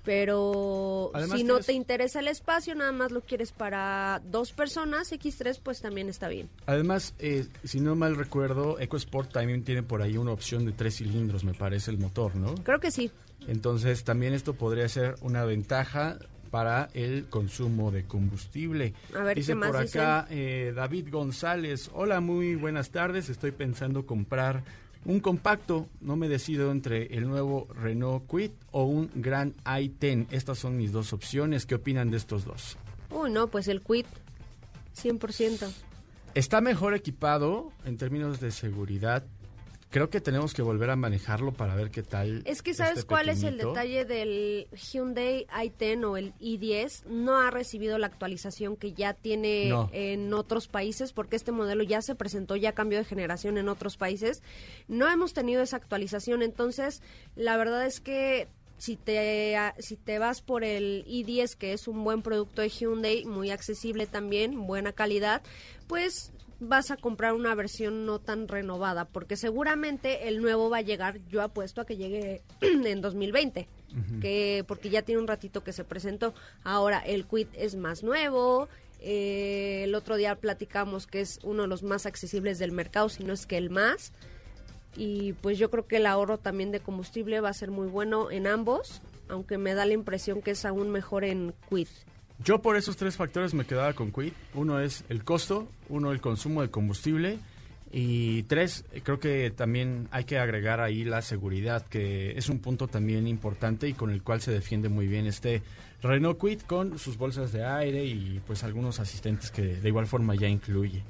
Pero 0.08 1.12
Además 1.14 1.38
si 1.38 1.43
no 1.43 1.55
tienes- 1.55 1.66
te 1.66 1.74
interesa 1.74 2.20
el 2.22 2.30
espacio, 2.30 2.74
nada 2.76 2.93
más 2.93 3.12
lo 3.12 3.20
quieres 3.20 3.51
para 3.51 4.22
dos 4.32 4.53
personas, 4.53 5.12
X3 5.12 5.60
pues 5.62 5.82
también 5.82 6.08
está 6.08 6.30
bien. 6.30 6.49
Además, 6.66 7.14
eh, 7.20 7.45
si 7.66 7.82
no 7.82 7.93
mal 7.93 8.16
recuerdo, 8.16 8.80
EcoSport 8.80 9.34
también 9.34 9.64
tiene 9.66 9.84
por 9.84 10.01
ahí 10.01 10.16
una 10.16 10.32
opción 10.32 10.66
de 10.66 10.72
tres 10.72 10.95
cilindros, 10.95 11.43
me 11.43 11.53
parece, 11.53 11.91
el 11.91 11.97
motor, 11.97 12.38
¿no? 12.38 12.55
Creo 12.64 12.80
que 12.80 12.89
sí. 12.89 13.12
Entonces, 13.47 14.05
también 14.05 14.34
esto 14.34 14.53
podría 14.53 14.88
ser 14.88 15.16
una 15.22 15.43
ventaja 15.43 16.18
para 16.51 16.88
el 16.93 17.26
consumo 17.30 17.91
de 17.91 18.05
combustible. 18.05 18.93
A 19.14 19.24
ver, 19.24 19.36
Dice 19.36 19.51
¿qué 19.51 19.55
más 19.55 19.72
por 19.72 19.82
acá 19.82 20.26
eh, 20.30 20.72
David 20.74 21.10
González, 21.12 21.91
hola, 21.93 22.22
muy 22.22 22.55
buenas 22.55 22.91
tardes, 22.91 23.28
estoy 23.28 23.51
pensando 23.51 24.05
comprar 24.05 24.64
un 25.08 25.22
compacto, 25.22 25.88
no 26.01 26.18
me 26.18 26.28
decido 26.28 26.70
entre 26.70 27.05
el 27.16 27.28
nuevo 27.28 27.68
Renault 27.74 28.28
Kwid 28.28 28.51
o 28.72 28.84
un 28.84 29.10
Gran 29.16 29.55
i10. 29.64 30.28
Estas 30.32 30.60
son 30.60 30.76
mis 30.76 30.91
dos 30.91 31.14
opciones, 31.14 31.66
¿qué 31.66 31.76
opinan 31.76 32.12
de 32.12 32.18
estos 32.18 32.43
dos? 32.43 32.78
Uy, 33.10 33.32
no, 33.32 33.47
pues 33.47 33.70
el 33.70 33.82
Quid, 33.82 34.05
100%. 35.01 35.72
Está 36.36 36.60
mejor 36.60 36.93
equipado 36.93 37.72
en 37.86 37.97
términos 37.97 38.41
de 38.41 38.51
seguridad. 38.51 39.24
Creo 39.90 40.10
que 40.10 40.20
tenemos 40.20 40.54
que 40.54 40.62
volver 40.62 40.90
a 40.90 40.98
manejarlo 40.98 41.54
para 41.54 41.74
ver 41.74 41.92
qué 41.92 42.04
tal. 42.04 42.42
Es 42.46 42.62
que 42.62 42.74
sabes 42.74 43.00
este 43.00 43.08
cuál 43.08 43.30
es 43.30 43.44
el 43.44 43.58
detalle 43.58 44.04
del 44.04 44.68
Hyundai 44.76 45.46
i10 45.48 46.04
o 46.06 46.18
el 46.18 46.34
i10. 46.36 47.06
No 47.06 47.40
ha 47.40 47.52
recibido 47.52 47.98
la 47.98 48.08
actualización 48.08 48.76
que 48.76 48.92
ya 48.92 49.14
tiene 49.14 49.70
No. 49.70 49.90
en 49.94 50.34
otros 50.34 50.68
países 50.68 51.14
porque 51.14 51.38
este 51.38 51.54
modelo 51.54 51.84
ya 51.84 52.02
se 52.02 52.16
presentó, 52.16 52.58
ya 52.58 52.74
cambió 52.74 52.98
de 53.00 53.06
generación 53.06 53.58
en 53.58 53.70
otros 53.70 53.96
países. 53.96 54.44
No 54.90 55.10
hemos 55.10 55.34
tenido 55.34 55.62
esa 55.62 55.78
actualización, 55.78 56.44
entonces 56.44 57.02
la 57.38 57.56
verdad 57.56 57.86
es 57.86 58.02
que 58.02 58.50
si 58.78 58.96
te, 58.96 59.56
si 59.80 59.96
te 59.96 60.20
vas 60.20 60.42
por 60.42 60.64
el 60.64 61.04
i10, 61.08 61.56
que 61.56 61.74
es 61.74 61.88
un 61.88 62.04
buen 62.04 62.22
producto 62.22 62.62
de 62.62 62.70
Hyundai, 62.70 63.26
muy 63.26 63.50
accesible 63.52 64.06
también, 64.06 64.68
buena 64.68 64.92
calidad, 64.92 65.42
pues 65.88 66.32
vas 66.60 66.91
a 66.91 66.97
comprar 66.97 67.34
una 67.34 67.53
versión 67.55 68.05
no 68.05 68.20
tan 68.20 68.47
renovada, 68.47 69.05
porque 69.05 69.36
seguramente 69.36 70.28
el 70.28 70.41
nuevo 70.41 70.70
va 70.70 70.78
a 70.78 70.82
llegar, 70.82 71.20
yo 71.30 71.41
apuesto 71.41 71.82
a 71.82 71.86
que 71.86 71.97
llegue 71.97 72.41
en 72.62 73.01
2020, 73.01 73.68
que 74.22 74.64
porque 74.68 74.89
ya 74.89 75.01
tiene 75.01 75.22
un 75.22 75.28
ratito 75.28 75.64
que 75.64 75.74
se 75.74 75.84
presentó. 75.84 76.34
Ahora, 76.64 76.99
el 76.99 77.26
Quid 77.26 77.47
es 77.53 77.76
más 77.76 78.03
nuevo, 78.03 78.68
eh, 78.99 79.84
el 79.84 79.95
otro 79.95 80.16
día 80.16 80.36
platicamos 80.36 81.08
que 81.08 81.22
es 81.22 81.39
uno 81.43 81.64
de 81.64 81.68
los 81.68 81.84
más 81.84 82.05
accesibles 82.05 82.60
del 82.60 82.72
mercado, 82.72 83.10
si 83.10 83.24
no 83.24 83.34
es 83.34 83.45
que 83.45 83.58
el 83.58 83.70
más. 83.70 84.12
Y 84.95 85.34
pues 85.34 85.60
yo 85.60 85.70
creo 85.70 85.88
que 85.88 85.97
el 85.97 86.08
ahorro 86.08 86.39
también 86.39 86.72
de 86.72 86.80
combustible 86.80 87.39
va 87.39 87.49
a 87.49 87.53
ser 87.53 87.70
muy 87.70 87.88
bueno 87.88 88.32
en 88.32 88.47
ambos, 88.47 89.01
aunque 89.30 89.60
me 89.60 89.76
da 89.76 89.86
la 89.86 89.93
impresión 89.93 90.41
que 90.41 90.51
es 90.51 90.66
aún 90.66 90.89
mejor 90.89 91.24
en 91.24 91.53
Quid. 91.70 91.88
Yo 92.44 92.62
por 92.62 92.78
esos 92.78 92.98
tres 92.98 93.18
factores 93.18 93.54
me 93.54 93.66
quedaba 93.66 93.94
con 93.94 94.12
Quid. 94.12 94.34
Uno 94.54 94.80
es 94.80 95.04
el 95.10 95.24
costo, 95.24 95.68
uno 95.90 96.12
el 96.12 96.22
consumo 96.22 96.62
de 96.62 96.70
combustible 96.70 97.40
Y 97.92 98.44
tres, 98.44 98.86
creo 99.04 99.20
que 99.20 99.50
también 99.50 100.08
hay 100.12 100.26
que 100.26 100.38
agregar 100.38 100.82
ahí 100.82 101.04
la 101.04 101.22
seguridad, 101.22 101.86
que 101.88 102.38
es 102.38 102.50
un 102.50 102.60
punto 102.60 102.88
también 102.88 103.28
importante 103.28 103.88
y 103.88 103.94
con 103.94 104.12
el 104.12 104.24
cual 104.24 104.42
se 104.42 104.52
defiende 104.52 104.90
muy 104.90 105.08
bien 105.08 105.26
este 105.26 105.64
Renault 106.02 106.40
Quid 106.40 106.62
con 106.62 107.00
sus 107.00 107.18
bolsas 107.18 107.52
de 107.54 107.66
aire 107.66 108.06
y 108.06 108.42
pues 108.46 108.64
algunos 108.64 109.00
asistentes 109.00 109.52
que 109.52 109.62
de 109.62 109.88
igual 109.88 110.06
forma 110.06 110.36
ya 110.36 110.48
incluye. 110.48 111.04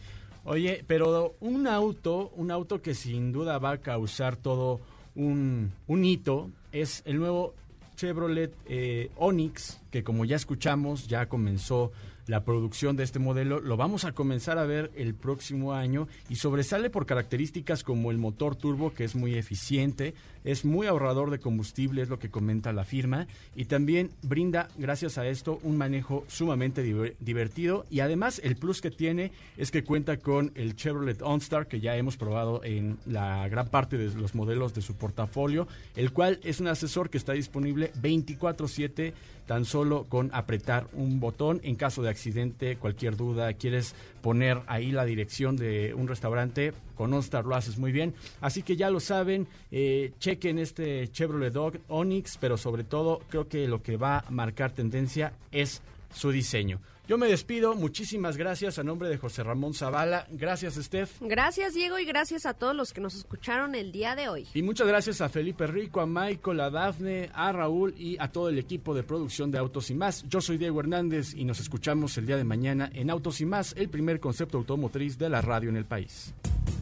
Oye, 0.45 0.83
pero 0.87 1.35
un 1.41 1.67
auto, 1.67 2.31
un 2.35 2.51
auto 2.51 2.81
que 2.81 2.93
sin 2.93 3.33
duda 3.33 3.57
va 3.57 3.71
a 3.71 3.77
causar 3.79 4.37
todo 4.37 4.79
un, 5.15 5.73
un 5.87 6.05
hito, 6.05 6.51
es 6.71 7.01
el 7.05 7.17
nuevo 7.17 7.53
Chevrolet 7.97 8.53
eh, 8.67 9.09
Onix, 9.17 9.81
que 9.91 10.03
como 10.03 10.23
ya 10.23 10.35
escuchamos, 10.35 11.07
ya 11.07 11.27
comenzó 11.27 11.91
la 12.27 12.43
producción 12.43 12.95
de 12.95 13.03
este 13.03 13.19
modelo, 13.19 13.59
lo 13.59 13.77
vamos 13.77 14.05
a 14.05 14.11
comenzar 14.11 14.57
a 14.57 14.65
ver 14.65 14.91
el 14.95 15.15
próximo 15.15 15.73
año 15.73 16.07
y 16.29 16.35
sobresale 16.35 16.89
por 16.89 17.05
características 17.05 17.83
como 17.83 18.11
el 18.11 18.17
motor 18.17 18.55
turbo, 18.55 18.93
que 18.93 19.05
es 19.05 19.15
muy 19.15 19.35
eficiente, 19.35 20.13
es 20.43 20.65
muy 20.65 20.87
ahorrador 20.87 21.31
de 21.31 21.39
combustible, 21.39 22.01
es 22.01 22.09
lo 22.09 22.19
que 22.19 22.29
comenta 22.29 22.73
la 22.73 22.83
firma, 22.83 23.27
y 23.55 23.65
también 23.65 24.11
brinda, 24.21 24.67
gracias 24.77 25.17
a 25.17 25.27
esto, 25.27 25.59
un 25.63 25.77
manejo 25.77 26.25
sumamente 26.27 26.83
diver- 26.85 27.15
divertido 27.19 27.85
y 27.89 28.01
además 28.01 28.39
el 28.43 28.55
plus 28.55 28.81
que 28.81 28.91
tiene 28.91 29.31
es 29.57 29.71
que 29.71 29.83
cuenta 29.83 30.17
con 30.17 30.51
el 30.55 30.75
Chevrolet 30.75 31.21
OnStar, 31.21 31.67
que 31.67 31.79
ya 31.79 31.95
hemos 31.95 32.17
probado 32.17 32.63
en 32.63 32.97
la 33.05 33.47
gran 33.47 33.69
parte 33.69 33.97
de 33.97 34.13
los 34.13 34.35
modelos 34.35 34.73
de 34.73 34.81
su 34.81 34.95
portafolio, 34.95 35.67
el 35.95 36.11
cual 36.11 36.39
es 36.43 36.59
un 36.59 36.67
asesor 36.67 37.09
que 37.09 37.17
está 37.17 37.33
disponible 37.33 37.91
24/7 38.01 39.13
tan 39.47 39.65
solo 39.65 40.05
con 40.07 40.29
apretar 40.33 40.87
un 40.93 41.19
botón 41.19 41.59
en 41.63 41.75
caso 41.75 42.03
de 42.03 42.09
accidente, 42.09 42.75
cualquier 42.75 43.15
duda, 43.15 43.53
quieres 43.53 43.95
poner 44.21 44.61
ahí 44.67 44.91
la 44.91 45.05
dirección 45.05 45.55
de 45.55 45.93
un 45.95 46.07
restaurante, 46.07 46.73
con 46.95 47.13
OnStar 47.13 47.45
lo 47.45 47.55
haces 47.55 47.77
muy 47.79 47.91
bien. 47.91 48.13
Así 48.41 48.61
que 48.61 48.75
ya 48.75 48.89
lo 48.89 48.99
saben, 48.99 49.47
eh, 49.71 50.11
chequen 50.19 50.59
este 50.59 51.07
Chevrolet 51.07 51.53
Dog 51.53 51.79
Onix, 51.87 52.37
pero 52.37 52.57
sobre 52.57 52.83
todo 52.83 53.21
creo 53.29 53.47
que 53.47 53.67
lo 53.67 53.81
que 53.81 53.97
va 53.97 54.19
a 54.19 54.29
marcar 54.29 54.71
tendencia 54.71 55.33
es 55.51 55.81
su 56.13 56.31
diseño. 56.31 56.79
Yo 57.07 57.17
me 57.17 57.27
despido, 57.27 57.73
muchísimas 57.73 58.35
gracias 58.35 58.79
a 58.79 58.83
nombre 58.83 59.07
de 59.07 59.17
José 59.17 59.41
Ramón 59.41 59.73
Zavala, 59.73 60.27
gracias 60.29 60.75
Steph. 60.75 61.21
Gracias, 61.21 61.73
Diego, 61.73 61.97
y 61.99 62.03
gracias 62.03 62.45
a 62.45 62.53
todos 62.53 62.75
los 62.75 62.91
que 62.91 62.99
nos 62.99 63.15
escucharon 63.15 63.75
el 63.75 63.93
día 63.93 64.13
de 64.13 64.27
hoy. 64.27 64.45
Y 64.53 64.61
muchas 64.61 64.89
gracias 64.89 65.21
a 65.21 65.29
Felipe 65.29 65.67
Rico, 65.67 66.01
a 66.01 66.05
Michael, 66.05 66.59
a 66.59 66.69
Dafne, 66.69 67.29
a 67.33 67.53
Raúl 67.53 67.95
y 67.97 68.17
a 68.19 68.29
todo 68.29 68.49
el 68.49 68.59
equipo 68.59 68.93
de 68.93 69.03
producción 69.03 69.51
de 69.51 69.57
Autos 69.57 69.89
y 69.89 69.93
Más. 69.93 70.25
Yo 70.27 70.41
soy 70.41 70.57
Diego 70.57 70.81
Hernández 70.81 71.33
y 71.33 71.45
nos 71.45 71.61
escuchamos 71.61 72.17
el 72.17 72.25
día 72.25 72.35
de 72.35 72.43
mañana 72.43 72.91
en 72.93 73.09
Autos 73.09 73.39
y 73.39 73.45
Más, 73.45 73.73
el 73.77 73.87
primer 73.87 74.19
concepto 74.19 74.57
automotriz 74.57 75.17
de 75.17 75.29
la 75.29 75.39
radio 75.39 75.69
en 75.69 75.77
el 75.77 75.85
país. 75.85 76.33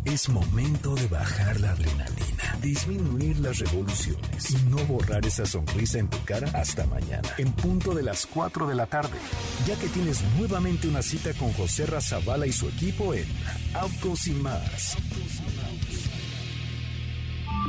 Es 0.06 0.30
momento 0.30 0.96
de 0.96 1.08
bajar 1.08 1.60
la 1.60 1.72
adrenalina, 1.72 2.58
disminuir 2.62 3.40
las 3.40 3.60
revoluciones 3.60 4.52
y 4.52 4.56
no 4.70 4.78
borrar 4.86 5.26
esa 5.26 5.46
sonrisa 5.46 6.00
en 6.00 6.10
tu 6.10 6.24
cara 6.24 6.50
hasta 6.54 6.86
mañana, 6.86 7.28
en 7.38 7.52
punto 7.54 7.94
de 7.94 8.04
las 8.04 8.26
4 8.26 8.68
de 8.68 8.76
la 8.76 8.86
tarde, 8.86 9.18
ya 9.66 9.76
que 9.76 9.88
tienes 9.88 10.22
nuevamente 10.38 10.88
una 10.88 11.02
cita 11.02 11.34
con 11.34 11.52
José 11.54 11.86
Razabala 11.86 12.46
y 12.48 12.52
su 12.52 12.68
equipo 12.70 13.14
en 13.14 13.26
Autos 13.74 14.28
y 14.28 14.32
Más. 14.32 14.98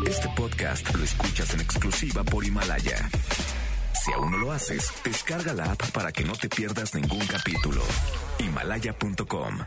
Este 0.07 0.29
podcast 0.37 0.95
lo 0.95 1.03
escuchas 1.03 1.55
en 1.55 1.61
exclusiva 1.61 2.23
por 2.23 2.45
Himalaya. 2.45 3.09
Si 4.05 4.13
aún 4.13 4.31
no 4.31 4.39
lo 4.39 4.53
haces, 4.53 4.93
descarga 5.03 5.53
la 5.55 5.73
app 5.73 5.91
para 5.91 6.13
que 6.13 6.23
no 6.25 6.35
te 6.35 6.49
pierdas 6.49 6.95
ningún 6.95 7.27
capítulo. 7.27 7.83
Himalaya.com 8.39 9.59